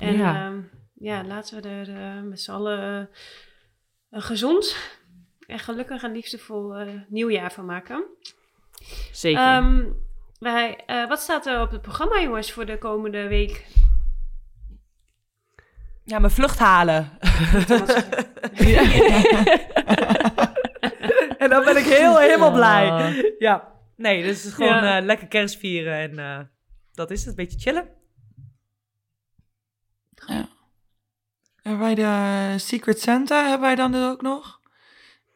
En 0.00 0.16
Ja. 0.16 0.32
ja, 0.34 0.52
ja 0.94 1.24
laten 1.24 1.62
we 1.62 1.68
er 1.68 1.88
eh, 1.96 2.22
met 2.22 2.40
z'n 2.40 2.50
allen 2.50 3.10
eh, 4.10 4.22
gezond 4.22 4.76
en 5.46 5.58
gelukkig 5.58 6.02
en 6.02 6.12
liefdevol 6.12 6.74
eh, 6.74 6.88
nieuwjaar 7.08 7.52
van 7.52 7.64
maken. 7.64 8.04
Zeker. 9.12 9.40
Ehm, 9.40 9.84
wij, 10.38 10.78
wat 11.08 11.20
staat 11.20 11.46
er 11.46 11.60
op 11.60 11.70
het 11.70 11.82
programma 11.82 12.20
jongens 12.20 12.52
voor 12.52 12.66
de 12.66 12.78
komende 12.78 13.28
week? 13.28 13.66
Ja, 16.06 16.18
mijn 16.18 16.32
vlucht 16.32 16.58
halen. 16.58 17.10
en 21.38 21.48
dan 21.50 21.64
ben 21.64 21.76
ik 21.76 21.84
heel, 21.84 22.18
helemaal 22.18 22.52
blij. 22.52 23.14
Ja, 23.38 23.72
nee, 23.96 24.22
dus 24.22 24.36
het 24.36 24.44
is 24.46 24.52
gewoon 24.52 24.74
Ja. 24.84 24.98
eh, 24.98 25.04
lekker 25.04 25.26
kerst 25.26 25.58
vieren 25.58 25.94
en 25.94 26.18
eh, 26.18 26.38
dat 26.92 27.10
is 27.10 27.20
het. 27.20 27.28
Een 27.28 27.34
beetje 27.34 27.58
chillen. 27.58 27.88
En 31.62 31.78
bij 31.78 31.94
de 31.94 32.54
Secret 32.56 33.00
Santa 33.00 33.42
hebben 33.42 33.60
wij 33.60 33.74
dan 33.74 33.92
dus 33.92 34.04
ook 34.04 34.22
nog. 34.22 34.60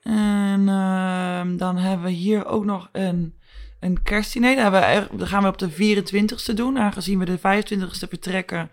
En 0.03 0.68
ehm, 0.68 1.57
dan 1.57 1.77
hebben 1.77 2.07
we 2.07 2.12
hier 2.12 2.47
ook 2.47 2.64
nog 2.64 2.89
een, 2.93 3.39
een 3.81 4.03
kerstdiner. 4.03 4.57
Dat, 4.57 4.62
hebben 4.73 5.11
we, 5.11 5.16
dat 5.16 5.29
gaan 5.29 5.43
we 5.43 5.49
op 5.49 5.59
de 5.59 5.71
24ste 5.73 6.55
doen, 6.55 6.79
aangezien 6.79 7.18
we 7.18 7.25
de 7.25 7.39
25ste 7.39 8.09
vertrekken 8.09 8.71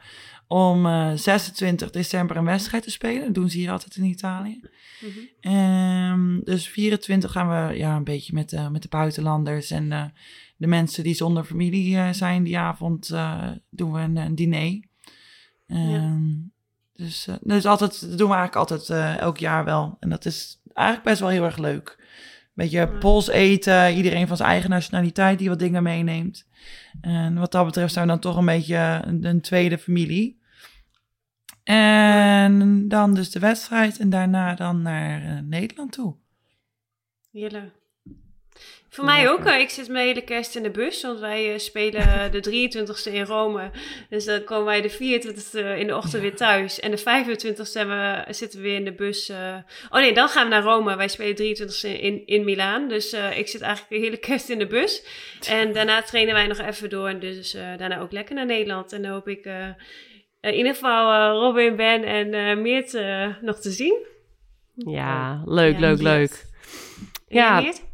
om 0.48 0.86
eh, 0.86 1.12
26 1.16 1.90
december 1.92 2.38
een 2.38 2.46
wedstrijd 2.46 2.84
te 2.84 2.92
spelen. 2.92 3.24
Dat 3.26 3.34
doen 3.34 3.50
ze 3.50 3.58
hier 3.58 3.72
altijd 3.72 3.96
in 3.96 4.04
Italië. 4.04 4.60
Ehm, 5.40 6.40
dus 6.44 6.70
24 6.70 7.32
gaan 7.32 7.50
we 7.70 7.78
ja, 7.78 7.96
een 7.96 8.04
beetje 8.04 8.34
met, 8.34 8.50
de 8.50 8.70
met 8.72 8.82
de 8.82 8.88
buitenlanders 8.88 9.72
en 9.72 9.92
eh, 9.92 10.04
de 10.58 10.68
mensen 10.68 11.04
die 11.04 11.14
zonder 11.14 11.44
familie 11.44 11.98
eh, 11.98 12.10
zijn 12.12 12.44
die 12.44 12.58
avond 12.58 13.10
eh, 13.10 13.50
doen 13.70 13.92
we 13.94 14.00
een, 14.00 14.16
een 14.16 14.36
diner. 14.36 14.80
Ehm, 15.68 16.34
Dus, 16.94 17.28
eh, 17.28 17.36
dus 17.42 17.66
altijd, 17.66 18.02
dat 18.10 18.18
doen 18.18 18.30
we 18.30 18.36
eigenlijk 18.36 18.56
altijd 18.56 18.90
eh, 18.90 19.18
elk 19.18 19.38
jaar 19.38 19.66
wel. 19.66 19.98
En 20.00 20.10
dat 20.10 20.26
is 20.26 20.62
eigenlijk 20.74 21.08
best 21.08 21.20
wel 21.20 21.30
heel 21.30 21.44
erg 21.44 21.58
leuk. 21.58 22.06
Beetje 22.54 22.88
pols 22.88 23.28
eten, 23.28 23.94
iedereen 23.96 24.28
van 24.28 24.38
zijn 24.38 24.50
eigen 24.50 24.70
nationaliteit 24.70 25.40
die 25.40 25.50
wat 25.50 25.60
dingen 25.60 25.84
meeneemt. 25.84 26.46
En 27.02 27.40
wat 27.40 27.52
dat 27.52 27.66
betreft 27.66 27.94
zijn 27.94 28.06
we 28.06 28.12
dan 28.12 28.22
toch 28.22 28.38
een 28.38 28.46
beetje 28.46 29.02
een, 29.06 29.26
een 29.26 29.42
tweede 29.42 29.78
familie. 29.78 30.37
En 31.68 32.88
dan 32.88 33.14
dus 33.14 33.32
de 33.32 33.40
wedstrijd 33.40 33.98
en 34.00 34.10
daarna 34.10 34.56
dan 34.56 34.82
naar 34.82 35.22
eh, 35.22 35.38
Nederland 35.44 35.92
toe. 35.92 36.16
Heerlijk. 37.32 37.72
Voor 38.90 39.06
mij 39.06 39.30
ook. 39.30 39.46
eh, 39.46 39.60
Ik 39.60 39.70
zit 39.70 39.88
mijn 39.90 40.06
hele 40.08 40.22
kerst 40.22 40.56
in 40.56 40.64
de 40.64 40.70
bus, 40.72 41.02
want 41.02 41.20
wij 41.20 41.54
eh, 41.54 41.60
spelen 41.60 42.32
de 42.32 42.70
23e 43.10 43.14
in 43.14 43.24
Rome. 43.26 43.72
Dus 44.10 44.26
dan 44.26 44.44
komen 44.44 44.66
wij 44.66 44.82
de 44.82 44.92
24e 44.92 45.80
in 45.80 45.88
de 45.88 45.96
ochtend 45.96 46.22
weer 46.22 46.36
thuis. 46.36 46.80
En 46.80 46.92
de 46.92 47.00
25e 47.00 47.62
zijn 47.62 47.88
we, 47.88 48.24
zitten 48.34 48.60
we 48.60 48.66
weer 48.66 48.76
in 48.76 48.86
de 48.86 48.94
bus. 48.94 49.30
Oh 49.90 50.00
nee, 50.00 50.14
dan 50.14 50.30
gaan 50.30 50.44
we 50.44 50.50
naar 50.50 50.64
Rome. 50.64 50.96
Wij 50.96 51.08
spelen 51.08 51.36
de 51.36 51.68
23e 51.70 52.00
in, 52.02 52.28
in 52.28 52.44
Milaan. 52.44 52.88
Dus 52.88 53.14
ik 53.14 53.48
zit 53.48 53.62
eigenlijk 53.62 53.90
de 53.90 54.08
hele 54.08 54.18
kerst 54.18 54.50
in 54.50 54.60
de 54.60 54.68
bus. 54.68 55.04
En 55.48 55.74
daarna 55.74 56.02
trainen 56.02 56.34
wij 56.34 56.48
nog 56.48 56.60
even 56.60 56.90
door. 56.90 57.08
En 57.08 57.20
dus 57.20 57.52
daarna 57.52 58.00
ook 58.00 58.12
lekker 58.12 58.36
naar 58.36 58.46
Nederland. 58.46 58.94
En 58.94 59.02
dan 59.02 59.12
hoop 59.12 59.28
ik 59.28 59.50
in 60.42 60.54
ieder 60.54 60.74
geval 60.74 61.12
eh, 61.14 61.40
Robin, 61.42 61.76
Ben 61.76 62.04
en 62.04 62.34
eh 62.34 62.58
Meert 62.58 62.94
eh, 62.94 63.28
nog 63.42 63.60
te 63.60 63.72
zien. 63.72 64.06
Ja, 64.74 65.42
leuk, 65.46 65.74
Ja, 65.74 65.80
leuk, 65.80 66.02
leuk. 66.02 66.46
Ja, 67.28 67.56
Ja, 67.56 67.62
Meert? 67.62 67.86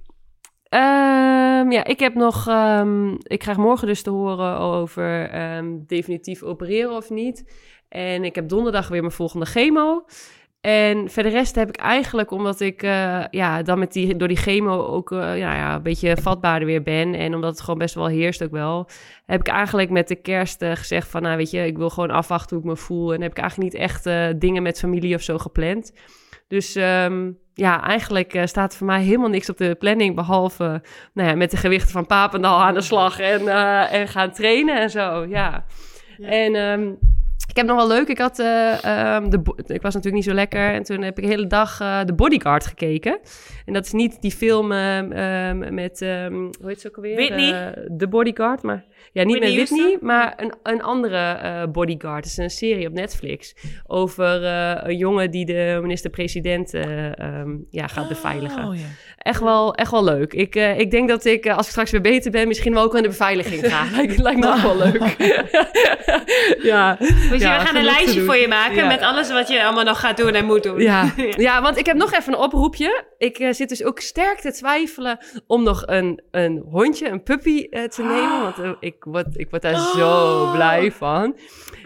Ehm, 0.70 1.72
ja, 1.72 1.84
ik 1.84 2.00
heb 2.00 2.14
nog. 2.14 2.48
ehm, 2.48 3.12
ik 3.14 3.40
krijg 3.40 3.58
morgen 3.58 3.88
dus 3.88 4.02
te 4.02 4.10
horen 4.10 4.58
over 4.58 5.30
ehm, 5.30 5.78
definitief 5.88 6.44
opereren 6.44 6.92
of 6.96 7.10
niet. 7.10 7.54
En 7.90 8.24
ik 8.24 8.36
heb 8.36 8.48
donderdag 8.50 8.88
weer 8.88 9.02
mijn 9.02 9.14
volgende 9.14 9.46
chemo. 9.46 10.06
En 10.64 11.10
verder 11.10 11.32
rest 11.32 11.56
heb 11.56 11.70
ik 11.70 11.76
eigenlijk, 11.78 12.32
omdat 12.32 12.60
ik 12.60 12.84
eh, 12.84 13.24
ja, 13.32 13.64
dan 13.64 13.80
met 13.80 13.94
die, 13.94 14.16
door 14.16 14.28
die 14.28 14.38
chemo 14.38 14.86
ook 14.86 15.12
eh, 15.12 15.38
ja, 15.38 15.56
ja, 15.56 15.76
een 15.76 15.82
beetje 15.82 16.18
vatbaarder 16.18 16.68
weer 16.68 16.84
ben. 16.84 17.14
En 17.14 17.36
omdat 17.36 17.52
het 17.52 17.62
gewoon 17.62 17.80
best 17.80 17.96
wel 17.96 18.08
heerst 18.08 18.44
ook 18.44 18.52
wel. 18.52 18.90
Heb 19.26 19.40
ik 19.40 19.48
eigenlijk 19.48 19.90
met 19.90 20.08
de 20.08 20.16
kerst 20.16 20.62
eh, 20.62 20.72
gezegd 20.72 21.08
van, 21.08 21.22
nou 21.22 21.38
weet 21.38 21.52
je, 21.52 21.66
ik 21.66 21.78
wil 21.78 21.90
gewoon 21.90 22.12
afwachten 22.12 22.56
hoe 22.56 22.66
ik 22.66 22.72
me 22.72 22.78
voel. 22.78 23.14
En 23.14 23.22
heb 23.22 23.32
ik 23.32 23.38
eigenlijk 23.38 23.74
niet 23.74 23.82
echt 23.82 24.04
dingen 24.40 24.64
met 24.64 24.80
familie 24.80 25.16
of 25.16 25.22
zo 25.22 25.38
gepland. 25.38 25.94
Dus 26.48 26.76
ehm, 26.76 27.32
ja, 27.54 27.84
eigenlijk 27.84 28.42
staat 28.44 28.72
er 28.72 28.78
voor 28.78 28.88
mij 28.88 29.02
helemaal 29.02 29.30
niks 29.30 29.50
op 29.50 29.58
de 29.58 29.76
planning. 29.76 30.16
Behalve 30.16 30.82
nou 31.14 31.30
ja, 31.30 31.36
met 31.36 31.52
de 31.52 31.58
gewichten 31.58 31.92
van 31.92 32.06
Papendal 32.06 32.62
aan 32.62 32.74
de 32.74 32.82
slag 32.82 33.20
en, 33.20 33.48
en 33.90 34.08
gaan 34.08 34.32
trainen 34.32 34.82
en 34.82 34.90
zo. 34.90 35.26
Ja. 35.26 35.66
Ja. 36.18 36.28
En 36.28 36.56
ehm, 36.56 36.92
ik 37.54 37.60
heb 37.60 37.68
nog 37.68 37.78
wel 37.78 37.88
leuk. 37.88 38.08
Ik, 38.08 38.18
had, 38.18 38.40
eh, 38.40 38.84
ehm, 38.84 39.30
de, 39.30 39.42
ik 39.66 39.82
was 39.82 39.94
natuurlijk 39.94 40.14
niet 40.14 40.24
zo 40.24 40.34
lekker. 40.34 40.74
En 40.74 40.84
toen 40.84 41.02
heb 41.02 41.18
ik 41.18 41.24
de 41.24 41.30
hele 41.30 41.48
dag 41.48 41.80
eh 41.80 42.00
The 42.00 42.14
Bodyguard 42.14 42.66
gekeken. 42.66 43.20
En 43.66 43.74
dat 43.74 43.86
is 43.86 43.92
niet 43.92 44.22
die 44.22 44.32
film 44.32 44.72
ehm, 44.72 45.12
ehm, 45.12 45.74
met, 45.74 46.02
ehm, 46.02 46.34
hoe 46.34 46.68
heet 46.68 46.82
ze 46.82 46.88
ook 46.88 46.96
alweer? 46.96 47.16
Whitney? 47.16 47.52
Eh, 47.54 47.84
The 47.98 48.08
Bodyguard, 48.08 48.62
maar... 48.62 48.86
Ja, 49.12 49.24
niet 49.24 49.38
Whitney 49.38 49.60
met 49.60 49.70
Whitney, 49.70 49.86
Houston? 49.86 50.08
maar 50.08 50.34
een, 50.38 50.54
een 50.64 50.84
andere 50.84 51.18
eh, 51.18 51.64
bodyguard. 51.72 52.24
Het 52.24 52.26
is 52.26 52.38
een 52.38 52.50
serie 52.50 52.88
op 52.88 52.94
Netflix 52.94 53.56
over 53.88 54.44
eh, 54.46 54.90
een 54.90 54.98
jongen 54.98 55.32
die 55.32 55.46
de 55.46 55.80
minister-president 55.82 56.74
eh, 56.74 57.20
ehm, 57.20 57.50
ja, 57.70 57.88
gaat 57.88 58.08
beveiligen. 58.08 58.68
Oh, 58.68 58.76
ja. 58.76 58.82
Echt, 59.18 59.40
wel, 59.42 59.76
echt 59.76 59.92
wel 59.92 60.04
leuk. 60.04 60.34
Ik, 60.34 60.56
eh, 60.56 60.80
ik 60.80 60.92
denk 60.92 61.10
dat 61.10 61.26
ik, 61.26 61.46
eh, 61.46 61.58
als 61.58 61.66
ik 61.66 61.72
straks 61.72 61.92
weer 61.92 62.02
beter 62.02 62.32
ben, 62.32 62.48
misschien 62.48 62.74
wel 62.74 62.84
ook 62.84 62.96
aan 62.96 63.02
de 63.02 63.08
beveiliging 63.08 63.68
ga. 63.68 63.86
lijkt, 63.96 64.18
lijkt 64.18 64.40
me 64.40 64.48
ook 64.48 64.58
wel 64.58 64.78
leuk. 64.78 65.02
ja. 66.72 66.96
Dus 67.30 67.42
Ja, 67.42 67.60
we 67.60 67.66
gaan 67.66 67.76
een 67.76 67.84
lijstje 67.84 68.22
voor 68.22 68.36
je 68.36 68.48
maken 68.48 68.76
Ja. 68.76 68.88
met 68.88 69.02
alles 69.02 69.32
wat 69.32 69.48
je 69.48 69.64
allemaal 69.64 69.84
nog 69.84 70.00
gaat 70.00 70.18
doen 70.18 70.34
en 70.34 70.46
moet 70.46 70.64
doen. 70.64 70.80
Ja. 70.82 71.14
ja, 71.38 71.62
want 71.62 71.78
ik 71.78 71.86
heb 71.86 71.96
nog 71.98 72.14
even 72.14 72.34
een 72.34 72.40
oproepje. 72.40 73.04
Ik 73.18 73.53
eh, 73.54 73.60
zit 73.60 73.70
dus 73.70 73.84
ook 73.84 74.00
sterk 74.00 74.40
te 74.40 74.52
twijfelen 74.52 75.18
om 75.48 75.64
nog 75.64 75.84
een, 75.86 76.22
een 76.32 76.64
hondje, 76.70 77.10
een 77.10 77.24
puppy 77.24 77.68
eh, 77.70 77.84
te 77.84 78.04
nemen. 78.14 78.42
Want 78.42 78.60
eh, 78.60 78.72
ik, 78.80 79.04
word, 79.04 79.28
ik 79.38 79.50
word 79.50 79.62
daar 79.62 79.92
zo 79.96 80.52
blij 80.52 80.92
van. 80.92 81.36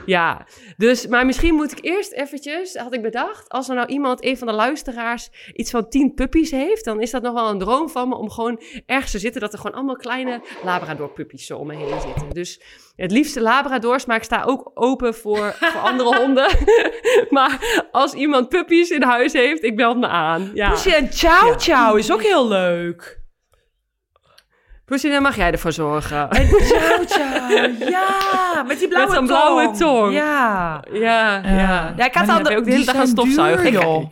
Ja, 0.17 0.45
dus, 0.77 1.07
maar 1.07 1.25
misschien 1.25 1.55
moet 1.55 1.71
ik 1.71 1.77
eerst 1.81 2.11
eventjes, 2.11 2.75
had 2.75 2.93
ik 2.93 3.01
bedacht, 3.01 3.49
als 3.49 3.69
er 3.69 3.75
nou 3.75 3.87
iemand, 3.87 4.25
een 4.25 4.37
van 4.37 4.47
de 4.47 4.53
luisteraars, 4.53 5.29
iets 5.53 5.71
van 5.71 5.89
tien 5.89 6.13
puppies 6.13 6.51
heeft, 6.51 6.85
dan 6.85 7.01
is 7.01 7.11
dat 7.11 7.21
nog 7.21 7.33
wel 7.33 7.49
een 7.49 7.59
droom 7.59 7.89
van 7.89 8.09
me 8.09 8.15
om 8.15 8.29
gewoon 8.29 8.61
ergens 8.85 9.11
te 9.11 9.19
zitten 9.19 9.41
dat 9.41 9.53
er 9.53 9.59
gewoon 9.59 9.75
allemaal 9.75 9.95
kleine 9.95 10.41
Labrador 10.63 11.09
puppies 11.09 11.45
zo 11.45 11.57
om 11.57 11.67
me 11.67 11.75
heen 11.75 12.01
zitten. 12.01 12.29
Dus 12.29 12.61
het 12.95 13.11
liefste 13.11 13.41
Labradors, 13.41 14.05
maar 14.05 14.17
ik 14.17 14.23
sta 14.23 14.43
ook 14.43 14.71
open 14.73 15.15
voor, 15.15 15.55
voor 15.59 15.81
andere 15.81 16.17
honden. 16.21 16.47
maar 17.29 17.85
als 17.91 18.13
iemand 18.13 18.49
puppies 18.49 18.89
in 18.89 19.03
huis 19.03 19.33
heeft, 19.33 19.63
ik 19.63 19.75
bel 19.75 19.95
me 19.95 20.07
aan. 20.07 20.51
Ja. 20.53 20.85
En 20.85 21.11
Ciao 21.11 21.57
Ciao 21.57 21.95
is 21.95 22.11
ook 22.11 22.23
heel 22.23 22.47
leuk. 22.47 23.25
Poesie, 24.87 25.11
dan 25.11 25.21
mag 25.21 25.35
jij 25.35 25.51
ervoor 25.51 25.71
zorgen. 25.71 26.29
En 26.29 26.47
Ciao 26.47 27.03
Ciao, 27.05 27.49
ja. 27.89 28.63
Met 28.67 28.79
die 28.79 28.87
blauwe 28.87 29.07
Met 29.09 29.15
tong. 29.15 29.27
blauwe 29.27 29.71
tong. 29.77 30.13
Ja. 30.13 30.81
Ja, 30.91 31.35
Ja. 31.35 31.41
ja. 31.43 31.93
Ja, 31.97 32.05
ik 32.05 32.13
had 32.13 32.29
al 32.29 32.51
je 32.51 32.57
ook 32.57 32.65
de 32.65 32.71
hele 32.71 32.85
dag 32.85 32.95
aan 32.95 33.07
stofzuigen. 33.07 33.71
duur. 33.71 34.07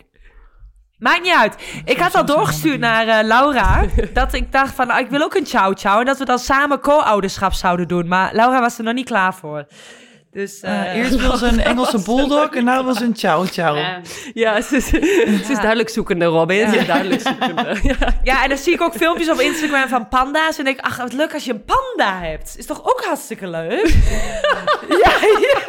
Maakt 0.97 1.21
niet 1.21 1.33
uit. 1.35 1.55
Ik 1.85 1.97
had 1.97 2.15
al 2.15 2.25
doorgestuurd 2.25 2.79
naar 2.79 3.07
eh, 3.07 3.23
Laura. 3.27 3.83
dat 4.13 4.33
ik 4.33 4.51
dacht 4.51 4.75
van, 4.75 4.87
nou, 4.87 4.99
ik 4.99 5.09
wil 5.09 5.21
ook 5.21 5.33
een 5.35 5.45
Ciao 5.45 5.73
Ciao. 5.73 5.99
En 5.99 6.05
dat 6.05 6.17
we 6.17 6.25
dan 6.25 6.39
samen 6.39 6.79
co-ouderschap 6.79 7.53
zouden 7.53 7.87
doen. 7.87 8.07
Maar 8.07 8.29
Laura 8.33 8.59
was 8.61 8.77
er 8.77 8.83
nog 8.83 8.93
niet 8.93 9.05
klaar 9.05 9.33
voor. 9.33 9.65
Dus 10.35 10.61
Eh, 10.61 10.81
eh, 10.81 10.95
eerst 10.95 11.15
wil 11.15 11.37
ze 11.37 11.45
een 11.45 11.59
Engelse 11.59 12.01
bulldog 12.05 12.49
en 12.49 12.65
nu 12.65 12.83
wil 12.83 12.93
ze 12.93 13.03
een 13.03 13.15
chow 13.15 13.47
chow. 13.47 13.77
Ja. 13.77 14.01
Ja, 14.33 14.61
ze 14.61 14.75
is, 14.75 14.87
ze 14.87 15.45
is 15.49 15.57
duidelijk 15.57 15.89
zoekende, 15.89 16.25
Robin. 16.25 16.69
Ze 16.69 16.77
is 16.77 16.85
duidelijk 16.85 17.21
zoekende. 17.21 17.75
Ja. 17.83 17.95
Ja, 18.23 18.43
en 18.43 18.49
dan 18.49 18.57
zie 18.57 18.73
ik 18.73 18.81
ook 18.81 18.95
filmpjes 18.95 19.29
op 19.29 19.39
Instagram 19.39 19.87
van 19.87 20.07
panda's. 20.07 20.57
En 20.57 20.63
denk 20.63 20.77
ik, 20.79 20.85
ach, 20.85 20.97
wat 20.97 21.13
leuk 21.13 21.33
als 21.33 21.45
je 21.45 21.51
een 21.51 21.65
panda 21.65 22.19
hebt. 22.19 22.55
Is 22.57 22.65
toch 22.65 22.79
ook 22.83 23.03
hartstikke 23.05 23.47
leuk? 23.47 23.87
ja, 25.03 25.11
ja. 25.39 25.59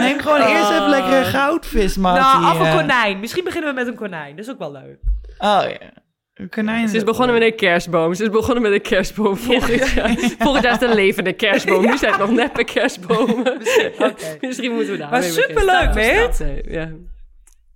Neem 0.00 0.20
gewoon 0.20 0.40
eerst 0.40 0.70
even 0.70 0.88
lekker 0.88 1.12
een 1.12 1.24
goudvis, 1.24 1.96
man. 1.96 2.14
Nou, 2.14 2.44
of 2.44 2.66
een 2.66 2.76
konijn. 2.76 3.20
Misschien 3.20 3.44
beginnen 3.44 3.74
we 3.74 3.80
met 3.80 3.86
een 3.86 3.94
konijn. 3.96 4.36
Dat 4.36 4.44
is 4.44 4.50
ook 4.50 4.58
wel 4.58 4.72
leuk. 4.72 4.98
Oh 5.38 5.62
ja. 5.80 6.01
Ze 6.88 6.96
is 6.96 7.04
begonnen 7.04 7.34
met 7.38 7.42
een 7.44 7.56
kerstboom. 7.56 8.14
Ze 8.14 8.22
is 8.22 8.30
begonnen 8.30 8.62
met 8.62 8.72
een 8.72 8.80
kerstboom. 8.82 9.36
Volgend 9.36 9.92
jaar, 9.94 10.08
volgend 10.38 10.62
jaar 10.64 10.72
is 10.72 10.80
het 10.80 10.90
een 10.90 10.94
levende 10.94 11.32
kerstboom. 11.32 11.84
Nu 11.86 11.96
zijn 11.98 12.10
het 12.12 12.20
nog 12.20 12.30
neppe 12.30 12.64
kerstbomen. 12.64 13.46
Oké. 14.08 14.36
Misschien 14.40 14.72
moeten 14.72 14.92
we 14.92 14.98
daar 14.98 15.10
Maar 15.10 15.22
superleuk. 15.22 15.94
Nee, 15.94 16.62
Ja. 16.72 16.90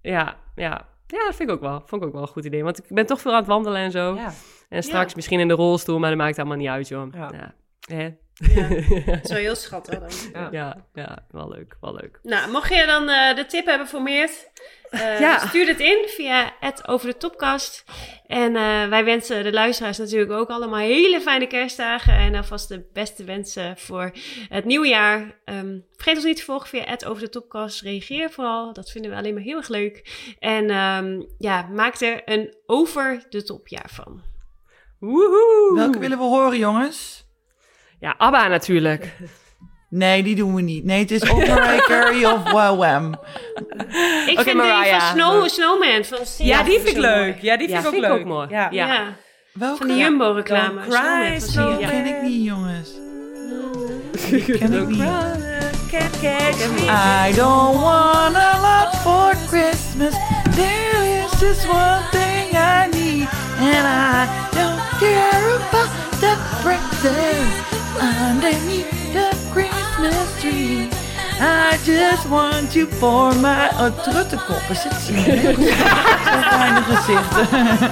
ja, 0.03 0.37
ja. 0.55 0.87
Ja, 1.07 1.25
dat 1.25 1.35
vind 1.37 1.49
ik 1.49 1.55
ook 1.55 1.61
wel. 1.61 1.83
Vond 1.87 2.03
ik 2.03 2.09
ook 2.09 2.15
wel 2.15 2.23
een 2.23 2.29
goed 2.29 2.45
idee. 2.45 2.65
Want 2.65 2.79
ik 2.79 2.85
ben 2.89 3.07
toch 3.07 3.21
veel 3.21 3.31
aan 3.33 3.39
het 3.39 3.47
wandelen 3.47 3.81
en 3.81 3.91
zo. 3.91 4.15
Ja. 4.15 4.33
En 4.69 4.83
straks 4.83 5.15
misschien 5.15 5.41
in 5.41 5.49
de 5.49 5.55
rolstoel, 5.55 5.99
maar 5.99 6.09
dat 6.11 6.19
maakt 6.19 6.39
allemaal 6.39 6.57
niet 6.57 6.69
uit, 6.69 6.89
joh. 6.89 7.07
Ja. 7.15 7.31
Ja. 7.33 7.55
Hè? 7.95 8.09
Ja. 8.39 8.69
Dat 9.07 9.25
is 9.25 9.31
wel 9.31 9.39
heel 9.39 9.55
schattig 9.55 9.99
dan. 9.99 10.11
Ja. 10.33 10.49
Ja, 10.51 10.85
ja, 10.95 11.25
wel 11.31 11.49
leuk, 11.49 11.77
wel 11.81 11.95
leuk. 11.95 12.19
Nou, 12.23 12.51
mocht 12.51 12.75
je 12.75 12.87
dan 12.87 13.09
eh, 13.09 13.37
de 13.37 13.47
tip 13.47 13.67
hebben 13.67 13.87
voor 13.89 14.03
Meert, 14.03 14.51
eh, 14.91 15.21
Ja. 15.21 15.47
stuur 15.47 15.67
het 15.67 15.81
in 15.81 16.05
via 16.07 16.53
het 16.61 16.89
over 16.89 17.09
de 17.09 17.17
topkast. 17.17 17.85
En 18.27 18.57
eh, 18.57 18.89
wij 18.89 19.05
wensen 19.05 19.45
de 19.45 19.53
luisteraars 19.53 19.99
natuurlijk 19.99 20.31
ook 20.31 20.49
allemaal 20.49 20.79
hele 20.79 21.21
fijne 21.21 21.47
kerstdagen. 21.47 22.15
En 22.15 22.35
alvast 22.35 22.69
de 22.69 22.89
beste 22.93 23.25
wensen 23.25 23.79
voor 23.79 24.11
het 24.49 24.65
nieuwe 24.65 24.89
jaar. 24.89 25.41
Ehm, 25.45 25.79
vergeet 25.93 26.17
ons 26.17 26.25
niet 26.25 26.37
te 26.37 26.45
volgen 26.45 26.69
via 26.69 26.85
het 26.85 27.05
over 27.05 27.23
de 27.23 27.29
topkast. 27.29 27.81
Reageer 27.81 28.31
vooral, 28.31 28.73
dat 28.73 28.91
vinden 28.91 29.11
we 29.11 29.17
alleen 29.17 29.35
maar 29.35 29.43
heel 29.43 29.57
erg 29.57 29.69
leuk. 29.69 30.25
En 30.39 30.71
ehm, 30.71 31.23
ja, 31.39 31.63
maak 31.73 32.01
er 32.01 32.23
een 32.25 32.55
over 32.67 33.25
de 33.29 33.43
topjaar 33.43 33.91
van. 33.93 34.23
Woehoe! 34.99 35.73
Welke 35.75 35.99
willen 35.99 36.19
we 36.19 36.25
horen, 36.25 36.59
jongens? 36.59 37.26
Ja, 38.01 38.15
ABBA 38.19 38.49
natuurlijk. 38.49 39.13
Nee, 39.89 40.23
die 40.23 40.35
doen 40.35 40.55
we 40.55 40.61
niet. 40.63 40.85
Nee, 40.85 40.99
het 41.01 41.11
is 41.11 41.23
Mariah 41.33 41.77
Carey 41.87 42.25
of 42.33 42.51
Wham. 42.79 43.13
Ik 44.27 44.35
vind 44.35 44.45
die 44.45 44.55
Mariah. 44.55 45.01
van 45.01 45.11
Snow, 45.19 45.49
Snowman 45.49 46.05
van 46.05 46.27
Sia 46.27 46.47
Ja, 46.47 46.63
die 46.63 46.75
vind 46.81 46.89
ik 46.89 46.97
leuk. 46.97 47.35
mooi. 47.35 47.37
Ja, 47.41 47.57
die 47.57 47.69
vind 47.69 47.71
Ja, 47.71 47.79
ik 47.79 47.85
ook 47.87 47.93
vind 47.93 48.05
ik 48.05 48.11
leuk. 48.11 48.21
ook 48.21 48.27
mooi. 48.27 48.47
Ja. 48.51 48.69
Ja. 48.71 48.87
Ja, 48.87 49.03
Welke? 49.53 49.77
van 49.79 49.87
de 49.87 49.97
Jumbo-reclame. 49.97 50.81
Die 51.69 51.87
ken 51.87 52.07
ik 52.07 52.23
niet, 52.23 52.45
jongens. 52.45 52.91
Die 54.31 54.45
ken 54.59 54.73
ik 54.73 54.89
niet. 54.89 55.01
I 56.83 57.33
don't 57.35 57.81
want 57.81 58.37
a 58.37 58.59
lot 58.61 58.95
for 59.03 59.35
Christmas. 59.47 60.15
There 60.55 61.23
is 61.25 61.41
just 61.41 61.69
one 61.69 62.03
thing 62.11 62.51
I 62.55 62.89
need, 62.91 63.29
and 63.61 63.87
I 63.87 64.27
don't 64.51 64.81
care 64.99 65.55
about 65.55 65.91
the 66.21 66.35
presents 66.63 67.76
underneath 68.01 69.13
the 69.13 69.37
Christmas 69.53 70.41
tree. 70.41 70.89
I 71.39 71.79
just 71.85 72.29
want 72.29 72.75
you 72.75 72.87
for 72.87 73.35
my... 73.35 73.69
Oh, 73.79 73.93
ze 75.05 75.13
hier. 75.13 75.55
Zo'n 75.55 76.43
fijne 76.43 76.83
gezichten. 76.83 77.91